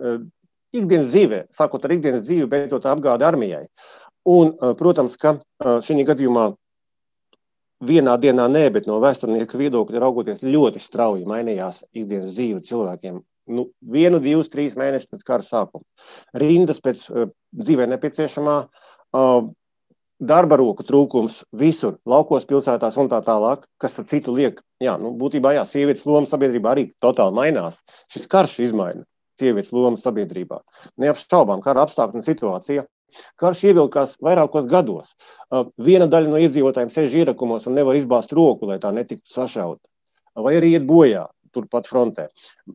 ikdienas 0.75 1.13
dzīvē, 1.13 1.43
sākot 1.55 1.85
ar 1.85 1.95
ikdienas 1.97 2.25
dzīvi, 2.27 2.49
beidzot 2.51 2.89
apgādi 2.91 3.27
armijai. 3.27 3.67
Un, 4.27 4.57
protams, 4.79 5.15
ka 5.21 5.37
šī 5.87 6.03
gadījumā 6.09 6.49
vienā 7.87 8.17
dienā 8.19 8.49
nē, 8.51 8.65
bet 8.75 8.89
no 8.91 8.99
vēsturnieka 9.05 9.59
viedokļa 9.61 10.03
raugoties 10.03 10.43
ļoti 10.43 10.83
strauji 10.83 11.29
mainījās 11.29 11.85
ikdienas 11.95 12.35
dzīve 12.35 12.65
cilvēkiem 12.67 13.21
nu, 13.47 13.69
vienu, 13.81 14.21
divus, 14.23 14.51
trīs 14.53 14.75
mēnešus 14.79 15.11
pēc 15.13 15.25
kara 15.27 15.47
sākuma. 15.47 15.85
Rindas 16.35 16.81
pēc 16.83 17.07
uh, 17.11 17.29
dzīvē 17.55 17.87
nepieciešamā, 17.93 18.57
uh, 18.67 19.49
darba 20.19 20.59
roku 20.59 20.87
trūkums 20.87 21.43
visur, 21.53 21.99
laukos, 22.09 22.47
pilsētās 22.49 22.97
un 23.01 23.11
tā 23.13 23.21
tālāk, 23.27 23.67
kas 23.83 23.99
citu 24.11 24.35
liek. 24.35 24.63
Jā, 24.83 24.97
nu, 25.01 25.15
būtībā 25.17 25.55
jā, 25.57 25.67
sievietes 25.69 26.07
loma 26.09 26.29
sabiedrībā 26.31 26.75
arī 26.75 26.89
totāli 27.01 27.37
mainās. 27.37 27.79
Šis 28.13 28.27
karš 28.33 28.59
izmaina 28.67 29.07
sievietes 29.39 29.73
lomu 29.73 30.01
sabiedrībā. 30.01 30.61
Neapšaubām, 31.03 31.63
kara 31.65 31.87
apstākļu 31.87 32.25
situācija. 32.27 32.87
Karš 33.41 33.63
ievilkās 33.71 34.17
vairākos 34.21 34.67
gados. 34.69 35.15
Viena 35.81 36.09
daļa 36.11 36.33
no 36.33 36.41
iedzīvotājiem 36.43 36.91
sēž 36.93 37.15
ierakumos 37.23 37.65
un 37.71 37.79
nevar 37.79 37.97
izbāzt 37.97 38.35
roku, 38.37 38.69
lai 38.69 38.77
tā 38.83 38.91
netiktu 38.93 39.33
sašauta. 39.33 39.81
Vai 40.37 40.59
arī 40.59 40.75
iet 40.75 40.85
bojā 40.85 41.25
turpat 41.57 41.89
frontē. 41.89 42.27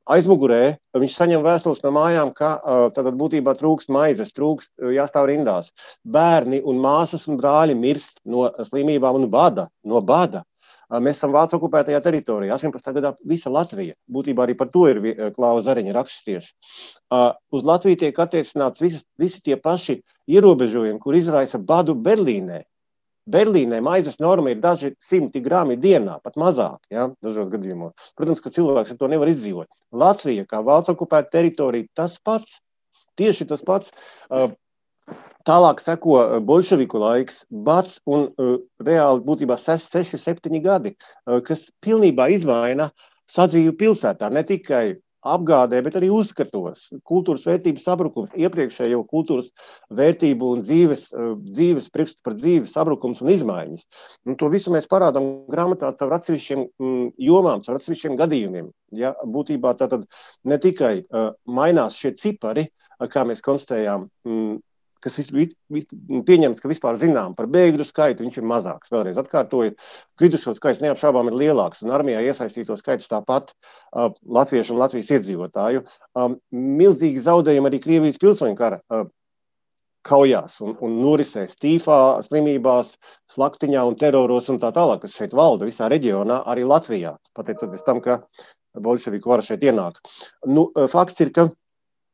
Aizmugurē 0.10 0.78
viņš 0.98 1.18
saņem 1.20 1.44
vēstules 1.46 1.84
no 1.84 1.92
mājām, 1.94 2.32
ka 2.34 2.56
tad 2.96 3.12
būtībā 3.20 3.54
trūkst 3.60 3.92
maizes, 3.94 4.32
trūkst 4.34 4.72
jāstāv 4.96 5.30
rindās. 5.30 5.70
Bērni 6.02 6.64
un 6.66 6.82
māsas 6.82 7.28
un 7.30 7.38
brāļi 7.38 7.78
mirst 7.78 8.18
no 8.26 8.50
slimībām 8.72 9.22
un 9.22 9.30
bada. 9.30 9.68
No 9.86 10.02
bada. 10.02 10.42
Mēs 11.00 11.22
esam 11.22 11.32
Vācu 11.32 11.56
okupētajā 11.56 12.02
teritorijā. 12.04 12.58
18. 12.58 12.92
gadā 12.98 13.14
visa 13.28 13.52
Latvija. 13.54 13.96
Būtībā 14.12 14.44
arī 14.44 14.58
par 14.60 14.68
to 14.74 14.88
ir 14.92 15.00
Klaus 15.38 15.64
Zariņa 15.64 15.94
raksts 15.96 16.26
tieši. 16.28 16.52
Uz 17.56 17.64
Latviju 17.68 18.00
tiek 18.02 18.20
attiecināts 18.20 18.84
visi, 18.84 19.06
visi 19.22 19.40
tie 19.46 19.56
paši 19.56 20.02
ierobežojumi, 20.28 21.00
kur 21.00 21.16
izraisa 21.16 21.62
badu 21.62 21.96
Berlīnē. 21.96 22.66
Berlīnē 23.32 23.80
maizes 23.86 24.18
norma 24.20 24.52
ir 24.52 24.60
daži 24.60 24.96
simti 25.00 25.40
grami 25.46 25.78
dienā, 25.80 26.18
pat 26.26 26.36
mazāk, 26.42 26.82
ja, 26.92 27.06
dažos 27.24 27.52
gadījumos. 27.54 27.94
Protams, 28.18 28.42
ka 28.44 28.52
cilvēks 28.52 28.92
ar 28.92 28.98
to 29.00 29.08
nevar 29.12 29.30
izdzīvot. 29.32 29.70
Latvija, 29.94 30.48
kā 30.50 30.60
valsts 30.66 30.92
okupēta 30.92 31.38
teritorija, 31.38 31.88
tas 31.96 32.18
pats, 32.20 32.58
tieši 33.22 33.48
tas 33.54 33.62
pats. 33.64 33.94
Tālāk 35.48 35.80
seko 35.82 36.18
bolševiku 36.46 37.00
laiks, 37.02 37.44
bats 37.50 38.00
un 38.06 38.28
uh, 38.30 38.58
reāli 38.84 39.24
būtībā 39.26 39.58
6, 39.58 40.18
7 40.22 40.60
gadi, 40.62 40.96
uh, 40.96 41.40
kas 41.46 41.70
pilnībā 41.82 42.30
izmaina 42.36 42.92
sadzīvi 43.32 43.74
pilsētā. 43.80 44.30
Ne 44.34 44.44
tikai 44.48 44.86
apgādē, 45.22 45.82
bet 45.86 45.98
arī 46.00 46.10
uzskatos. 46.14 46.88
Kultūras 47.08 47.46
vērtības 47.46 47.86
sabrukums, 47.86 48.34
iepriekšējo 48.38 49.04
kultūras 49.10 49.52
vērtību 49.94 50.50
un 50.56 50.64
dzīves, 50.66 51.08
eh, 51.14 51.28
dzīves 51.58 51.92
priekšstatu 51.94 52.26
par 52.26 52.38
dzīves 52.40 52.74
sabrukums 52.74 53.22
un 53.22 53.30
izmaiņas. 53.36 53.86
Un 54.26 54.36
to 54.36 54.50
visu 54.50 54.74
mēs 54.74 54.90
parādām 54.90 55.46
grāmatā 55.52 55.94
caur 55.98 56.18
atsevišķiem 56.18 56.66
mm, 56.66 57.14
jomām, 57.22 57.62
caur 57.66 57.78
atsevišķiem 57.78 58.18
gadījumiem. 58.18 58.72
Ja, 58.98 59.14
būtībā 59.24 59.76
tā 59.78 59.88
tad 59.92 60.08
ne 60.44 60.58
tikai 60.58 61.06
uh, 61.06 61.32
mainās 61.46 61.96
šie 61.96 62.16
cipari, 62.18 62.68
kā 63.02 63.24
mēs 63.26 63.42
konstatējām, 63.42 64.10
kas 65.04 65.18
pieņemts, 66.28 66.62
ka 66.62 66.72
vispār 66.72 67.00
zinām 67.02 67.36
par 67.38 67.50
bēgļu 67.52 67.88
skaitu, 67.88 68.26
viņš 68.26 68.38
ir 68.40 68.48
mazāks. 68.52 68.92
Vēlreiz 68.94 69.20
atkārtoju, 69.22 69.76
kritušo 70.20 70.56
skaits 70.58 70.84
neapšaubām 70.84 71.32
ir 71.32 71.40
lielāks, 71.44 71.82
un 71.86 71.94
armijā 71.96 72.22
iesaistīto 72.28 72.78
skaits 72.80 73.10
tāpat 73.12 73.52
uh, 73.54 74.12
latviešu 74.26 74.76
un 74.76 74.84
Latvijas 74.84 75.12
iedzīvotāju. 75.18 75.86
Um, 76.18 76.38
milzīgi 76.54 77.26
zaudējumi 77.26 77.72
arī 77.72 77.82
Krievijas 77.84 78.22
pilsoņu 78.22 78.58
kara 78.60 78.82
uh, 78.94 79.10
kaujās 80.08 80.58
un, 80.66 80.74
un 80.82 80.98
norisēs 81.02 81.58
tīfā, 81.62 82.00
slimībās, 82.26 82.96
slaktiņā 83.36 83.84
un 83.88 83.98
teroros 84.00 84.50
un 84.50 84.58
tā 84.62 84.72
tālāk, 84.76 85.04
kas 85.04 85.18
šeit 85.18 85.36
valda 85.38 85.68
visā 85.70 85.90
reģionā, 85.92 86.42
arī 86.50 86.66
Latvijā, 86.68 87.16
pateicoties 87.38 87.86
tam, 87.86 88.02
ka 88.02 88.22
bolševiku 88.82 89.34
vara 89.34 89.46
šeit 89.46 89.64
ienāk. 89.68 90.00
Nu, 90.48 90.70
fakts 90.92 91.22
ir, 91.24 91.34
ka 91.36 91.50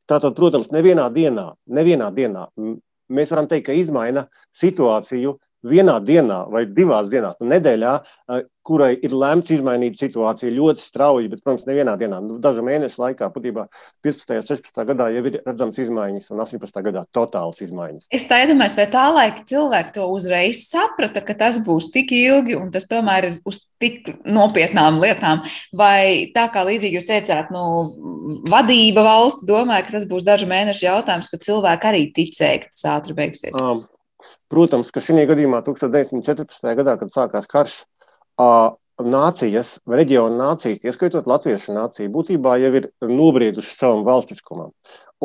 Tātad, 0.07 0.35
protams, 0.37 0.69
nevienā 0.71 1.09
dienā, 1.11 1.49
nevienā 1.67 2.07
dienā 2.15 2.47
mēs 3.11 3.31
varam 3.33 3.47
teikt, 3.51 3.67
ka 3.67 3.75
izmaina 3.75 4.27
situāciju 4.55 5.35
vienā 5.65 5.97
dienā 6.03 6.43
vai 6.51 6.65
divās 6.69 7.09
dienās, 7.11 7.37
nu, 7.41 7.49
nedēļā, 7.51 7.93
kurai 8.67 8.91
ir 8.99 9.13
lemts 9.15 9.51
izmainīt 9.55 9.95
situāciju 9.99 10.51
ļoti 10.51 10.83
strauji, 10.83 11.29
bet, 11.31 11.41
protams, 11.43 11.65
nevienā 11.69 11.95
dienā, 11.99 12.19
nu, 12.23 12.35
dažu 12.43 12.65
mēnešu 12.67 12.99
laikā, 12.99 13.29
būtībā 13.31 13.63
15. 14.05 14.33
un 14.41 14.47
16. 14.49 14.83
gadā 14.89 15.07
jau 15.15 15.23
ir 15.29 15.39
redzams 15.45 15.79
izmaiņas, 15.81 16.27
un 16.33 16.43
18. 16.43 16.83
gadā 16.89 17.05
totāls 17.15 17.63
izmaiņas. 17.63 18.09
Es 18.13 18.27
tā 18.27 18.41
iedomājos, 18.43 18.75
vai 18.79 18.87
tā 18.91 19.05
laika 19.15 19.45
cilvēki 19.47 19.95
to 19.95 20.07
uzreiz 20.11 20.65
saprata, 20.67 21.23
ka 21.23 21.37
tas 21.39 21.61
būs 21.63 21.91
tik 21.95 22.11
ilgi, 22.17 22.57
un 22.59 22.71
tas 22.75 22.89
tomēr 22.91 23.31
ir 23.31 23.41
uz 23.47 23.63
tik 23.81 24.11
nopietnām 24.27 24.99
lietām, 25.01 25.45
vai 25.71 26.27
tā 26.35 26.49
kā 26.51 26.67
līdzīgi 26.67 26.99
jūs 26.99 27.07
teicāt, 27.07 27.53
nu, 27.55 27.63
vadība 28.51 29.05
valsts 29.07 29.47
domāja, 29.47 29.87
ka 29.87 29.95
tas 29.95 30.09
būs 30.09 30.27
dažu 30.27 30.49
mēnešu 30.51 30.89
jautājums, 30.89 31.31
ka 31.31 31.39
cilvēki 31.39 31.93
arī 31.93 32.09
ticēja, 32.15 32.65
ka 32.65 32.73
tas 32.73 32.89
ātri 32.97 33.15
beigsies. 33.15 33.55
Um. 33.61 33.85
Protams, 34.51 34.91
ka 34.95 35.03
šī 35.03 35.25
gadījumā 35.27 35.61
1914. 35.65 36.75
gadā, 36.79 36.95
kad 37.01 37.11
sākās 37.15 37.49
karš, 37.51 37.73
nācijas, 38.97 39.75
reģiona 39.87 40.37
nācijas, 40.39 40.79
ieskaitot 40.87 41.27
latviešu 41.29 41.75
nāciju, 41.75 42.13
būtībā 42.13 42.55
jau 42.61 42.71
ir 42.79 42.89
nobrieduši 43.01 43.75
savam 43.77 44.05
valstiskumam. 44.07 44.71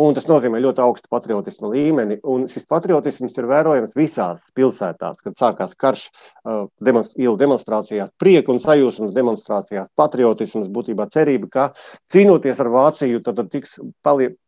Un 0.00 0.14
tas 0.16 0.24
nozīmē 0.24 0.56
ļoti 0.64 0.80
augstu 0.80 1.10
patriotismu 1.12 1.68
līmeni. 1.68 2.16
Un 2.32 2.46
šis 2.48 2.64
patriotisms 2.70 3.34
ir 3.36 3.48
vērojams 3.50 3.92
visās 3.96 4.38
pilsētās, 4.56 5.18
kad 5.20 5.34
sākās 5.36 5.74
karš, 5.76 6.06
uh, 6.08 6.62
demonst 6.80 7.18
ielu 7.20 7.36
demonstrācijās, 7.36 8.08
prieku 8.16 8.54
un 8.54 8.62
sajūsmas 8.62 9.12
demonstrācijās, 9.12 9.90
patriotisms, 9.98 10.70
būtībā 10.72 11.10
cerība, 11.12 11.50
ka 11.52 11.66
cīnoties 12.12 12.62
ar 12.64 12.70
Vāciju, 12.72 13.20
tad, 13.26 13.36
tad 13.42 13.52
tiks 13.52 13.76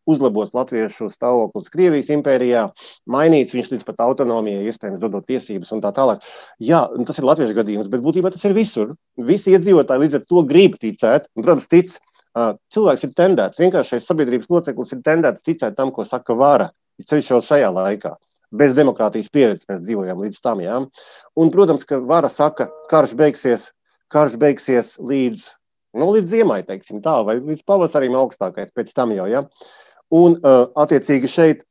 uzlabos 0.08 0.54
latviešu 0.56 1.10
stāvoklis 1.12 1.68
Krievijas 1.72 2.08
impērijā, 2.16 2.64
mainīts 3.04 3.52
viņš 3.56 3.70
līdz 3.74 3.84
pat 3.88 4.00
autonomijai, 4.04 4.64
iespējams, 4.70 5.00
dodot 5.02 5.28
tiesības 5.28 5.76
un 5.76 5.84
tā 5.84 5.92
tālāk. 5.96 6.24
Jā, 6.56 6.86
tas 7.04 7.20
ir 7.20 7.28
latviešu 7.28 7.60
gadījums, 7.60 7.92
bet 7.92 8.04
būtībā 8.04 8.32
tas 8.32 8.48
ir 8.48 8.56
visur. 8.56 8.96
Visi 9.20 9.52
iedzīvotāji 9.52 10.06
līdz 10.06 10.20
ar 10.20 10.26
to 10.28 10.44
grib 10.48 10.80
ticēt, 10.80 11.28
un, 11.36 11.44
protams, 11.44 11.68
tic 11.68 11.96
cilvēks 12.74 13.04
ir 13.06 13.12
tendēts, 13.14 13.60
vienkāršais 13.62 14.06
sabiedrības 14.08 14.50
loceklis 14.50 14.94
ir 14.96 15.02
tendēts 15.06 15.44
ticēt 15.46 15.76
tam, 15.78 15.92
ko 15.94 16.04
saka 16.08 16.34
vara, 16.34 16.70
ir 16.98 17.06
ceļš 17.10 17.30
jau 17.30 17.42
šajā 17.42 17.70
laikā. 17.74 18.16
bez 18.54 18.74
demokrātijas 18.76 19.30
pieredzes 19.34 19.66
mēs 19.70 19.82
dzīvojam 19.82 20.20
līdz 20.22 20.40
tam. 20.44 20.60
Jā. 20.62 20.80
Un, 21.40 21.50
protams, 21.50 21.84
ka 21.88 21.98
vara 21.98 22.30
saka, 22.30 22.68
karš 22.90 23.16
beigsies, 23.18 23.68
karš 24.14 24.36
beigsies 24.38 24.94
līdz, 25.02 25.48
nu, 25.98 26.10
līdz 26.14 26.30
ziemai, 26.30 26.60
teiksim 26.66 27.02
tā, 27.02 27.16
vai 27.26 27.40
līdz 27.40 27.64
pavasarim 27.66 28.14
augstākais 28.18 28.70
pēc 28.76 28.92
tam 28.94 29.14
jau. 29.16 29.26
Jā. 29.30 29.44
Un, 30.14 30.38
uh, 30.38 30.68
attiecīgi, 30.84 31.30
šeit, 31.30 31.64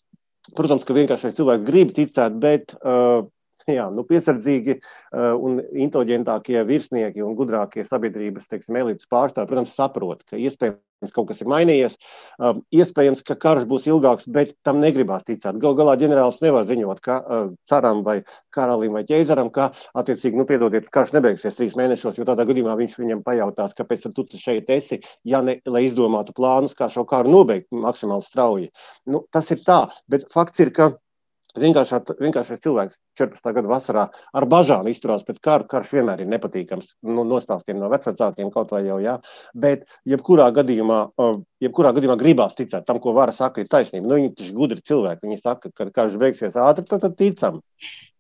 protams, 0.58 0.84
ka 0.84 0.98
vienkāršais 0.98 1.38
cilvēks 1.38 1.64
grib 1.68 1.94
ticēt, 1.96 2.36
bet 2.44 2.76
uh, 2.82 3.24
jā, 3.78 3.90
nu, 3.94 4.06
piesardzīgi 4.08 4.80
uh, 4.80 5.34
un 5.38 5.60
inteliģentākie 5.86 6.64
virsnieki 6.68 7.24
un 7.26 7.36
gudrākie 7.38 7.86
sabiedrības 7.88 8.50
teiksim, 8.50 8.80
elites 8.80 9.10
pārstāvji, 9.12 9.50
protams, 9.52 9.76
saprot, 9.78 10.24
ka 10.30 10.40
iespējams 10.40 11.14
kaut 11.14 11.28
kas 11.32 11.42
ir 11.44 11.50
mainījies. 11.52 11.98
Uh, 12.40 12.62
iespējams, 12.76 13.24
ka 13.28 13.36
karš 13.40 13.66
būs 13.68 13.90
ilgāks, 13.92 14.28
bet 14.32 14.54
tam 14.64 14.80
negribās 14.84 15.26
ticēt. 15.28 15.60
Galu 15.60 15.76
galā 15.80 15.98
ģenerālis 16.00 16.40
nevar 16.44 16.68
ziņot 16.70 17.04
ka, 17.04 17.20
uh, 17.20 17.52
caram 17.70 18.04
vai 18.06 18.22
karalim 18.56 18.96
vai 18.96 19.04
ķēzaram, 19.10 19.52
ka, 19.54 19.72
attiecīgi, 20.00 20.40
nu, 20.40 20.48
piedodiet, 20.50 20.88
karš 20.94 21.16
nebeigsies 21.18 21.60
trīs 21.60 21.76
mēnešos, 21.80 22.20
jo 22.20 22.28
tādā 22.30 22.48
gadījumā 22.48 22.78
viņš 22.80 22.98
viņam 23.02 23.24
pajautās, 23.28 23.76
kāpēc 23.78 24.08
tu 24.14 24.28
šeit 24.40 24.72
esi, 24.72 25.02
ja 25.28 25.44
ne, 25.44 25.60
lai 25.68 25.86
izdomātu 25.90 26.36
plānus, 26.38 26.76
kā 26.78 26.88
šo 26.92 27.04
kāru 27.10 27.32
nobeigt 27.34 27.68
maksimāli 27.76 28.24
strauji. 28.24 28.72
Nu, 29.10 29.26
tas 29.34 29.52
ir 29.52 29.64
tā, 29.68 29.86
bet 30.08 30.30
fakts 30.32 30.64
ir, 30.64 30.72
ka 30.76 30.94
Vienkāršais 31.54 32.62
cilvēks 32.64 32.96
14. 33.20 33.52
gada 33.54 33.70
vasarā 33.70 34.04
ar 34.34 34.46
bažām 34.50 34.88
izturās 34.90 35.22
pret 35.28 35.38
karu. 35.44 35.68
Karš 35.70 35.92
vienmēr 35.94 36.24
ir 36.24 36.32
nepatīkams. 36.32 36.96
Nu, 37.06 37.26
nostāstiem 37.30 37.78
no 37.78 37.92
vecākiem 37.92 38.50
kaut 38.54 38.74
vai 38.74 38.82
jau, 38.88 38.98
jā. 39.04 39.20
Bet, 39.54 39.86
jebkurā 40.10 40.48
gadījumā, 40.56 41.04
jebkurā 41.62 41.92
gadījumā 41.94 42.18
gribās 42.18 42.58
ticēt 42.58 42.88
tam, 42.88 42.98
ko 43.04 43.14
vara 43.14 43.36
saka, 43.38 43.62
ir 43.62 43.70
taisnība. 43.70 44.08
Nu, 44.08 44.18
viņi 44.18 44.34
taču 44.40 44.58
gudri 44.58 44.82
cilvēki. 44.82 45.28
Viņi 45.28 45.40
saka, 45.44 45.70
ka 45.78 45.90
karš 45.94 46.18
beigsies 46.26 46.58
ātri, 46.58 46.88
tad, 46.90 47.06
tad 47.06 47.20
ticam. 47.22 47.62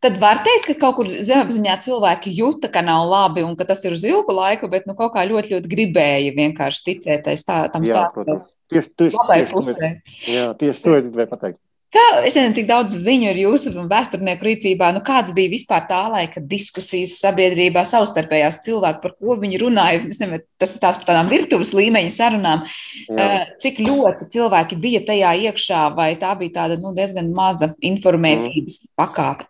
Tad 0.04 0.22
var 0.22 0.44
teikt, 0.46 0.70
ka 0.70 0.78
kaut 0.86 1.00
kur 1.00 1.10
zemapziņā 1.10 1.80
cilvēki 1.88 2.38
jūta, 2.38 2.70
ka 2.70 2.86
nav 2.86 3.08
labi 3.10 3.42
un 3.48 3.58
ka 3.58 3.66
tas 3.66 3.82
ir 3.88 3.98
uz 3.98 4.06
ilgu 4.06 4.36
laiku, 4.36 4.70
bet 4.70 4.86
nu, 4.86 4.94
kaut 5.00 5.16
kā 5.16 5.26
ļoti, 5.26 5.56
ļoti 5.56 5.74
gribēja 5.74 6.38
vienkārši 6.38 6.90
ticēt 6.92 7.26
tā, 7.26 7.60
tam 7.74 7.88
stāstam. 7.88 8.44
Tieši, 8.74 8.90
tieši, 9.00 9.28
tieši, 9.30 9.94
jā, 10.34 10.50
tieši 10.60 10.84
to 10.84 10.98
es 11.00 11.08
gribēju 11.08 11.32
pateikt. 11.34 11.62
Kā, 11.94 12.04
es 12.26 12.34
nezinu, 12.34 12.56
cik 12.58 12.66
daudz 12.66 12.96
ziņu 13.04 13.28
ir 13.30 13.40
jūsu 13.44 13.72
vēsturnieku 13.90 14.48
rīcībā. 14.48 14.90
Nu, 14.96 15.04
kāds 15.06 15.34
bija 15.36 15.52
vispār 15.52 15.84
tā 15.86 16.00
laika 16.10 16.42
diskusijas 16.42 17.20
sabiedrībā, 17.22 17.84
savstarpējās 17.86 18.64
cilvēki, 18.66 19.02
par 19.04 19.14
ko 19.20 19.36
viņi 19.38 19.60
runāja? 19.62 20.02
Nezinu, 20.08 20.40
tas 20.62 20.74
ir 20.74 20.82
tās 20.82 20.98
par 20.98 21.12
tādām 21.12 21.30
virtuves 21.30 21.70
līmeņa 21.78 22.16
sarunām. 22.16 22.66
Jā. 23.12 23.28
Cik 23.62 23.84
ļoti 23.86 24.30
cilvēki 24.34 24.80
bija 24.82 25.04
tajā 25.06 25.36
iekšā, 25.52 25.84
vai 25.94 26.16
tā 26.22 26.34
bija 26.40 26.58
tāda 26.64 26.80
nu, 26.82 26.96
diezgan 26.98 27.30
maza 27.36 27.70
informētības 27.78 28.80
mm. 28.82 28.94
pakāpe? 28.98 29.46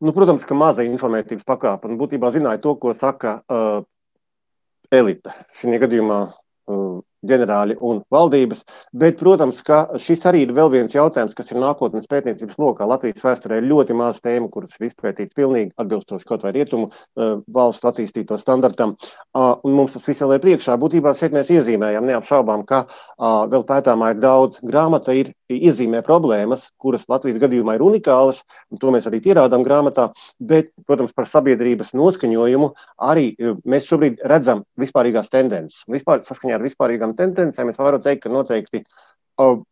Nu, 0.00 0.16
protams, 0.16 0.48
ka 0.48 0.56
maza 0.56 0.86
informētības 0.88 1.44
pakāpe. 1.44 1.92
Un 1.92 2.00
būtībā 2.00 2.32
zināja 2.32 2.62
to, 2.64 2.72
ko 2.80 2.96
saka 2.96 3.42
uh, 3.44 3.82
elite. 4.88 5.36
Šajā 5.60 5.84
gadījumā 5.84 6.22
uh, 6.24 7.02
ģenerāļi 7.26 7.76
un 7.84 8.02
valdības. 8.12 8.62
Bet, 8.96 9.18
protams, 9.20 9.60
ka 9.66 9.82
šis 10.00 10.24
arī 10.30 10.44
ir 10.46 10.54
vēl 10.56 10.70
viens 10.72 10.94
jautājums, 10.94 11.34
kas 11.36 11.50
ir 11.52 11.60
nākotnes 11.62 12.08
pētniecības 12.10 12.60
lokā. 12.60 12.88
Latvijas 12.88 13.24
vēsturē 13.24 13.60
ir 13.60 13.68
ļoti 13.70 13.96
maz 13.98 14.20
tēmu, 14.24 14.50
kuras 14.52 14.76
ir 14.78 14.88
izpētītas 14.90 15.36
pilnīgi 15.36 15.74
atbilstoši 15.80 16.28
kaut 16.28 16.46
vai 16.46 16.54
rietumu 16.56 16.88
uh, 16.90 17.40
valstu 17.52 17.90
attīstīto 17.90 18.38
standartam. 18.40 18.96
Un 19.36 19.76
mums 19.76 19.94
tas 19.94 20.06
viss 20.08 20.22
vēl 20.22 20.36
ir 20.36 20.42
priekšā. 20.42 20.74
Būtībā 20.80 21.12
šeit 21.18 21.34
mēs 21.34 21.50
iezīmējam 21.54 22.06
neapšaubām, 22.08 22.64
ka 22.66 22.84
vēl 23.20 23.64
pētāmā 23.68 24.14
ir 24.14 24.22
daudz. 24.22 24.58
Grāmata 24.66 25.14
ir 25.14 25.32
iezīmē 25.50 26.02
problēmas, 26.06 26.68
kuras 26.80 27.06
Latvijas 27.10 27.40
gadījumā 27.42 27.76
ir 27.76 27.84
unikālas, 27.84 28.42
un 28.70 28.80
to 28.82 28.92
mēs 28.94 29.06
arī 29.10 29.20
pierādām 29.24 29.64
grāmatā. 29.66 30.08
Bet, 30.38 30.70
protams, 30.86 31.14
par 31.16 31.28
sabiedrības 31.30 31.92
noskaņojumu 31.98 32.70
arī 33.10 33.32
mēs 33.64 33.88
šobrīd 33.90 34.22
redzam 34.30 34.64
vispārīgās 34.80 35.30
tendences. 35.32 35.84
Vispār, 35.90 36.24
saskaņā 36.26 36.58
ar 36.58 36.66
vispārīgām 36.66 37.09
šādām 37.10 37.16
tendencēm, 37.16 37.70
es 37.70 37.78
varu 37.78 38.00
teikt, 38.00 38.24
ka 38.24 38.30
noteikti 38.30 38.84
uh, 39.38 39.62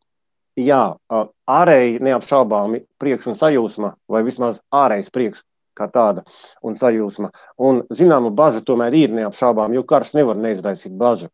jā, 0.56 0.96
uh, 1.10 1.28
ārēji 1.46 2.00
neapšaubāmi 2.02 2.86
prieks 2.98 3.26
un 3.26 3.36
sajūsma, 3.36 3.94
vai 4.08 4.22
vismaz 4.24 4.60
ārējais 4.72 5.10
prieks 5.10 5.42
kā 5.78 5.86
tāda 5.86 6.24
un 6.62 6.74
sajūsma. 6.74 7.30
Un 7.62 7.84
zināma 7.94 8.30
bažas 8.34 8.64
tomēr 8.66 8.94
ir 8.94 9.12
neapšaubām, 9.14 9.72
jo 9.74 9.84
karš 9.84 10.14
nevar 10.14 10.36
neizraisīt 10.36 10.92
bažu. 10.98 11.28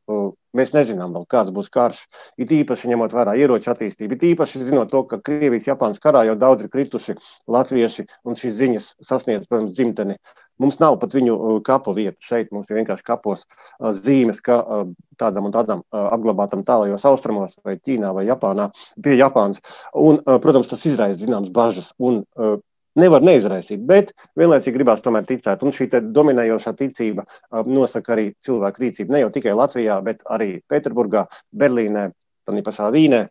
Mēs 0.54 0.74
nezinām, 0.74 1.14
vēl, 1.16 1.24
kāds 1.26 1.50
būs 1.50 1.70
karš. 1.72 2.04
It 2.36 2.52
īpaši 2.52 2.90
ņemot 2.92 3.14
vērā 3.16 3.34
ieroču 3.40 3.72
attīstību, 3.72 4.14
it 4.14 4.26
īpaši 4.34 4.62
zinot 4.68 4.92
to, 4.92 5.02
ka 5.08 5.18
Krievijas-Japānas 5.18 5.98
karā 5.98 6.26
jau 6.28 6.36
daudz 6.36 6.62
ir 6.62 6.70
krituši 6.70 7.16
latvieši, 7.48 8.04
un 8.28 8.36
šīs 8.38 8.54
ziņas 8.60 8.92
sasniedz, 9.02 9.48
protams, 9.48 9.72
dzimteni. 9.74 10.20
Mums 10.62 10.78
nav 10.78 10.98
pat 11.02 11.14
viņu 11.16 11.60
kapu 11.66 11.94
vietu 11.96 12.22
šeit. 12.22 12.52
Mums 12.54 12.70
vienkārši 12.70 13.06
kapos 13.06 13.46
zīmes, 14.00 14.42
ka 14.44 14.60
tādam 15.20 15.48
un 15.48 15.54
tādam 15.54 15.82
apglabātam 15.90 16.62
tālajos 16.66 17.06
austrumos, 17.10 17.56
vai 17.66 17.74
Ķīnā, 17.78 18.12
vai 18.14 18.28
Japānā, 18.28 18.70
pie 19.02 19.18
Japānas. 19.18 19.62
Un, 19.98 20.22
protams, 20.22 20.70
tas 20.70 20.86
izraisa 20.86 21.18
zināmas 21.24 21.50
bažas. 21.54 21.90
Un, 21.98 22.22
nevar 22.98 23.24
neizraisīt, 23.26 23.82
bet 23.86 24.12
vienlaicīgi 24.38 24.76
gribās 24.76 25.02
tomēr 25.04 25.26
ticēt. 25.28 25.62
Un 25.66 25.74
šī 25.74 25.88
dominējošā 26.14 26.74
ticība 26.78 27.26
nosaka 27.66 28.14
arī 28.14 28.28
cilvēku 28.44 28.84
rīcību 28.84 29.14
ne 29.14 29.24
jau 29.24 29.32
tikai 29.34 29.54
Latvijā, 29.58 29.98
bet 30.06 30.22
arī 30.30 30.60
Pēterburgā, 30.70 31.26
Berlīnē, 31.50 32.10
tā 32.46 32.60
pašā 32.66 32.90
Vīnē 32.94 33.24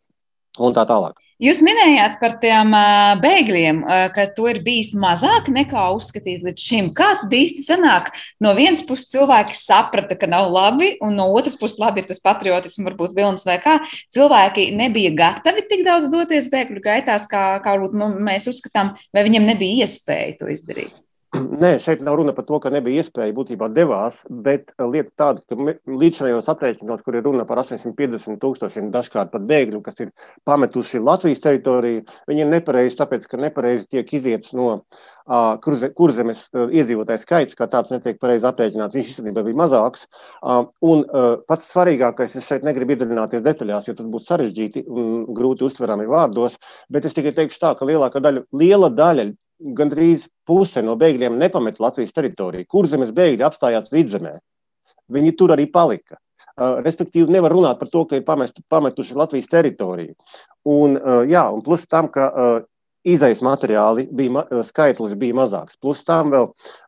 un 0.60 0.76
tā 0.76 0.86
tālāk. 0.90 1.22
Jūs 1.44 1.60
minējāt 1.60 2.22
par 2.22 2.38
tiem 2.40 2.72
bēgļiem, 3.20 3.82
ka 4.16 4.24
to 4.38 4.46
ir 4.48 4.62
bijis 4.64 4.94
mazāk 4.96 5.50
nekā 5.52 5.90
uzskatīt 5.98 6.46
līdz 6.46 6.68
šim. 6.70 6.88
Kā 6.96 7.10
tad 7.20 7.36
īsti 7.36 7.66
sanāk? 7.66 8.14
No 8.40 8.54
vienas 8.56 8.80
puses 8.88 9.12
cilvēki 9.12 9.58
saprata, 9.60 10.16
ka 10.16 10.30
nav 10.32 10.48
labi, 10.54 10.94
un 11.04 11.20
no 11.20 11.28
otras 11.36 11.60
puses 11.60 11.82
labi 11.84 12.00
ir 12.00 12.08
tas 12.08 12.24
patriotisms, 12.24 12.88
varbūt 12.88 13.18
vilnis 13.18 13.44
vai 13.50 13.60
kā. 13.60 13.82
Cilvēki 14.16 14.70
nebija 14.80 15.12
gatavi 15.20 15.68
tik 15.68 15.84
daudz 15.84 16.08
doties 16.14 16.48
bēgļu 16.54 16.80
gaitās, 16.88 17.28
kā, 17.28 17.46
kā 17.66 17.76
nu, 17.92 18.14
mēs 18.24 18.48
uzskatām, 18.48 18.96
vai 19.12 19.28
viņiem 19.28 19.52
nebija 19.52 19.84
iespēja 19.84 20.38
to 20.40 20.54
izdarīt. 20.54 21.03
Nē, 21.44 21.78
šeit 21.82 22.02
nav 22.06 22.16
runa 22.20 22.34
par 22.36 22.46
to, 22.48 22.58
ka 22.62 22.70
nebija 22.74 23.02
iespēja 23.02 23.34
būtībā 23.36 23.68
devās, 23.74 24.20
bet 24.46 24.72
eh, 24.74 24.86
lieta 24.88 25.12
tāda, 25.20 25.42
ka 25.50 25.58
līdzinājos 25.90 26.50
aprēķinos, 26.54 27.02
kur 27.06 27.18
ir 27.18 27.26
runa 27.26 27.46
par 27.50 27.62
850 27.64 28.40
tūkstošiem 28.42 28.92
dažkārt 28.94 29.32
pat 29.34 29.48
bēgļu, 29.50 29.82
kas 29.86 30.00
ir 30.06 30.12
pametuši 30.48 31.02
Latvijas 31.04 31.44
teritoriju, 31.44 32.06
viņi 32.30 32.46
ir 32.46 32.52
nepareizi, 32.52 33.00
tāpēc, 33.00 33.28
ka 33.30 33.42
nepareizi 33.42 33.90
tiek 33.96 34.14
iziets 34.20 34.54
no 34.58 34.70
uh, 34.80 35.60
kurzemes 35.98 36.48
uh, 36.54 36.66
iedzīvotāju 36.70 37.24
skaits, 37.24 37.58
kā 37.60 37.68
tāds 37.72 37.92
netiek 37.94 38.20
pareizi 38.22 38.48
aprēķināts. 38.50 38.96
Viņš 38.98 39.14
īstenībā 39.16 39.46
bija 39.48 39.62
mazāks. 39.64 40.08
Uh, 40.42 40.66
un 40.86 41.06
uh, 41.08 41.38
pats 41.50 41.72
svarīgākais, 41.74 42.38
es 42.40 42.50
šeit 42.50 42.68
negribu 42.68 42.96
iedziļināties 42.96 43.46
detaļās, 43.46 43.88
jo 43.90 43.98
tas 44.00 44.12
būtu 44.16 44.30
sarežģīti 44.30 44.86
un 44.88 45.24
grūti 45.36 45.68
uztverami 45.68 46.10
vārdos, 46.12 46.60
bet 46.94 47.08
es 47.10 47.16
tikai 47.18 47.36
teikšu 47.38 47.64
tā, 47.64 47.74
ka 47.80 47.90
lielākā 47.90 48.24
daļa, 48.24 48.48
liela 48.60 48.92
daļa 48.94 49.32
gandrīz 49.60 50.28
puse 50.48 50.84
no 50.84 50.96
bēgļiem 51.00 51.38
nepameta 51.40 51.84
Latvijas 51.84 52.16
teritoriju. 52.16 52.68
Kurzemes 52.70 53.14
bēgļi 53.16 53.46
apstājās 53.48 53.92
vidzemē. 53.94 54.38
Viņi 55.14 55.34
tur 55.40 55.54
arī 55.56 55.68
palika. 55.72 56.20
Uh, 56.54 56.78
respektīvi, 56.86 57.32
nevar 57.34 57.54
runāt 57.56 57.80
par 57.80 57.90
to, 57.90 58.04
ka 58.06 58.20
ir 58.20 58.26
pamestu, 58.28 58.62
pametuši 58.70 59.16
Latvijas 59.18 59.50
teritoriju. 59.50 60.14
Un, 60.70 61.00
uh, 61.00 61.24
jā, 61.26 61.48
un 61.50 61.64
plus 61.66 61.88
tam, 61.90 62.12
ka 62.14 62.28
uh, 62.30 62.66
Izaisa 63.04 63.44
materiāli 63.44 64.06
bija, 64.16 64.46
eh, 64.48 64.62
skaitlis 64.64 65.16
bija 65.20 65.36
mazāks. 65.36 65.76
Plus 65.82 66.04
tam 66.08 66.30
vēl 66.32 66.46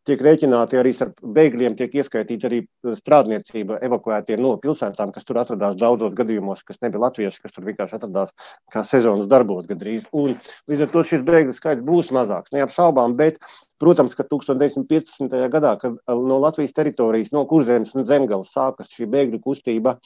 tiek 0.08 0.22
rēķināti 0.24 0.80
arī 0.80 0.94
ar 1.04 1.10
bēgļiem, 1.20 1.76
tiek 1.76 1.92
ieskaitīta 1.92 2.48
arī 2.48 2.60
eh, 2.64 2.94
strādniecība 2.96 3.82
evakuētie 3.84 4.38
no 4.40 4.54
pilsētām, 4.64 5.12
kas 5.12 5.26
tur 5.28 5.42
atradās 5.42 5.76
daudzos 5.76 6.14
gadījumos, 6.16 6.64
kas 6.64 6.80
nebija 6.82 7.02
latvieši, 7.04 7.42
kas 7.44 7.52
tur 7.52 7.68
vienkārši 7.68 7.98
atradās 8.00 8.32
kā 8.72 8.86
sezonas 8.88 9.28
darbos 9.28 9.68
gandrīz. 9.68 10.06
Un 10.14 10.38
līdz 10.72 10.86
ar 10.86 10.94
to 10.94 11.04
šis 11.04 11.26
bēgļu 11.28 11.56
skaits 11.58 11.84
būs 11.84 12.12
mazāks, 12.16 12.56
neapšaubām, 12.56 13.16
bet 13.20 13.42
Protams, 13.76 14.14
ka 14.16 14.24
1915. 14.24 15.34
gadā, 15.52 15.74
kad 15.82 15.98
eh, 16.00 16.14
no 16.16 16.38
Latvijas 16.40 16.72
teritorijas, 16.72 17.34
no 17.36 17.44
Kurzemes 17.50 17.92
un 17.92 18.08
Zemgales 18.08 18.54
sākas 18.56 18.88
šī 18.88 19.10
bēgļu 19.12 19.42
kustība, 19.44 19.98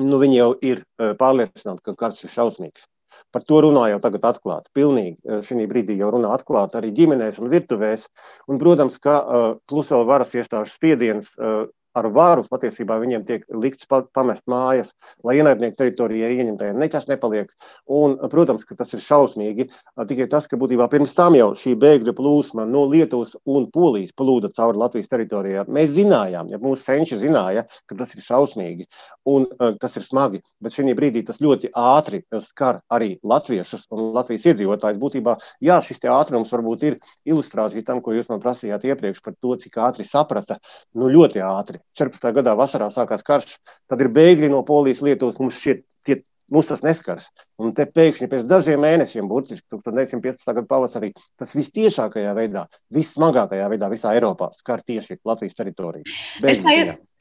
nu, 0.00 0.16
viņi 0.22 0.38
jau 0.38 0.48
ir 0.64 0.80
pārliecināti, 0.96 1.84
ka 1.84 1.94
karš 2.06 2.24
ir 2.24 2.32
šausmīgs. 2.38 2.88
Par 3.30 3.44
to 3.46 3.60
runā 3.62 3.86
jau 3.92 4.00
tagad 4.02 4.24
atklāti. 4.32 4.72
Pilnīgi 4.74 5.20
eh, 5.22 5.42
šī 5.46 5.66
brīdī 5.70 5.98
jau 6.00 6.10
runā 6.16 6.32
atklāti 6.34 6.80
arī 6.80 6.90
ģimenēs 6.96 7.38
un 7.42 7.50
virtuvēs. 7.52 8.08
Un, 8.50 8.58
protams, 8.62 8.98
ka 9.02 9.18
eh, 9.20 9.44
plus 9.70 9.92
vēl 9.94 10.06
varas 10.08 10.34
iestāžu 10.34 10.74
spiediens 10.74 11.30
eh, 11.38 11.62
ar 11.96 12.08
varu 12.14 12.44
patiesībā 12.50 12.98
viņiem 13.00 13.24
tiek 13.28 13.44
likts 13.50 13.88
pamest 13.90 14.44
mājas, 14.50 14.92
lai 15.26 15.38
ienaidnieku 15.40 15.78
teritorijā 15.78 16.30
ieņemtajiem 16.34 16.78
nekas 16.80 17.08
nepaliek. 17.10 17.50
Un, 17.90 18.16
protams, 18.32 18.64
ka 18.68 18.76
tas 18.78 18.94
ir 18.94 19.02
šausmīgi. 19.04 19.68
Tikai 20.10 20.28
tas, 20.30 20.46
ka 20.50 20.58
būtībā 20.60 20.86
pirms 20.92 21.16
tam 21.18 21.36
jau 21.38 21.50
šī 21.58 21.74
bēgļu 21.80 22.14
plūsma 22.16 22.66
no 22.68 22.84
Lietuvas 22.90 23.36
un 23.44 23.68
Polijas 23.74 24.14
plūda 24.16 24.52
cauri 24.56 24.80
Latvijas 24.80 25.10
teritorijā. 25.10 25.66
Mēs 25.68 25.94
zinājām, 25.96 26.52
ja 26.52 26.60
mūsu 26.62 26.86
senči 26.86 27.18
zināja, 27.20 27.66
ka 27.90 27.98
tas 27.98 28.14
ir 28.16 28.24
šausmīgi 28.26 28.86
un 29.30 29.46
tas 29.80 29.96
ir 29.98 30.04
smagi, 30.06 30.40
bet 30.62 30.74
šī 30.74 30.94
brīdī 30.96 31.22
tas 31.26 31.40
ļoti 31.42 31.72
ātri 31.76 32.22
skar 32.46 32.80
arī 32.92 33.12
latviešus 33.26 33.86
un 33.94 34.10
Latvijas 34.14 34.48
iedzīvotājus. 34.52 35.00
Būtībā, 35.00 35.36
jā, 35.64 35.80
šis 35.84 36.02
ātrums 36.10 36.52
varbūt 36.54 36.86
ir 36.88 36.98
ilustrācija 37.28 37.84
tam, 37.86 38.00
ko 38.00 38.16
jūs 38.16 38.30
man 38.32 38.42
prasījāt 38.42 38.86
iepriekš 38.88 39.22
par 39.24 39.36
to, 39.40 39.56
cik 39.60 39.78
ātri 39.90 40.08
saprata. 40.08 40.60
Nu, 40.94 41.10
ļoti 41.12 41.42
ātri. 41.44 41.79
14. 41.98 42.32
gadā 42.40 42.56
vasarā 42.58 42.90
sākās 42.94 43.24
karš, 43.26 43.56
tad 43.90 44.02
ir 44.04 44.12
bēgļi 44.14 44.50
no 44.52 44.64
Polijas, 44.66 45.02
Lietuvas. 45.04 45.38
Mums 45.40 45.60
šie 45.62 45.80
tie 46.06 46.20
Mums 46.50 46.66
tas 46.66 46.82
neskars. 46.82 47.28
Un 47.62 47.70
te 47.76 47.84
pēkšņi 47.86 48.26
pēc 48.30 48.46
dažiem 48.50 48.80
mēnešiem, 48.82 49.28
burtiski 49.30 49.62
1915. 49.70 50.48
gada 50.48 50.66
pavasarī, 50.66 51.12
tas 51.38 51.52
vistiešākajā 51.54 52.32
veidā, 52.34 52.64
vissmagākajā 52.94 53.68
veidā 53.70 53.90
visā 53.92 54.16
Eiropā 54.18 54.50
skar 54.58 54.82
tieši 54.82 55.20
Latvijas 55.28 55.54
teritoriju. 55.60 56.10
Es 56.42 56.62
tā, 56.64 56.74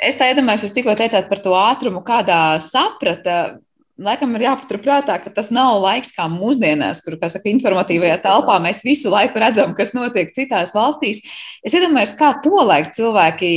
es 0.09 0.17
tā 0.17 0.31
iedomājos, 0.31 0.65
jūs 0.65 0.73
tikko 0.79 0.97
teicāt 0.97 1.29
par 1.29 1.43
to 1.45 1.53
ātrumu, 1.53 2.01
kādā 2.07 2.39
saprata 2.65 3.59
laikam 3.99 4.35
ir 4.37 4.45
jāpaturprātā, 4.47 5.17
ka 5.23 5.31
tas 5.33 5.49
nav 5.53 5.79
laiks 5.83 6.13
kā 6.15 6.27
mūsdienās, 6.31 7.01
kur, 7.03 7.17
kā 7.19 7.29
saka, 7.31 7.49
informatīvajā 7.51 8.19
telpā 8.23 8.57
mēs 8.63 8.81
visu 8.85 9.11
laiku 9.11 9.41
redzam, 9.41 9.75
kas 9.77 9.91
notiek 9.95 10.31
citās 10.35 10.73
valstīs. 10.75 11.21
Es 11.65 11.75
iedomājos, 11.75 12.15
kā 12.19 12.31
to 12.43 12.63
laiku 12.63 12.93
cilvēki 12.95 13.51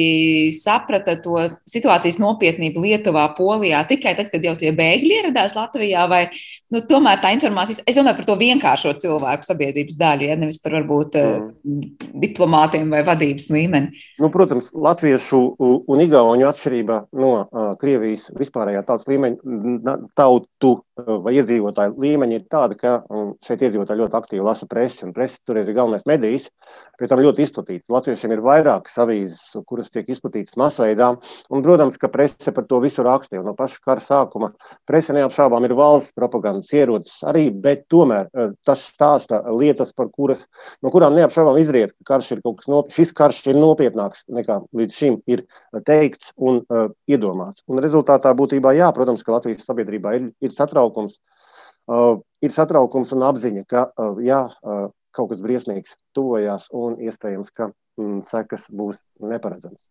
saprata 0.59 1.14
to 1.22 1.38
situācijas 1.70 2.18
nopietnību 2.22 2.83
Lietuvā, 2.83 3.28
Polijā, 3.37 3.85
tikai 3.88 4.16
tad, 4.18 4.33
kad 4.33 4.42
jau 4.42 4.57
tie 4.59 4.72
bēgļi 4.76 5.20
ieradās 5.20 5.55
Latvijā, 5.57 6.09
vai 6.11 6.24
nu, 6.72 6.83
tomēr 6.88 7.22
tā 7.22 7.31
informācijas, 7.37 7.85
es 7.87 7.98
domāju 7.98 8.18
par 8.18 8.28
to 8.33 8.38
vienkāršo 8.40 8.96
cilvēku 9.05 9.46
sabiedrības 9.46 9.98
daļu, 10.00 10.28
ja 10.31 10.38
nevis 10.40 10.59
par 10.62 10.76
varbūt 10.81 11.18
mm. 11.20 11.87
diplomātiem 12.24 12.90
vai 12.90 13.05
vadības 13.07 13.48
līmeni. 13.55 14.02
Nu, 14.22 14.33
protams, 14.35 14.72
latviešu 14.74 15.42
un 15.62 16.05
igauņu 16.07 16.48
atšķirība 16.50 16.98
no 17.22 17.33
uh, 17.44 17.72
Krievijas 17.81 18.26
vispārējā 18.38 18.83
tautas 18.88 19.07
līmeņa, 19.11 19.96
tā 20.18 20.26
tautu 20.33 20.83
eh, 20.99 21.11
vai 21.25 21.35
iedzīvotāju 21.38 21.97
līmeņi 22.01 22.37
ir 22.38 22.45
tādi, 22.51 22.77
ka 22.81 23.01
um, 23.11 23.33
šeit 23.45 23.62
iedzīvotāji 23.66 24.01
ļoti 24.03 24.18
aktīvi 24.18 24.45
lasa 24.45 24.68
presi, 24.71 25.03
un 25.07 25.12
presi 25.16 25.38
toreiz 25.47 25.68
ir 25.68 25.77
galvenais 25.77 26.05
medijs, 26.09 26.49
pie 26.99 27.09
tam 27.11 27.23
ļoti 27.23 27.45
izplatīts. 27.47 27.87
Latviešiem 27.92 28.35
ir 28.37 28.45
vairākas 28.45 28.99
avīzes, 29.03 29.40
kuras 29.68 29.90
tiek 29.92 30.09
izplatītas 30.12 30.57
masveidā, 30.61 31.12
un, 31.51 31.64
protams, 31.64 31.99
ka 32.01 32.11
prese 32.12 32.55
par 32.55 32.66
to 32.71 32.81
visu 32.85 33.05
rakstīja. 33.07 33.42
No 33.47 33.57
paša 33.59 33.81
kara 33.85 34.05
sākuma 34.05 34.53
prese 34.88 35.14
neapšaubām 35.16 35.66
ir 35.66 35.77
valsts 35.79 36.14
propagandas 36.16 36.73
ierocis 36.77 37.23
arī, 37.29 37.49
bet 37.51 37.87
tomēr 37.92 38.29
eh, 38.31 38.53
tas 38.66 38.85
stāsta 38.92 39.42
lietas, 39.51 39.92
kuras, 40.14 40.47
no 40.83 40.92
kurām 40.95 41.16
neapšaubām 41.18 41.59
izriet, 41.62 41.97
ka 41.99 42.14
karš 42.14 42.37
ir 42.37 42.45
kaut 42.45 42.61
kas 42.61 42.71
nopietns. 42.71 43.01
Šis 43.03 43.14
karš 43.16 43.40
ir 43.51 43.59
nopietnāks 43.59 44.27
nekā 44.33 44.61
līdz 44.77 44.97
šim 44.97 45.18
ir 45.31 45.45
teikts 45.87 46.33
un 46.37 46.61
uh, 46.62 46.90
iedomāts. 47.11 47.64
Un 47.71 47.81
rezultātā 47.83 48.33
būtībā 48.37 48.75
jā, 48.77 48.90
protams, 48.95 49.23
ka 49.25 49.35
Latvijas 49.37 49.66
sabiedrībā 49.66 50.14
ir 50.16 50.21
ir, 50.22 50.32
ir 50.48 50.56
satraukums. 50.56 51.18
Uh, 51.90 52.20
ir 52.44 52.54
satraukums 52.54 53.12
un 53.14 53.24
apziņa, 53.26 53.64
ka 53.68 53.88
uh, 53.90 54.18
jā, 54.22 54.44
uh, 54.62 54.85
kaut 55.12 55.32
kas 55.32 55.42
briesmīgs 55.42 55.96
tuvojās 56.16 56.68
un 56.78 56.94
iespējams, 57.02 57.50
ka 57.50 57.72
mm, 57.98 58.22
sekas 58.30 58.68
būs 58.70 59.00
neparedzamas. 59.18 59.82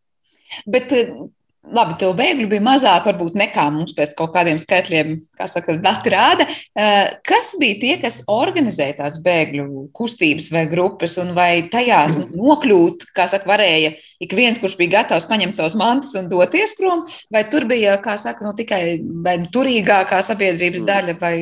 Bet 0.71 0.93
uh, 0.95 1.27
Labi, 1.62 1.93
to 2.02 2.08
bēgļu 2.17 2.47
bija 2.50 2.63
mazāk, 2.65 3.06
varbūt 3.06 3.36
nekā 3.38 3.67
mums 3.69 3.93
pēc 3.93 4.15
kaut 4.17 4.32
kādiem 4.34 4.58
skaitļiem, 4.60 5.12
kā 5.38 5.45
saka, 5.47 5.76
dati 5.80 6.10
rāda. 6.10 6.47
Uh, 6.74 7.12
kas 7.28 7.52
bija 7.62 7.78
tie, 7.84 7.91
kas 8.02 8.24
organizēja 8.34 8.97
tās 8.97 9.19
bēgļu 9.21 9.86
kustības 9.93 10.50
vai 10.56 10.65
grupas, 10.71 11.19
un 11.21 11.36
vai 11.38 11.67
tajās 11.71 12.17
nokļūt, 12.34 13.06
kā 13.13 13.30
saka, 13.30 13.45
varēja 13.54 13.93
ik 14.21 14.34
viens, 14.38 14.58
kurš 14.62 14.74
bija 14.80 14.97
gatavs 14.97 15.30
paņemt 15.30 15.62
savus 15.62 15.78
mantas 15.78 16.17
un 16.17 16.32
doties 16.34 16.74
prom, 16.80 17.06
vai 17.34 17.45
tur 17.54 17.69
bija, 17.69 18.00
kā 18.02 18.17
saka, 18.21 18.47
nu, 18.47 18.56
tikai 18.58 18.97
vai 19.21 19.38
nu 19.45 19.54
turīgākā 19.54 20.24
sabiedrības 20.26 20.82
mm. 20.82 20.89
daļa 20.89 21.19
vai 21.21 21.36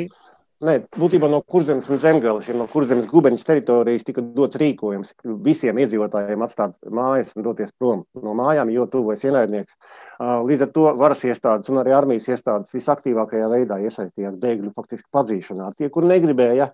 Nē, 0.59 0.73
būtībā 0.91 1.29
no 1.31 1.37
kurzemes 1.47 1.85
un 1.87 2.01
zemgales, 2.03 2.49
no 2.51 2.65
kurzemes 2.67 3.05
gubeņas 3.07 3.45
teritorijas 3.47 4.01
tika 4.03 4.19
dots 4.35 4.57
rīkojums 4.59 5.13
visiem 5.45 5.77
iedzīvotājiem 5.79 6.41
atstāt 6.43 6.73
mājas 6.91 7.29
un 7.37 7.45
doties 7.45 7.69
prom 7.79 8.01
no 8.19 8.33
mājām, 8.35 8.67
jo 8.73 8.83
tuvojas 8.91 9.23
ienaidnieks. 9.23 9.77
Līdz 10.19 10.65
ar 10.65 10.71
to 10.75 10.83
varas 10.99 11.23
iestādes 11.23 11.71
un 11.71 11.79
arī 11.79 11.93
armijas 11.95 12.27
iestādes 12.27 12.75
visaktīvākajā 12.75 13.47
veidā 13.53 13.77
iesaistījās 13.87 14.35
bēgļu 14.41 14.73
faktiski 14.75 15.07
padzīšanā. 15.15 15.69
Tie, 15.79 15.87
kur 15.95 16.03
negribēja, 16.11 16.67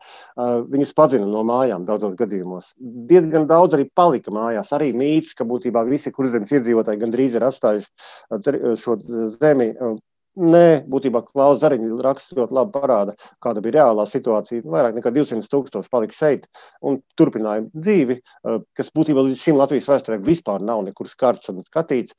viņus 0.73 0.95
padzina 0.97 1.29
no 1.29 1.45
mājām 1.45 1.85
daudzos 1.85 2.17
gadījumos. 2.17 2.73
Diezgan 2.81 3.45
daudz 3.45 3.77
arī 3.77 3.85
palika 3.93 4.33
mājās. 4.33 4.73
Arī 4.73 4.89
mīts, 4.97 5.37
ka 5.37 5.45
būtībā 5.45 5.85
visi 5.85 6.09
kurzemes 6.15 6.57
iedzīvotāji 6.57 7.05
gandrīz 7.05 7.37
ir 7.37 7.45
atstājuši 7.51 8.81
šo 8.81 8.97
zemi 9.37 9.75
Nē, 10.35 10.83
būtībā 10.91 11.21
Klaus 11.29 11.61
Zariņš 11.61 12.01
raksts 12.03 12.33
ļoti 12.35 12.55
labi 12.57 12.73
parāda, 12.73 13.13
kāda 13.39 13.61
bija 13.63 13.77
reālā 13.77 14.03
situācija. 14.09 14.65
Vairāk 14.67 14.97
nekā 14.97 15.13
200 15.15 15.47
tūkstoši 15.47 15.87
palika 15.91 16.11
šeit 16.11 16.49
un 16.83 16.97
turpināja 17.15 17.63
dzīvi, 17.71 18.17
eh, 18.19 18.57
kas 18.75 18.91
būtībā 18.91 19.23
līdz 19.23 19.39
šim 19.39 19.55
Latvijas 19.55 19.87
vēsturē 19.87 20.19
vispār 20.19 20.59
nav 20.59 20.83
nekur 20.83 21.07
skarts 21.07 21.47
un 21.49 21.63
skatīts. 21.63 22.11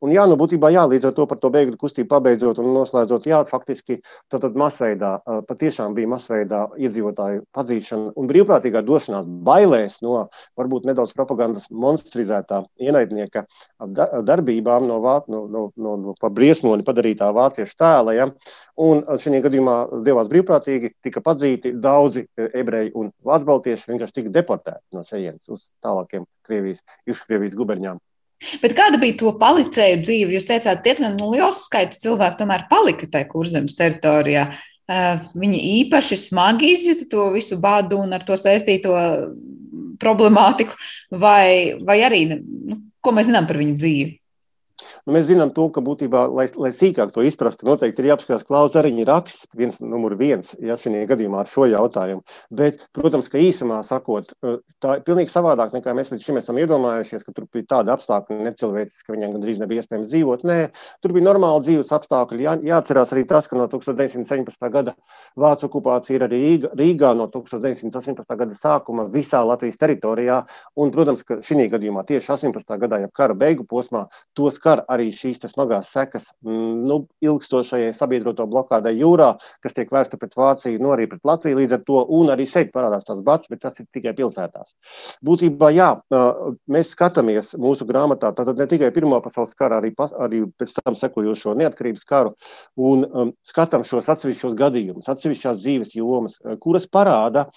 Un 0.00 0.14
jā, 0.16 0.24
nu 0.26 0.38
būtībā 0.40 0.72
jā, 0.72 0.86
līdz 0.88 1.10
ar 1.10 1.12
to 1.12 1.26
par 1.26 1.38
to 1.38 1.50
bēgļu 1.50 1.76
kustību 1.76 2.08
pabeidzot 2.08 2.58
un 2.58 2.72
noslēdzot, 2.72 3.26
jā, 3.28 3.42
faktiski 3.44 4.00
tad, 4.30 4.40
tad 4.40 4.54
masveidā, 4.56 5.20
eh, 5.20 5.42
patiešām 5.44 5.92
bija 5.92 6.08
masveidā 6.08 6.70
iedzīvotāju 6.72 7.44
padzīšana 7.52 8.12
un 8.16 8.28
brīvprātīgā 8.28 8.80
došanās 8.80 9.28
bailēs 9.44 10.00
no 10.00 10.30
varbūt 10.56 10.88
nedaudz 10.88 11.12
propagandas 11.12 11.68
monstrizētā 11.68 12.64
ienaidnieka 12.80 13.44
darbībām 14.24 14.86
no, 14.88 14.98
no, 15.28 15.46
no, 15.46 15.72
no, 15.76 15.96
no 15.96 16.14
pa 16.18 16.30
briesmoni 16.30 16.82
padarītā 16.86 17.28
Vācijas 17.34 17.57
vāciešu 17.58 17.76
tēla. 17.78 18.14
Ja? 18.16 18.26
Un 18.78 19.02
šajā 19.18 19.42
gadījumā 19.42 20.02
devās 20.06 20.28
brīvprātīgi, 20.30 20.92
tika 21.02 21.20
padzīti 21.20 21.72
daudzi 21.74 22.26
e, 22.38 22.48
ebreji 22.60 22.92
un 22.94 23.10
vācu 23.24 23.48
baltieši 23.48 23.90
vienkārši 23.90 24.20
tika 24.20 24.30
deportēti 24.30 24.94
no 24.94 25.02
šejienes 25.02 25.42
uz 25.48 25.66
tālākiem 25.82 26.24
Krievijas, 26.46 26.82
Krievijas 27.26 27.56
guberņām. 27.58 27.98
Bet 28.62 28.76
kāda 28.78 29.00
bija 29.02 29.16
to 29.18 29.32
palicēju 29.34 30.02
dzīve? 30.04 30.36
Jūs 30.36 30.46
teicāt, 30.46 30.84
diezgan 30.84 31.16
nu, 31.18 31.32
liels 31.32 31.64
skaits 31.66 31.98
cilvēku 32.04 32.38
tomēr 32.38 32.68
palika 32.70 33.08
tajā 33.10 33.26
kurzemes 33.32 33.74
teritorijā. 33.74 34.52
Uh, 34.88 35.18
viņi 35.36 35.58
īpaši 35.82 36.16
smagi 36.16 36.70
izjuta 36.72 37.08
to 37.10 37.26
visu 37.34 37.58
bādu 37.60 37.98
un 38.00 38.14
ar 38.16 38.22
to 38.24 38.38
saistīto 38.38 38.94
problemātiku, 40.00 40.78
vai, 41.10 41.74
vai 41.84 41.98
arī, 42.06 42.22
nu, 42.30 42.78
ko 43.02 43.12
mēs 43.12 43.26
zinām 43.28 43.50
par 43.50 43.58
viņu 43.58 43.74
dzīvi? 43.74 44.14
Nu, 45.08 45.14
mēs 45.16 45.24
zinām, 45.24 45.48
to, 45.56 45.64
ka 45.72 45.80
būtībā, 45.80 46.26
lai, 46.36 46.44
lai 46.60 46.68
sīkāk 46.76 47.14
to 47.14 47.22
izprastu, 47.24 47.64
noteikti 47.64 48.02
ir 48.02 48.10
jāapskatās 48.10 48.42
Klaus 48.44 48.74
Zariņa 48.74 49.06
raksts, 49.08 49.46
viens 49.56 49.78
numur 49.80 50.12
viens, 50.20 50.50
ja 50.60 50.74
šajā 50.76 51.06
gadījumā 51.08 51.38
ar 51.40 51.48
šo 51.48 51.64
jautājumu. 51.64 52.20
Bet, 52.52 52.82
protams, 52.92 53.30
ka 53.32 53.40
īsumā 53.40 53.78
sakot, 53.88 54.34
eh, 54.44 54.58
tā 54.84 54.98
ir 54.98 55.06
pilnīgi 55.06 55.32
savādāk 55.32 55.72
nekā 55.72 55.94
mēs 55.96 56.12
līdz 56.12 56.26
šim 56.26 56.40
esam 56.42 56.60
iedomājušies, 56.60 57.24
ka 57.24 57.32
tur 57.32 57.46
bija 57.48 57.64
tāda 57.70 57.94
apstākļa 57.96 58.36
necilvēciska, 58.50 59.06
ka 59.06 59.14
viņiem 59.14 59.32
gandrīz 59.38 59.62
nebija 59.62 59.86
iespējams 59.86 60.10
dzīvot. 60.12 60.44
Nē, 60.44 60.58
tur 61.00 61.16
bija 61.16 61.24
normāli 61.30 61.64
dzīves 61.64 61.94
apstākļi. 61.96 62.44
Jā, 62.44 62.58
jāatcerās 62.68 63.16
arī 63.16 63.24
tas, 63.32 63.48
ka 63.48 63.56
no 63.56 63.64
1917. 63.72 64.70
gada 64.76 64.92
Vācu 65.40 65.70
okupācija 65.70 66.18
ir 66.18 66.26
arī 66.28 66.42
Rīgā 66.68 67.14
no 67.16 67.30
1918. 67.32 68.36
gada 68.36 68.60
sākuma 68.60 69.08
visā 69.08 69.40
Latvijas 69.40 69.80
teritorijā. 69.80 70.42
Un, 70.76 70.92
protams, 70.92 71.24
ka 71.24 71.40
šī 71.40 71.70
gadījumā 71.72 72.04
tieši 72.04 72.34
18. 72.36 72.76
gadā, 72.84 73.00
ja 73.00 73.08
kara 73.08 73.32
beigu 73.32 73.64
posmā, 73.64 74.04
to 74.36 74.52
skar 74.52 74.84
arī 74.84 74.97
arī 74.98 75.08
šīs 75.14 75.40
smagās 75.48 75.92
sekas 75.94 76.28
mm, 76.44 76.84
nu, 76.88 76.98
ilgstošajai 77.24 77.94
sabiedroto 77.96 78.46
blokādai 78.50 78.96
jūrā, 78.98 79.30
kas 79.64 79.76
tiek 79.76 79.92
vērsta 79.94 80.18
pret 80.20 80.34
Vāciju, 80.38 80.80
no 80.80 80.88
nu, 80.88 80.94
arī 80.96 81.08
pret 81.10 81.24
Latviju 81.28 81.60
līdz 81.60 81.78
ar 81.78 81.84
to, 81.86 82.02
un 82.18 82.32
arī 82.34 82.46
šeit 82.50 82.72
parādās 82.74 83.06
tas 83.06 83.22
bats, 83.24 83.48
bet 83.50 83.62
tas 83.64 83.78
ir 83.80 83.86
tikai 83.94 84.14
pilsētās. 84.18 84.74
Būtībā, 85.24 85.70
jā, 85.74 85.88
mēs 86.70 86.92
skatāmies 86.94 87.54
mūsu 87.60 87.86
grāmatā, 87.88 88.32
tātad 88.36 88.58
ne 88.58 88.68
tikai 88.70 88.90
Pirmā 88.94 89.20
pasaules 89.24 89.54
kara, 89.58 89.80
arī, 89.80 89.94
arī 90.18 90.44
pēc 90.58 90.76
tam 90.80 90.98
sekojošo 90.98 91.54
neatkarības 91.58 92.06
karu, 92.08 92.34
un 92.90 93.04
um, 93.08 93.34
skatām 93.46 93.86
šos 93.88 94.10
atsevišķos 94.14 94.56
gadījumus, 94.58 95.10
atsevišķās 95.10 95.60
dzīves 95.62 95.94
jomas, 95.98 96.38
kuras 96.62 96.88
parāda, 96.90 97.48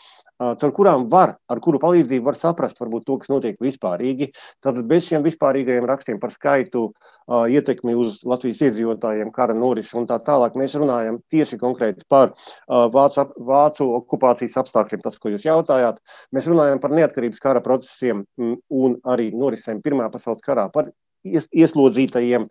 caur 0.41 0.71
kurām 0.73 1.05
var, 1.11 1.35
ar 1.51 1.59
kuru 1.61 1.79
palīdzību 1.81 2.25
var 2.25 2.37
saprast 2.39 2.79
varbūt, 2.81 3.05
to, 3.05 3.17
kas 3.21 3.29
notiek 3.29 3.59
vispārīgi. 3.61 4.31
Tad 4.63 4.79
bez 4.89 5.05
šiem 5.07 5.25
vispārīgajiem 5.25 5.85
rakstiem 5.89 6.19
par 6.21 6.33
skaitu, 6.33 6.87
ietekmi 7.29 7.93
uz 7.97 8.21
Latvijas 8.27 8.63
iedzīvotājiem, 8.67 9.31
kara 9.35 9.55
norisu 9.57 9.99
un 10.01 10.07
tā 10.09 10.17
tālāk, 10.25 10.57
mēs 10.59 10.73
runājam 10.79 11.21
tieši 11.31 11.59
konkrēti 11.61 12.07
par 12.09 12.33
vācu, 12.67 13.27
vācu 13.51 13.87
okupācijas 14.01 14.57
apstākļiem, 14.63 15.03
tas, 15.05 15.19
ko 15.21 15.33
jūs 15.33 15.45
jautājāt. 15.45 16.01
Mēs 16.35 16.49
runājam 16.49 16.81
par 16.81 16.95
neatkarības 16.97 17.43
kara 17.43 17.61
procesiem 17.65 18.25
un 18.41 18.97
arī 19.05 19.29
norisēm 19.35 19.83
Pirmā 19.85 20.09
pasaules 20.11 20.43
karā, 20.45 20.67
par 20.73 20.89
ies, 21.23 21.47
ieslodzītajiem 21.53 22.49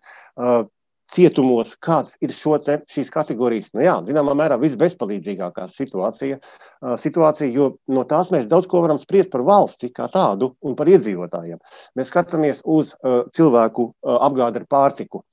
cietumos, 1.11 1.73
kāds 1.83 2.15
ir 2.23 2.33
te, 2.65 2.77
šīs 2.91 3.11
kategorijas. 3.13 3.69
Nu, 3.75 3.83
jā, 3.85 3.97
zināmā 4.07 4.35
mērā 4.37 4.57
visbezpalīdzīgākā 4.61 5.67
situācija, 5.75 6.39
situācija, 7.01 7.49
jo 7.51 7.67
no 7.91 8.05
tās 8.09 8.31
mēs 8.33 8.47
daudz 8.51 8.69
ko 8.71 8.81
varam 8.85 8.99
spriest 9.01 9.31
par 9.31 9.43
valsti 9.47 9.91
kā 9.95 10.07
tādu 10.13 10.53
un 10.61 10.77
par 10.79 10.91
iedzīvotājiem. 10.91 11.59
Mēs 11.99 12.11
skatāmies 12.13 12.63
uz 12.63 12.95
uh, 12.95 13.25
cilvēku 13.35 13.91
uh, 13.91 14.17
apgādi 14.27 14.61
ar 14.61 14.69
pārtiku, 14.71 15.23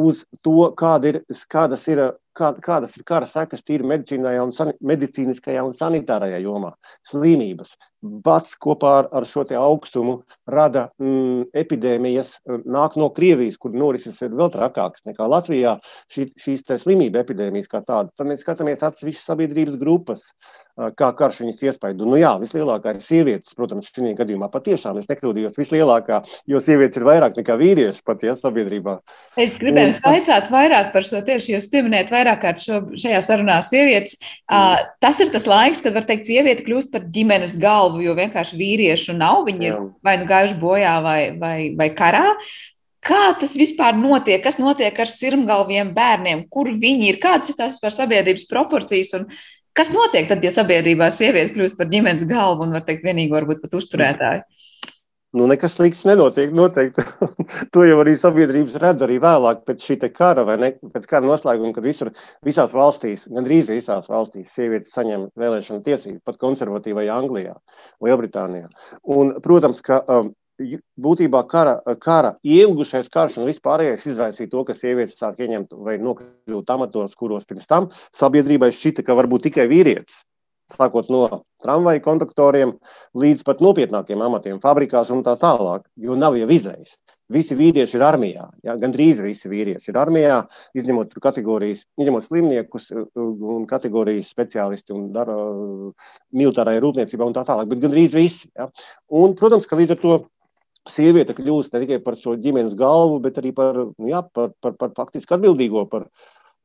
uz 0.00 0.24
to, 0.42 0.72
kāda 0.78 1.14
ir, 1.14 1.22
kādas 1.52 1.86
ir 1.90 2.02
kā, 2.36 2.52
kādas 2.64 2.96
ir 2.96 3.04
kara 3.06 3.28
sekas 3.30 3.64
tīri 3.66 3.86
un 4.42 4.52
san, 4.56 4.72
medicīniskajā 4.80 5.64
un 5.66 5.76
sanitārajā 5.76 6.40
jomā. 6.44 6.72
Slimības. 7.10 7.76
Bats 8.00 8.54
kopā 8.56 8.92
ar, 9.02 9.08
ar 9.12 9.26
šo 9.28 9.44
augstumu 9.60 10.20
rada 10.48 10.86
mm, 11.00 11.50
epidēmijas, 11.62 12.38
nāk 12.64 12.96
no 12.96 13.10
Krievijas, 13.12 13.58
kur 13.60 13.74
norises 13.76 14.20
ir 14.24 14.32
vēl 14.36 14.48
trakākas 14.54 15.04
nekā 15.08 15.26
Latvijā. 15.28 15.76
Šī, 16.12 16.30
šīs 16.40 16.64
slimība 16.80 17.20
epidēmijas 17.20 17.68
kā 17.68 17.82
tāda. 17.84 18.08
Tad 18.16 18.30
mēs 18.30 18.40
skatāmies 18.44 18.84
atsevišķas 18.86 19.28
sabiedrības 19.28 19.76
grupas, 19.80 20.24
kā 20.96 21.10
karš 21.16 21.40
viņas 21.42 21.60
iespaidu. 21.66 22.06
Nu 22.08 22.18
jā, 22.20 22.30
vislielākā 22.40 22.94
ir 22.94 23.02
sievietes, 23.04 23.54
protams, 23.56 23.90
šī 23.90 24.14
gadījumā 24.18 24.48
patiešām 24.52 24.98
es 25.00 25.08
nekļūdījos. 25.10 25.58
Vislielākā, 25.58 26.22
jo 26.48 26.60
sievietes 26.62 27.00
ir 27.00 27.06
vairāk 27.08 27.36
nekā 27.40 27.56
vīrieši 27.60 28.04
pat, 28.06 28.22
ja 28.24 28.36
sabiedrībā. 28.38 28.96
Es 29.40 29.56
gribēju 29.60 29.98
skaidrot 29.98 30.50
vairāk 30.52 30.92
par 30.94 31.06
šo 31.06 31.20
tieši 31.26 31.56
jūs 31.56 31.68
pieminēt 31.72 32.12
vairāk 32.14 32.40
kārt 32.44 32.64
šo, 32.64 32.80
šajā 33.00 33.20
sarunā 33.26 33.58
sievietes. 33.66 34.16
Uh, 34.46 34.78
tas 35.02 35.20
ir 35.20 35.32
tas 35.34 35.48
laiks, 35.50 35.82
kad 35.84 35.96
var 35.96 36.06
teikt, 36.08 36.30
sieviete 36.30 36.64
kļūst 36.66 36.92
par 36.94 37.04
ģimenes 37.12 37.58
galvu, 37.60 37.89
jo 38.02 38.14
vienkārši 38.18 38.58
vīriešu 38.58 39.16
nav. 39.18 39.42
Viņi 39.48 39.66
ir 39.66 39.78
vai 40.06 40.16
nu 40.20 40.28
gājuši 40.28 40.58
bojā 40.60 40.98
vai, 41.04 41.20
vai, 41.40 41.56
vai 41.78 41.88
karā. 41.96 42.26
Kā 43.00 43.30
tas 43.40 43.56
vispār 43.56 43.96
notiek? 43.96 44.42
Kas 44.44 44.60
notiek 44.60 44.98
ar 45.00 45.08
sirmgalviem 45.08 45.94
bērniem? 45.96 46.44
Kur 46.52 46.68
viņi 46.70 47.14
ir? 47.14 47.20
Kādas 47.22 47.50
ir 47.50 47.56
tās 47.58 47.78
vispār 47.78 47.96
sabiedrības 47.96 48.44
proporcijas? 48.50 49.14
Un 49.16 49.26
kas 49.76 49.88
notiek 49.94 50.28
tad, 50.28 50.44
ja 50.44 50.52
sabiedrībā 50.52 51.08
sieviete 51.14 51.54
kļūst 51.56 51.80
par 51.80 51.88
ģimenes 51.90 52.28
galvu 52.28 52.66
un, 52.66 52.76
var 52.76 52.84
teikt, 52.84 53.06
vienīgo 53.08 53.38
varbūt 53.38 53.64
pat 53.64 53.78
uzturētāju? 53.80 54.59
Nu, 55.32 55.46
nekas 55.46 55.76
slikts 55.78 56.02
nenotiek. 56.08 56.50
Noteikti. 56.54 57.04
to 57.74 57.84
jau 57.86 58.00
arī 58.02 58.16
sabiedrības 58.18 58.74
redz 58.82 59.04
arī 59.06 59.20
vēlāk, 59.22 59.62
pēc 59.68 59.84
šī 59.86 59.98
kara 60.10 60.42
vai 60.48 60.56
ne, 60.58 60.70
pēc 60.94 61.06
kara 61.10 61.22
noslēguma, 61.26 61.70
kad 61.76 61.86
visur, 61.86 62.10
visās 62.46 62.74
valstīs, 62.74 63.28
gandrīz 63.30 63.70
visās 63.70 64.08
valstīs, 64.10 64.50
sievietes 64.56 64.94
saņem 64.96 65.28
vēlēšanu 65.38 65.84
tiesības, 65.86 66.24
pat 66.26 66.40
konservatīvajā 66.42 67.18
Anglijā, 67.22 67.54
Lielbritānijā. 68.02 68.72
Un, 69.14 69.36
protams, 69.44 69.78
ka 69.86 70.00
um, 70.10 70.32
būtībā 70.98 71.44
kara, 71.52 71.76
kara 72.02 72.34
ilgušais 72.42 73.06
karš 73.14 73.38
un 73.38 73.46
vispārējais 73.52 74.08
izraisīja 74.10 74.50
to, 74.50 74.64
ka 74.66 74.74
sievietes 74.74 75.20
sāk 75.22 75.38
ieņemt 75.46 75.78
vai 75.78 76.00
nokļūt 76.02 76.74
amatos, 76.74 77.14
kuros 77.14 77.46
pirms 77.46 77.70
tam 77.70 77.88
sabiedrībai 78.18 78.72
šķita, 78.74 79.06
ka 79.06 79.14
var 79.14 79.30
būt 79.30 79.46
tikai 79.46 79.70
vīrietis 79.70 80.24
sākot 80.76 81.10
no 81.12 81.44
tramvaju 81.64 82.02
konduktoriem 82.04 82.74
līdz 83.18 83.44
pat 83.46 83.62
nopietnākiem 83.64 84.22
amatiem, 84.24 84.60
fabrikās 84.62 85.12
un 85.14 85.24
tā 85.26 85.36
tālāk, 85.40 85.86
jo 86.00 86.16
nav 86.18 86.38
jau 86.38 86.48
izējas. 86.50 86.96
Visi 87.30 87.54
vīrieši 87.54 87.94
ir 87.94 88.02
armijā, 88.02 88.48
ja, 88.66 88.74
gandrīz 88.80 89.20
visi 89.22 89.46
vīrieši 89.50 89.92
ir 89.92 89.98
armijā, 90.00 90.40
izņemot 90.74 91.12
kategorijas, 91.22 91.84
izņemot 92.00 92.26
slimniekus 92.26 92.88
un 93.14 93.68
kategorijas 93.70 94.32
speciālisti 94.34 94.96
un 94.96 95.12
dara 95.14 95.36
militārajā 96.34 96.82
rūpniecībā 96.82 97.28
un 97.28 97.36
tā 97.36 97.44
tālāk, 97.46 97.70
bet 97.70 97.84
gandrīz 97.84 98.16
visi. 98.16 98.50
Ja. 98.58 98.66
Un, 99.14 99.36
protams, 99.38 99.70
ka 99.70 99.78
līdz 99.78 99.94
ar 99.94 100.02
to 100.02 100.16
sieviete 100.90 101.36
kļūst 101.36 101.76
ne 101.76 101.84
tikai 101.84 102.00
par 102.02 102.18
šo 102.18 102.34
ģimenes 102.40 102.74
galvu, 102.78 103.20
bet 103.22 103.38
arī 103.38 103.54
par, 103.54 103.78
nu, 103.78 104.10
jā, 104.10 104.24
par, 104.34 104.50
par, 104.64 104.74
par 104.80 104.94
faktiski 104.96 105.36
atbildīgo 105.36 105.86
par, 105.92 106.08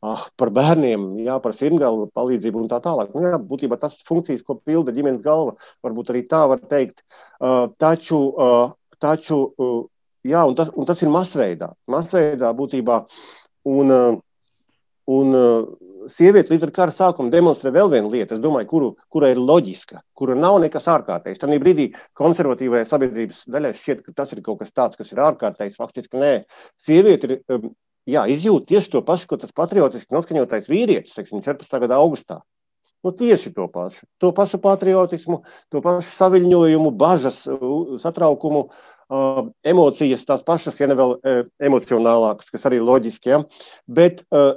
ah, 0.04 0.26
par 0.38 0.52
bērniem, 0.56 1.08
jā, 1.26 1.38
par 1.44 1.56
sirmgalvu 1.58 2.10
palīdzību 2.16 2.64
un 2.64 2.70
tā 2.72 2.82
tālāk. 2.84 3.14
Nu, 3.16 3.24
jā, 3.26 3.40
būtībā 3.52 3.80
tas 3.82 3.98
funkcijas, 4.08 4.44
ko 4.46 4.58
pilda 4.60 4.96
ģimenes 4.96 5.24
galva, 5.26 5.56
varbūt 5.86 6.12
arī 6.14 6.26
tā 6.30 6.44
var 6.52 6.64
teikt. 6.72 7.06
Uh, 7.40 7.70
taču, 7.82 8.20
uh, 8.32 8.76
taču 9.02 9.40
uh, 9.56 9.82
jā, 10.26 10.44
un 10.46 10.58
tas, 10.58 10.72
un 10.76 10.90
tas 10.90 11.02
ir 11.04 11.14
masveidā. 11.14 11.74
Masveidā 11.92 12.52
būtībā. 12.58 13.02
Un, 13.66 13.92
uh, 13.92 14.20
un 15.16 15.38
uh, 15.38 15.86
sieviete 16.12 16.54
līdz 16.54 16.68
ar 16.68 16.74
kara 16.74 16.94
sākumu 16.94 17.32
demonstrē 17.34 17.72
vēl 17.74 17.90
vienu 17.94 18.12
lietu, 18.14 18.38
domāju, 18.42 18.68
kuru, 18.70 18.90
kura 19.14 19.32
ir 19.34 19.42
loģiska, 19.42 20.02
kura 20.18 20.36
nav 20.38 20.60
nekas 20.64 20.88
ārkārtējs. 20.92 21.40
Tad 21.42 21.54
brīdī 21.62 21.88
konservatīvajai 22.20 22.90
sabiedrības 22.90 23.44
daļai 23.52 23.74
šķiet, 23.80 24.04
ka 24.06 24.16
tas 24.22 24.34
ir 24.36 24.44
kaut 24.46 24.62
kas 24.62 24.74
tāds, 24.76 25.00
kas 25.00 25.12
ir 25.14 25.24
ārkārtējs. 25.26 25.80
Faktiski 25.80 26.22
nē, 26.22 26.34
sieviete 26.86 27.30
ir 27.30 27.38
um, 27.54 27.72
jā, 28.10 28.26
izjūt 28.32 28.68
tieši 28.72 28.92
to 28.96 29.02
pašu, 29.06 29.30
ko 29.30 29.40
tas 29.42 29.54
patriotiski 29.56 30.16
noskaņotais 30.16 30.70
vīrietis, 30.72 31.16
teiksim, 31.18 31.44
14. 31.46 31.80
gada 31.86 32.00
augustā. 32.02 32.42
Nu, 33.06 33.12
tieši 33.14 33.52
to 33.54 33.68
pašu, 33.70 34.08
to 34.18 34.32
pašu 34.34 34.58
patriotismu, 34.64 35.44
to 35.70 35.82
pašu 35.86 36.10
saviņojumu, 36.18 36.90
bažas, 36.98 37.44
satraukumu, 38.02 38.64
uh, 38.66 39.42
emocijas, 39.62 40.26
tās 40.26 40.42
pašas, 40.48 40.80
ja 40.82 40.90
ne 40.90 40.98
vēl 40.98 41.14
uh, 41.20 41.44
emocionālākas, 41.62 42.50
kas 42.54 42.66
arī 42.66 42.82
loģiski. 42.82 43.30
Ja? 43.36 43.44
Bet 43.86 44.24
uh, 44.32 44.56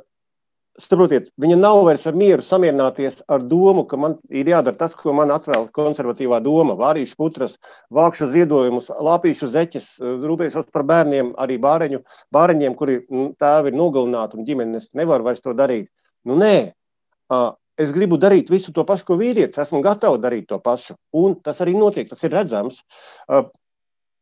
saprotiet, 0.82 1.28
viņa 1.40 1.56
nav 1.58 1.80
vairs 1.86 2.06
ar 2.08 2.16
mieru 2.18 2.44
samierināties 2.44 3.22
ar 3.30 3.42
domu, 3.50 3.84
ka 3.88 3.98
man 4.00 4.16
ir 4.30 4.48
jādara 4.52 4.78
tas, 4.78 4.94
ko 4.98 5.12
man 5.16 5.32
atvēl 5.34 5.68
konservatīvā 5.74 6.40
doma. 6.44 6.76
Vārīšu 6.78 7.18
putras, 7.18 7.56
vākšu 7.94 8.30
ziedojumus, 8.32 8.90
lāpīšu 9.08 9.50
zeķes, 9.54 9.88
rūpēšos 10.00 10.70
par 10.74 10.86
bērniem, 10.88 11.34
arī 11.40 11.58
bāreņu, 11.62 12.02
bāreņiem, 12.34 12.76
kuri 12.78 13.00
nu, 13.10 13.30
tēvi 13.40 13.72
ir 13.72 13.78
nogalināti 13.78 14.38
un 14.38 14.46
ģimenes 14.48 14.90
nevar 14.98 15.26
vairs 15.26 15.42
to 15.44 15.54
darīt. 15.58 15.90
Nu, 16.28 16.38
nē, 16.38 16.54
es 17.78 17.94
gribu 17.94 18.18
darīt 18.20 18.50
visu 18.52 18.74
to 18.74 18.84
pašu, 18.86 19.08
ko 19.08 19.18
vīrietis. 19.20 19.60
Esmu 19.62 19.82
gatavs 19.84 20.22
darīt 20.22 20.48
to 20.50 20.60
pašu. 20.62 20.98
Un 21.16 21.38
tas 21.42 21.62
arī 21.64 21.74
notiek, 21.78 22.08
tas 22.10 22.22
ir 22.26 22.34
redzams. 22.34 22.82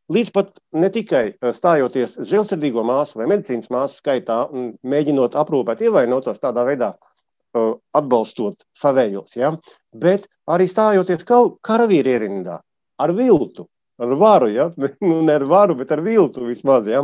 Līdz 0.07 0.29
pat 0.31 0.59
ne 0.79 0.87
tikai 0.91 1.23
eh, 1.33 1.51
stājoties 1.55 2.15
žēlsirdīgo 2.29 2.83
māsu 2.87 3.19
vai 3.19 3.27
medicīnas 3.27 3.67
māsu 3.73 3.99
skaitā, 3.99 4.45
mēģinot 4.87 5.35
aprūpēt 5.35 5.83
ievainotos 5.83 6.39
tādā 6.39 6.63
veidā, 6.67 6.93
eh, 6.95 7.73
atbalstot 7.99 8.63
savējos, 8.79 9.35
ja? 9.35 9.51
bet 9.91 10.29
arī 10.47 10.69
stājoties 10.71 11.25
karavīri 11.27 12.13
ierindā 12.15 12.61
ar 13.03 13.13
viltu, 13.17 13.67
ar 13.99 14.13
varu, 14.21 14.47
ja? 14.53 14.69
nu, 15.09 15.19
ne 15.27 15.35
ar 15.35 15.43
varu, 15.49 15.75
bet 15.81 15.91
ar 15.91 16.05
viltu 16.05 16.47
vismaz, 16.47 16.87
ja? 16.87 17.03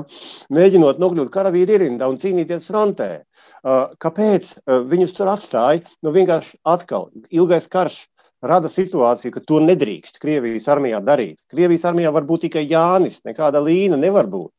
mēģinot 0.55 1.03
nokļūt 1.03 1.33
karavīri 1.35 1.75
ierindā 1.75 2.07
un 2.07 2.21
cīnīties 2.23 2.71
frontē. 2.71 3.11
Eh, 3.19 3.83
kāpēc 3.99 4.55
viņus 4.95 5.17
tur 5.19 5.33
atstāja? 5.33 5.83
Nu, 5.99 6.15
vienkārši 6.15 6.55
atkal 6.63 7.09
ilgais 7.27 7.67
karš 7.67 7.99
rada 8.43 8.69
situāciju, 8.71 9.31
ka 9.33 9.43
to 9.47 9.61
nedrīkst 9.63 10.19
Krievijas 10.21 10.67
armijā 10.71 10.99
darīt. 11.03 11.39
Krievijas 11.51 11.87
armijā 11.89 12.11
var 12.13 12.27
būt 12.27 12.47
tikai 12.47 12.65
Jānis, 12.67 13.21
nekāda 13.27 13.61
līna 13.63 13.99
nevar 13.99 14.27
būt. 14.29 14.51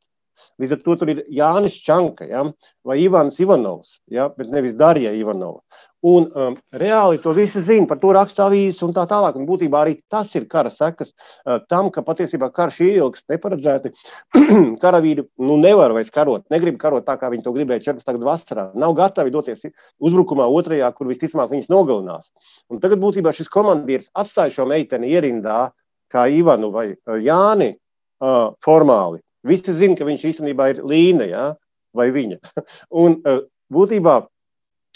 Līdz 0.62 0.76
ar 0.76 0.82
to 0.85 0.95
tur 1.01 1.11
ir 1.11 1.22
Jānis 1.35 1.76
Čanka 1.82 2.26
ja, 2.28 2.45
vai 2.87 3.01
Ivans 3.03 3.41
Ivanovs, 3.43 3.99
ja, 4.11 4.28
bet 4.30 4.53
nevis 4.55 4.76
Darija 4.78 5.11
Ivanova. 5.14 5.61
Un 6.05 6.26
um, 6.36 6.57
reāli 6.76 7.16
to 7.22 7.32
visi 7.32 7.62
zina, 7.64 7.86
par 7.88 7.96
to 8.02 8.11
raksta 8.12 8.44
avīzes 8.44 8.82
un 8.84 8.90
tā 8.92 9.07
tālāk. 9.09 9.38
Un 9.40 9.46
būtībā 9.48 9.78
arī 9.80 9.94
tas 10.12 10.34
ir 10.36 10.44
kara 10.50 10.68
sekas 10.68 11.14
uh, 11.14 11.62
tam, 11.70 11.88
ka 11.94 12.02
patiesībā 12.05 12.50
karš 12.52 12.82
ilgs, 12.84 13.22
neparedzēti. 13.32 13.92
Karavīri 14.82 15.24
nu, 15.40 15.57
nevar 15.62 15.94
vairs 15.96 16.12
karot, 16.12 16.44
negrib 16.52 16.76
karot 16.82 17.07
tā, 17.09 17.16
kā 17.20 17.30
viņi 17.32 17.46
to 17.46 17.55
gribēja 17.57 17.86
14. 17.86 18.18
gada 18.18 18.28
vasarā. 18.28 18.66
Nav 18.76 18.92
gatavi 18.98 19.32
doties 19.32 19.64
uzbrukumā 19.96 20.44
otrajā, 20.59 20.92
kur 20.92 21.09
visticamāk 21.09 21.55
viņus 21.55 21.72
nogalinās. 21.72 22.28
Un 22.68 22.84
tagad 22.84 23.00
būtībā 23.00 23.32
šis 23.32 23.48
komandieris 23.48 24.12
atstāja 24.12 24.52
šo 24.59 24.68
meiteni 24.68 25.09
ierindā, 25.14 25.70
kā 26.12 26.26
Ivanu 26.28 26.68
vai 26.74 26.90
uh, 26.92 27.16
Jāni, 27.16 27.72
uh, 28.20 28.52
formāli. 28.64 29.22
Visi 29.44 29.72
zina, 29.72 29.96
ka 29.96 30.05
viņš 30.05 30.28
īstenībā 30.34 30.68
ir 30.74 30.84
līnija 30.84 31.32
ja, 31.32 31.48
vai 31.96 32.11
viņa. 32.12 32.40
Un 33.07 33.16
uh, 33.24 33.42
būtībā 33.72 34.20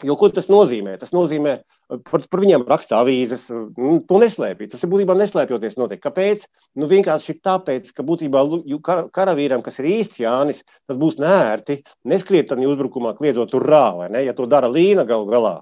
Jo 0.07 0.15
ko 0.15 0.29
tas 0.31 0.47
nozīmē? 0.47 0.93
Tas 1.01 1.11
nozīmē, 1.11 1.57
par, 2.07 2.23
par 2.31 2.43
viņiem 2.45 2.63
raksta 2.69 3.01
avīzes, 3.03 3.49
nu, 3.51 3.97
to 4.07 4.21
neslēpj. 4.23 4.69
Tas 4.71 4.85
ir 4.85 4.93
būtībā 4.93 5.17
neslēpjoties 5.19 5.79
notiek. 5.81 6.03
Kāpēc? 6.05 6.45
Nu, 6.79 6.87
vienkārši 6.91 7.35
tāpēc, 7.43 7.91
ka 7.97 8.07
būtībā 8.07 8.45
karavīram, 9.15 9.65
kas 9.67 9.81
ir 9.83 9.91
īsts 9.97 10.23
Jānis, 10.23 10.63
tas 10.87 11.01
būs 11.01 11.19
nērti 11.19 11.81
neskriet 12.07 12.51
tādā 12.53 12.69
uzbrukumā, 12.71 13.17
kliedzot 13.19 13.57
urā, 13.59 13.89
vai 13.99 14.13
ne? 14.15 14.23
Ja 14.29 14.37
to 14.39 14.47
dara 14.47 14.71
Līna 14.71 15.07
galu 15.09 15.27
galā. 15.33 15.57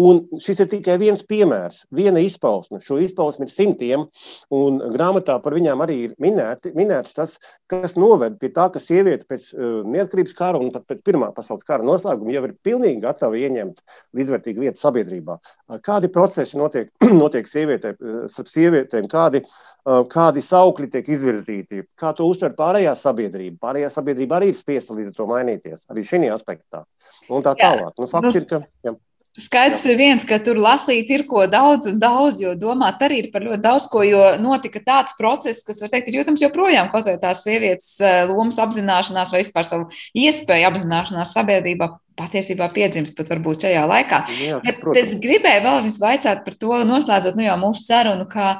Un 0.00 0.22
šis 0.40 0.62
ir 0.64 0.68
tikai 0.72 0.94
viens 0.96 1.20
piemērs, 1.28 1.82
viena 1.92 2.20
izpausme. 2.24 2.78
Šo 2.80 2.96
izpausmi 3.04 3.44
ir 3.44 3.50
simtiem, 3.52 4.06
un 4.48 4.78
grāmatā 4.94 5.34
par 5.44 5.52
viņām 5.52 5.82
arī 5.84 5.96
ir 6.06 6.14
minēti, 6.22 6.72
minēts 6.78 7.12
tas, 7.18 7.34
kas 7.68 7.92
noved 8.00 8.38
pie 8.40 8.48
tā, 8.56 8.70
ka 8.72 8.80
sieviete 8.80 9.28
pēc 9.28 9.50
uh, 9.52 9.82
neatkarības 9.84 10.32
kara 10.38 10.62
un 10.62 10.70
pat 10.72 10.86
pēc 10.88 11.02
Pirmā 11.04 11.28
pasaules 11.36 11.66
kara 11.68 11.84
noslēguma 11.84 12.32
jau 12.32 12.44
ir 12.48 12.54
pilnīgi 12.64 13.02
gatava 13.04 13.36
ieņemt 13.36 13.84
līdzvērtīgu 14.16 14.64
vietu 14.64 14.80
sabiedrībā. 14.80 15.36
Uh, 15.36 15.76
kādi 15.84 16.08
procesi 16.14 16.56
notiek, 16.56 16.88
notiek 17.22 17.52
sievietē, 17.52 17.92
uh, 17.98 18.24
starp 18.32 18.48
sievietēm, 18.48 19.12
kādi, 19.12 19.44
uh, 19.44 20.00
kādi 20.08 20.40
saukļi 20.48 20.88
tiek 20.96 21.14
izvirzīti, 21.18 21.84
kā 22.00 22.16
to 22.16 22.32
uztver 22.32 22.56
pārējā 22.56 22.96
sabiedrība. 22.96 23.60
Pārējā 23.68 23.92
sabiedrība 23.92 24.40
arī 24.40 24.54
ir 24.54 24.60
spiesta 24.60 24.96
līdz 24.96 25.12
ar 25.12 25.20
to 25.20 25.30
mainīties, 25.36 25.84
arī 25.92 26.08
šī 26.08 26.24
aspektā. 26.32 26.86
Un 27.28 27.44
tā 27.44 27.52
tālāk. 27.60 27.92
Nu, 28.00 28.08
fakts 28.08 28.32
nu, 28.32 28.38
ir, 28.40 28.48
ka. 28.48 28.64
Jā. 28.88 28.96
Skaidrs 29.32 29.86
ir 29.88 29.96
viens, 29.96 30.24
ka 30.28 30.36
tur 30.44 30.58
lasīt 30.60 31.08
ir 31.08 31.22
ko 31.24 31.46
daudz 31.48 31.86
un 31.88 31.96
daudz, 32.00 32.42
jo 32.42 32.50
domāt 32.52 33.00
arī 33.00 33.22
ir 33.22 33.28
par 33.32 33.40
ļoti 33.40 33.62
daudz 33.64 33.86
ko, 33.88 34.02
jo 34.04 34.20
notika 34.36 34.82
tāds 34.84 35.14
process, 35.16 35.62
kas, 35.64 35.78
var 35.80 35.88
teikt, 35.88 36.10
ir 36.10 36.18
jūtams 36.18 36.42
joprojām, 36.44 36.90
kaut 36.92 37.08
vai 37.08 37.14
tās 37.22 37.40
sievietes 37.46 37.94
eh, 38.04 38.26
lomas 38.28 38.60
apzināšanās 38.60 39.32
vai 39.32 39.40
vispār 39.40 39.64
savu 39.64 39.88
iespēju 40.20 40.68
apzināšanās 40.68 41.32
sabiedrībā 41.32 41.88
patiesībā 42.20 42.68
piedzimst 42.76 43.16
pat 43.16 43.32
varbūt 43.32 43.64
šajā 43.64 43.84
laikā. 43.88 44.18
Jā, 44.36 44.60
Bet 44.68 44.84
es 45.00 45.14
gribēju 45.22 45.64
vēl 45.64 45.78
jums 45.80 46.00
vaicāt 46.02 46.42
par 46.44 46.58
to, 46.60 46.74
noslēdzot 46.90 47.38
nu 47.38 47.46
jau 47.46 47.56
mūsu 47.62 47.86
sarunu, 47.86 48.26
ka 48.28 48.58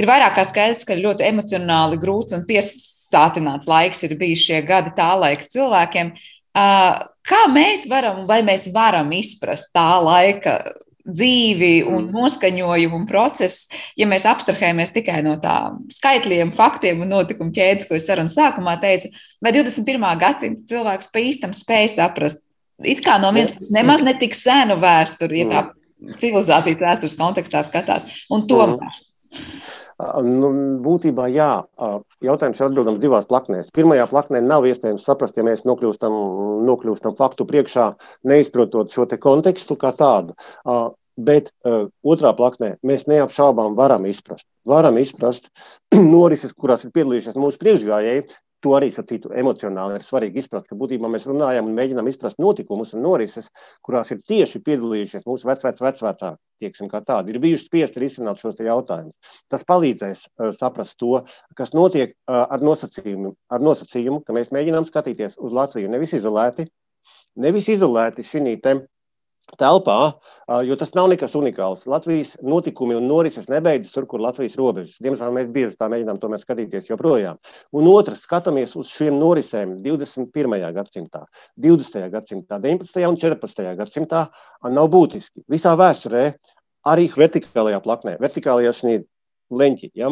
ir 0.00 0.08
vairāk 0.08 0.38
kā 0.38 0.46
skaidrs, 0.48 0.86
ka 0.88 0.96
ļoti 0.96 1.26
emocionāli 1.28 2.00
grūts 2.00 2.36
un 2.36 2.46
piesātināts 2.48 3.68
laiks 3.68 4.00
ir 4.08 4.16
bijis 4.16 4.48
šie 4.48 4.62
gadi 4.64 4.96
tā 4.96 5.10
laika 5.20 5.44
cilvēkiem. 5.52 6.14
Kā 6.56 7.44
mēs 7.52 7.84
varam, 7.90 8.24
vai 8.28 8.40
mēs 8.46 8.70
varam 8.74 9.10
izprast 9.12 9.72
tā 9.74 9.88
laika 10.00 10.60
dzīvi 11.06 11.84
un 11.86 12.08
mm. 12.08 12.14
noskaņojumu 12.16 12.98
un 12.98 13.06
procesu, 13.06 13.70
ja 13.98 14.08
mēs 14.10 14.26
abstrahējamies 14.26 14.92
tikai 14.94 15.20
no 15.26 15.36
tām 15.42 15.84
skaitļiem, 15.94 16.50
faktiem 16.56 17.04
un 17.04 17.12
notikumu 17.14 17.54
ķēdes, 17.54 17.86
ko 17.86 17.98
es 17.98 18.08
sarunas 18.08 18.34
sākumā 18.38 18.76
teicu, 18.82 19.12
vai 19.44 19.52
21. 19.54 20.06
gadsimta 20.22 20.66
cilvēks 20.72 21.12
pa 21.12 21.22
īstam 21.22 21.54
spēj 21.54 21.92
saprast, 21.94 22.42
it 22.82 23.04
kā 23.06 23.20
no 23.22 23.30
vienas 23.36 23.54
puses 23.54 23.74
nemaz 23.74 24.02
netik 24.06 24.34
senu 24.36 24.80
vēsturi, 24.82 25.44
ja 25.44 25.50
tā 25.52 25.62
mm. 25.66 26.18
civilizācijas 26.22 26.82
vēstures 26.82 27.18
kontekstā 27.20 27.62
skatās, 27.66 28.08
un 28.32 28.48
tomēr. 28.50 29.02
Nu, 29.96 30.48
būtībā, 30.84 31.24
jā, 31.32 31.64
jautājums 32.20 32.58
ir 32.60 32.66
atbildams 32.66 33.00
divās 33.00 33.24
plaknēs. 33.30 33.70
Pirmajā 33.72 34.04
plaknē 34.10 34.42
nav 34.44 34.66
iespējams 34.68 35.06
saprast, 35.08 35.38
ja 35.40 35.44
mēs 35.46 35.64
nokļūstam, 35.64 36.16
nokļūstam 36.68 37.16
faktu 37.16 37.46
priekšā, 37.48 37.86
neizprotot 38.28 38.92
šo 38.92 39.08
kontekstu 39.22 39.78
kā 39.80 39.94
tādu. 39.96 40.36
Bet 41.16 41.48
uh, 41.64 41.86
otrā 42.04 42.34
plaknē 42.36 42.74
mēs 42.84 43.06
neapšaubām 43.08 43.72
varam 43.78 44.04
izprast. 44.04 44.44
Varam 44.68 44.98
izprast 45.00 45.48
norises, 45.96 46.52
kurās 46.52 46.84
ir 46.84 46.92
piedalījušies 46.92 47.38
mūsu 47.40 47.56
priekšgājēji, 47.62 48.26
to 48.64 48.72
arī 48.76 48.88
sacītu 48.92 49.32
emocionāli 49.36 49.98
ir 49.98 50.04
svarīgi 50.06 50.42
izprast, 50.42 50.66
ka 50.70 50.78
būtībā 50.78 51.10
mēs 51.12 51.26
runājam 51.28 51.68
un 51.68 51.76
mēģinām 51.76 52.08
izprast 52.10 52.40
notikumus 52.42 52.94
un 52.96 53.04
norises, 53.04 53.50
kurās 53.84 54.10
ir 54.14 54.22
tieši 54.28 54.62
piedalījušies 54.66 55.26
mūsu 55.28 55.48
vecvec, 55.48 55.82
vecvecāki, 55.84 56.40
tieksim, 56.64 56.88
kā 56.92 57.02
tādi, 57.04 57.34
ir 57.34 57.40
bijuši 57.42 57.66
spiesti 57.66 58.02
risināt 58.02 58.40
šos 58.40 58.62
jautājumus. 58.64 59.14
Tas 59.52 59.66
palīdzēs 59.68 60.24
uh, 60.26 60.52
saprast 60.56 60.96
to, 61.02 61.20
kas 61.58 61.74
notiek 61.76 62.14
uh, 62.14 62.46
ar, 62.46 62.64
nosacījumu, 62.64 63.34
ar 63.52 63.64
nosacījumu, 63.64 64.22
ka 64.26 64.36
mēs 64.36 64.52
mēģinām 64.56 64.88
skatīties 64.88 65.36
uz 65.36 65.56
Latviju 65.56 65.92
nevis 65.92 66.16
izolēti, 66.16 66.68
nevis 67.36 67.68
izolēti 67.76 68.24
šī 68.26 68.46
telpā, 69.54 70.16
jo 70.66 70.76
tas 70.78 70.90
nav 70.96 71.06
nekas 71.12 71.36
unikāls. 71.38 71.84
Latvijas 71.90 72.34
notikumi 72.42 72.96
un 72.98 73.06
norises 73.06 73.46
nebeidzas 73.52 73.94
tur, 73.94 74.08
kur 74.10 74.22
Latvijas 74.24 74.56
robežas. 74.58 74.98
Diemžēl 75.02 75.34
mēs 75.36 75.48
bieži 75.54 75.78
tā 75.78 75.88
mēģinām 75.92 76.18
tomēr 76.22 76.42
skatīties 76.42 76.90
joprojām. 76.90 77.38
Un 77.76 77.88
otrs, 77.92 78.24
skatāmies 78.26 78.74
uz 78.76 78.90
šiem 78.90 79.18
norisēm 79.20 79.76
21. 79.84 80.58
gadsimtā, 80.76 81.24
20. 81.62 82.10
gadsimtā, 82.12 82.60
19. 82.62 83.06
un 83.06 83.20
14. 83.22 83.66
gadsimtā, 83.78 84.26
nav 84.66 84.90
būtiski. 84.92 85.46
Visā 85.50 85.76
vēsturē, 85.78 86.28
arī 86.86 87.06
vertikālajā 87.14 87.82
plaknē, 87.84 88.16
vertikālajā 88.22 88.74
šī 88.80 88.98
leņķi. 89.50 89.90
Ja? 89.98 90.10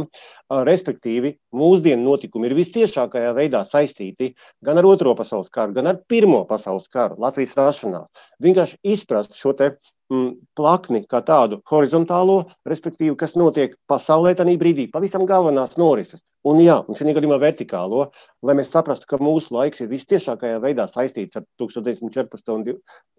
Respektīvi, 0.68 1.34
mūsdienu 1.56 2.04
notikumi 2.04 2.50
ir 2.50 2.56
visciešākajā 2.58 3.32
veidā 3.36 3.64
saistīti 3.70 4.32
gan 4.64 4.80
ar 4.80 4.88
Otro 4.88 5.14
pasaules 5.18 5.50
karu, 5.54 5.74
gan 5.76 5.90
ar 5.90 6.00
Pirmo 6.08 6.44
pasaules 6.48 6.86
karu, 6.92 7.18
Latvijas 7.22 7.56
rašanā. 7.58 8.04
Vienkārši 8.44 8.78
izprast 8.94 9.34
šo 9.38 9.54
te 9.58 9.72
mm, 10.12 10.30
plakni 10.58 11.04
kā 11.10 11.22
tādu 11.26 11.60
horizontālo, 11.70 12.44
respektīvi, 12.68 13.16
kas 13.18 13.36
notiek 13.38 13.76
pasaulē 13.90 14.36
tajā 14.38 14.58
brīdī, 14.60 14.90
pavisam 14.92 15.26
galvenās 15.28 15.78
norises. 15.80 16.22
Un, 16.44 16.58
jā, 16.60 16.74
un 16.84 16.96
šī 16.98 17.14
gadījumā 17.16 17.38
vertikālo, 17.40 18.10
lai 18.44 18.54
mēs 18.58 18.68
saprastu, 18.68 19.06
ka 19.08 19.16
mūsu 19.16 19.54
laiks 19.54 19.80
ir 19.80 19.88
visciešākajā 19.88 20.58
veidā 20.60 20.84
saistīts 20.92 21.38
ar 21.38 21.46
1914. 21.56 22.74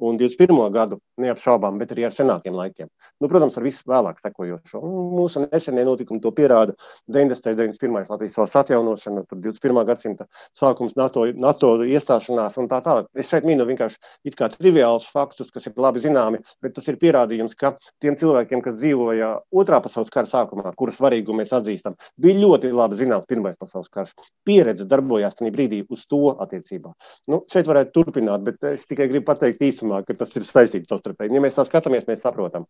un 0.06 0.20
21. 0.20 0.60
gadu, 0.76 1.00
neapšaubām, 1.18 1.80
bet 1.82 1.96
arī 1.96 2.06
ar 2.06 2.14
senākiem 2.14 2.54
laikiem. 2.54 2.92
Nu, 3.24 3.30
protams, 3.32 3.58
ar 3.58 3.66
visu 3.66 3.82
vēlāk 3.90 4.20
sekojošo. 4.22 4.82
Mūsu 5.16 5.42
nesenie 5.48 5.86
notikumi 5.88 6.22
to 6.22 6.30
pierāda 6.38 6.76
90. 7.10 7.50
un 7.50 7.74
91. 7.74 8.12
Latvijas 8.12 8.38
valsts 8.38 8.60
atjaunošana, 8.62 9.26
21. 9.32 9.82
gadsimta 9.90 10.30
sākums, 10.54 10.94
NATO, 11.00 11.26
NATO 11.34 11.72
iestāšanās 11.82 12.60
un 12.62 12.70
tā 12.70 12.84
tālāk. 12.86 13.10
Es 13.18 13.34
šeit 13.34 13.50
minu 13.50 13.66
vienkārši 13.66 14.54
triviālus 14.60 15.10
faktus, 15.10 15.50
kas 15.50 15.66
ir 15.66 15.74
labi 15.82 16.06
zināmi, 16.06 16.44
bet 16.62 16.78
tas 16.78 16.94
ir 16.94 17.02
pierādījums, 17.02 17.58
ka 17.58 17.74
tiem 18.04 18.20
cilvēkiem, 18.22 18.62
kas 18.62 18.78
dzīvoja 18.78 19.34
otrā 19.50 19.82
pasaules 19.82 20.14
kara 20.14 20.30
sākumā, 20.30 20.78
kuras 20.78 21.02
svarīgumu 21.02 21.42
mēs 21.42 21.58
atzīstam, 21.58 21.98
bija 22.22 22.38
ļoti 22.46 22.70
labi 22.76 23.02
zināms 23.16 23.30
Pirmais 23.30 23.58
pasaules 23.58 23.90
karš. 23.90 24.14
Pieredze 24.46 24.86
darbojās 24.86 25.36
tajā 25.36 25.52
brīdī 25.52 25.84
uz 25.90 26.06
to 26.08 26.36
attiecībā. 26.40 26.94
Nu, 27.28 27.44
šeit 27.52 27.68
varētu 27.68 27.92
turpināt, 27.96 28.44
bet 28.44 28.64
es 28.64 28.86
tikai 28.86 29.08
gribu 29.08 29.26
pateikt 29.32 29.62
īsumā, 29.62 30.04
ka 30.06 30.14
tas 30.14 30.36
ir 30.36 30.44
saistīts 30.44 30.90
savstarpēji. 30.90 31.36
Ja 31.36 31.42
mēs 31.42 31.56
tā 31.56 31.66
skatāmies, 31.66 32.08
mēs 32.08 32.22
saprotam 32.22 32.66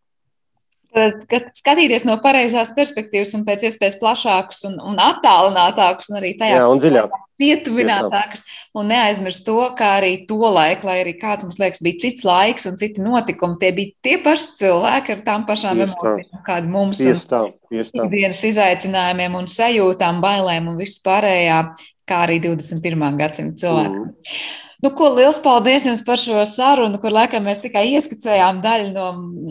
skatīties 0.96 2.06
no 2.08 2.16
pareizās 2.22 2.72
perspektīvas 2.76 3.34
un 3.36 3.44
pēc 3.46 3.66
iespējas 3.68 3.98
plašākus 4.00 4.64
un, 4.68 4.76
un 4.92 4.98
attālinātākus, 5.02 6.10
un 6.10 6.18
arī 6.20 6.32
tajā 6.40 6.58
Jā, 6.58 6.66
un 6.72 6.82
dziļāk. 6.82 7.16
pietuvinātākus. 7.40 8.44
Un 8.76 8.90
neaizmirst 8.92 9.44
to, 9.46 9.58
ka 9.78 9.92
arī 9.98 10.12
to 10.28 10.40
laiku, 10.40 10.88
lai 10.88 10.98
arī 11.04 11.14
kāds 11.20 11.46
mums 11.46 11.60
liekas, 11.60 11.82
bija 11.84 12.02
cits 12.06 12.26
laiks 12.26 12.68
un 12.70 12.78
citi 12.80 13.04
notikumi, 13.04 13.58
tie 13.60 13.72
bija 13.76 13.94
tie 14.04 14.18
paši 14.24 14.52
cilvēki 14.60 15.16
ar 15.16 15.24
tām 15.26 15.46
pašām 15.48 15.82
tieši 15.82 15.96
emocijām, 15.96 16.44
kādi 16.46 16.72
mums 16.72 17.02
ir. 17.04 17.20
Ikdienas 17.70 18.44
izaicinājumiem 18.50 19.40
un 19.40 19.50
sajūtām, 19.50 20.22
bailēm 20.24 20.70
un 20.72 20.78
viss 20.80 21.02
pārējā, 21.04 21.64
kā 22.06 22.22
arī 22.28 22.38
21. 22.44 23.10
gadsimta 23.20 23.66
cilvēkiem. 23.66 24.06
Mm. 24.06 24.64
Nu, 24.86 24.92
ko 24.94 25.08
liels 25.16 25.40
paldies 25.42 25.82
jums 25.82 25.98
par 26.06 26.20
šo 26.22 26.44
sarunu, 26.46 27.00
kur 27.02 27.10
laikam 27.10 27.42
mēs 27.48 27.58
tikai 27.58 27.88
ieskicējām 27.96 28.60
daļu 28.62 28.92
no 28.94 29.06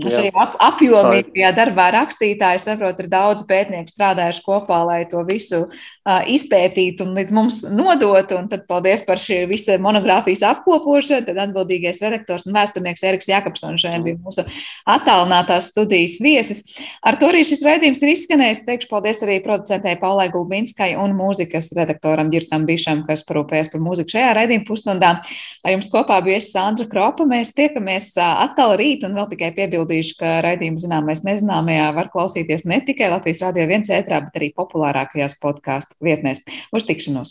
šī 0.07 0.29
ap, 0.31 0.53
apjomīgajā 0.63 1.49
darbā 1.57 1.89
rakstītāja. 1.97 2.61
Saprot, 2.63 3.01
ir 3.03 3.09
daudz 3.11 3.43
pētnieku 3.49 3.91
strādājuši 3.91 4.45
kopā, 4.45 4.79
lai 4.87 5.01
to 5.11 5.25
visu 5.27 5.65
izpētītu 6.05 7.05
un 7.05 7.15
līdz 7.17 7.33
mums 7.33 7.61
nodotu. 7.65 8.37
Un 8.37 8.49
tad 8.51 8.65
paldies 8.69 9.01
par 9.07 9.17
šī 9.21 9.41
visa 9.49 9.77
monogrāfijas 9.81 10.43
apkopošanu. 10.51 11.25
Tad 11.25 11.39
atbildīgais 11.47 12.01
redaktors 12.05 12.45
un 12.45 12.53
vēsturnieks 12.57 13.05
Eriks 13.09 13.29
Jakobsons 13.31 13.81
šodien 13.81 14.05
bija 14.05 14.19
mūsu 14.21 14.45
attālinātās 14.89 15.71
studijas 15.73 16.19
viesis. 16.21 16.61
Ar 17.01 17.17
to 17.21 17.31
arī 17.31 17.41
šis 17.47 17.65
raidījums 17.65 18.03
ir 18.05 18.13
izskanējis. 18.13 18.63
Teikšu 18.67 18.91
paldies 18.91 19.23
arī 19.25 19.39
producentei 19.45 19.95
Paulai 20.01 20.27
Gulbinskai 20.33 20.91
un 21.01 21.15
mūzikas 21.17 21.71
redaktoram 21.75 22.29
Girtam 22.33 22.67
Bišam, 22.69 23.01
kas 23.09 23.25
parūpējas 23.25 23.71
par 23.73 23.81
mūziku 23.83 24.15
šajā 24.15 24.35
raidījuma 24.37 24.69
pustundā. 24.69 25.11
Ar 25.65 25.73
jums 25.73 25.89
kopā 25.93 26.19
bija 26.25 26.37
es 26.41 26.51
Sandra 26.53 26.85
Kropa. 26.91 27.25
Mēs 27.25 27.55
tiekamies 27.57 28.11
atkal 28.21 28.75
rīt, 28.77 29.07
un 29.07 29.17
vēl 29.17 29.29
tikai 29.33 29.51
piebildīšu, 29.57 30.19
ka 30.21 30.37
raidījumu 30.45 30.81
zināmais 30.85 31.25
nezināmajā 31.25 31.89
var 31.97 32.13
klausīties 32.13 32.67
ne 32.69 32.81
tikai 32.85 33.09
Latvijas 33.13 33.41
Rādio 33.47 33.65
1 33.65 33.89
ētrā, 33.97 34.21
bet 34.27 34.39
arī 34.39 34.51
populārākajās 34.57 35.39
podkāstu 35.41 35.94
vietnēs. 36.03 36.43
Uz 36.75 36.87
tikšanos! 36.87 37.23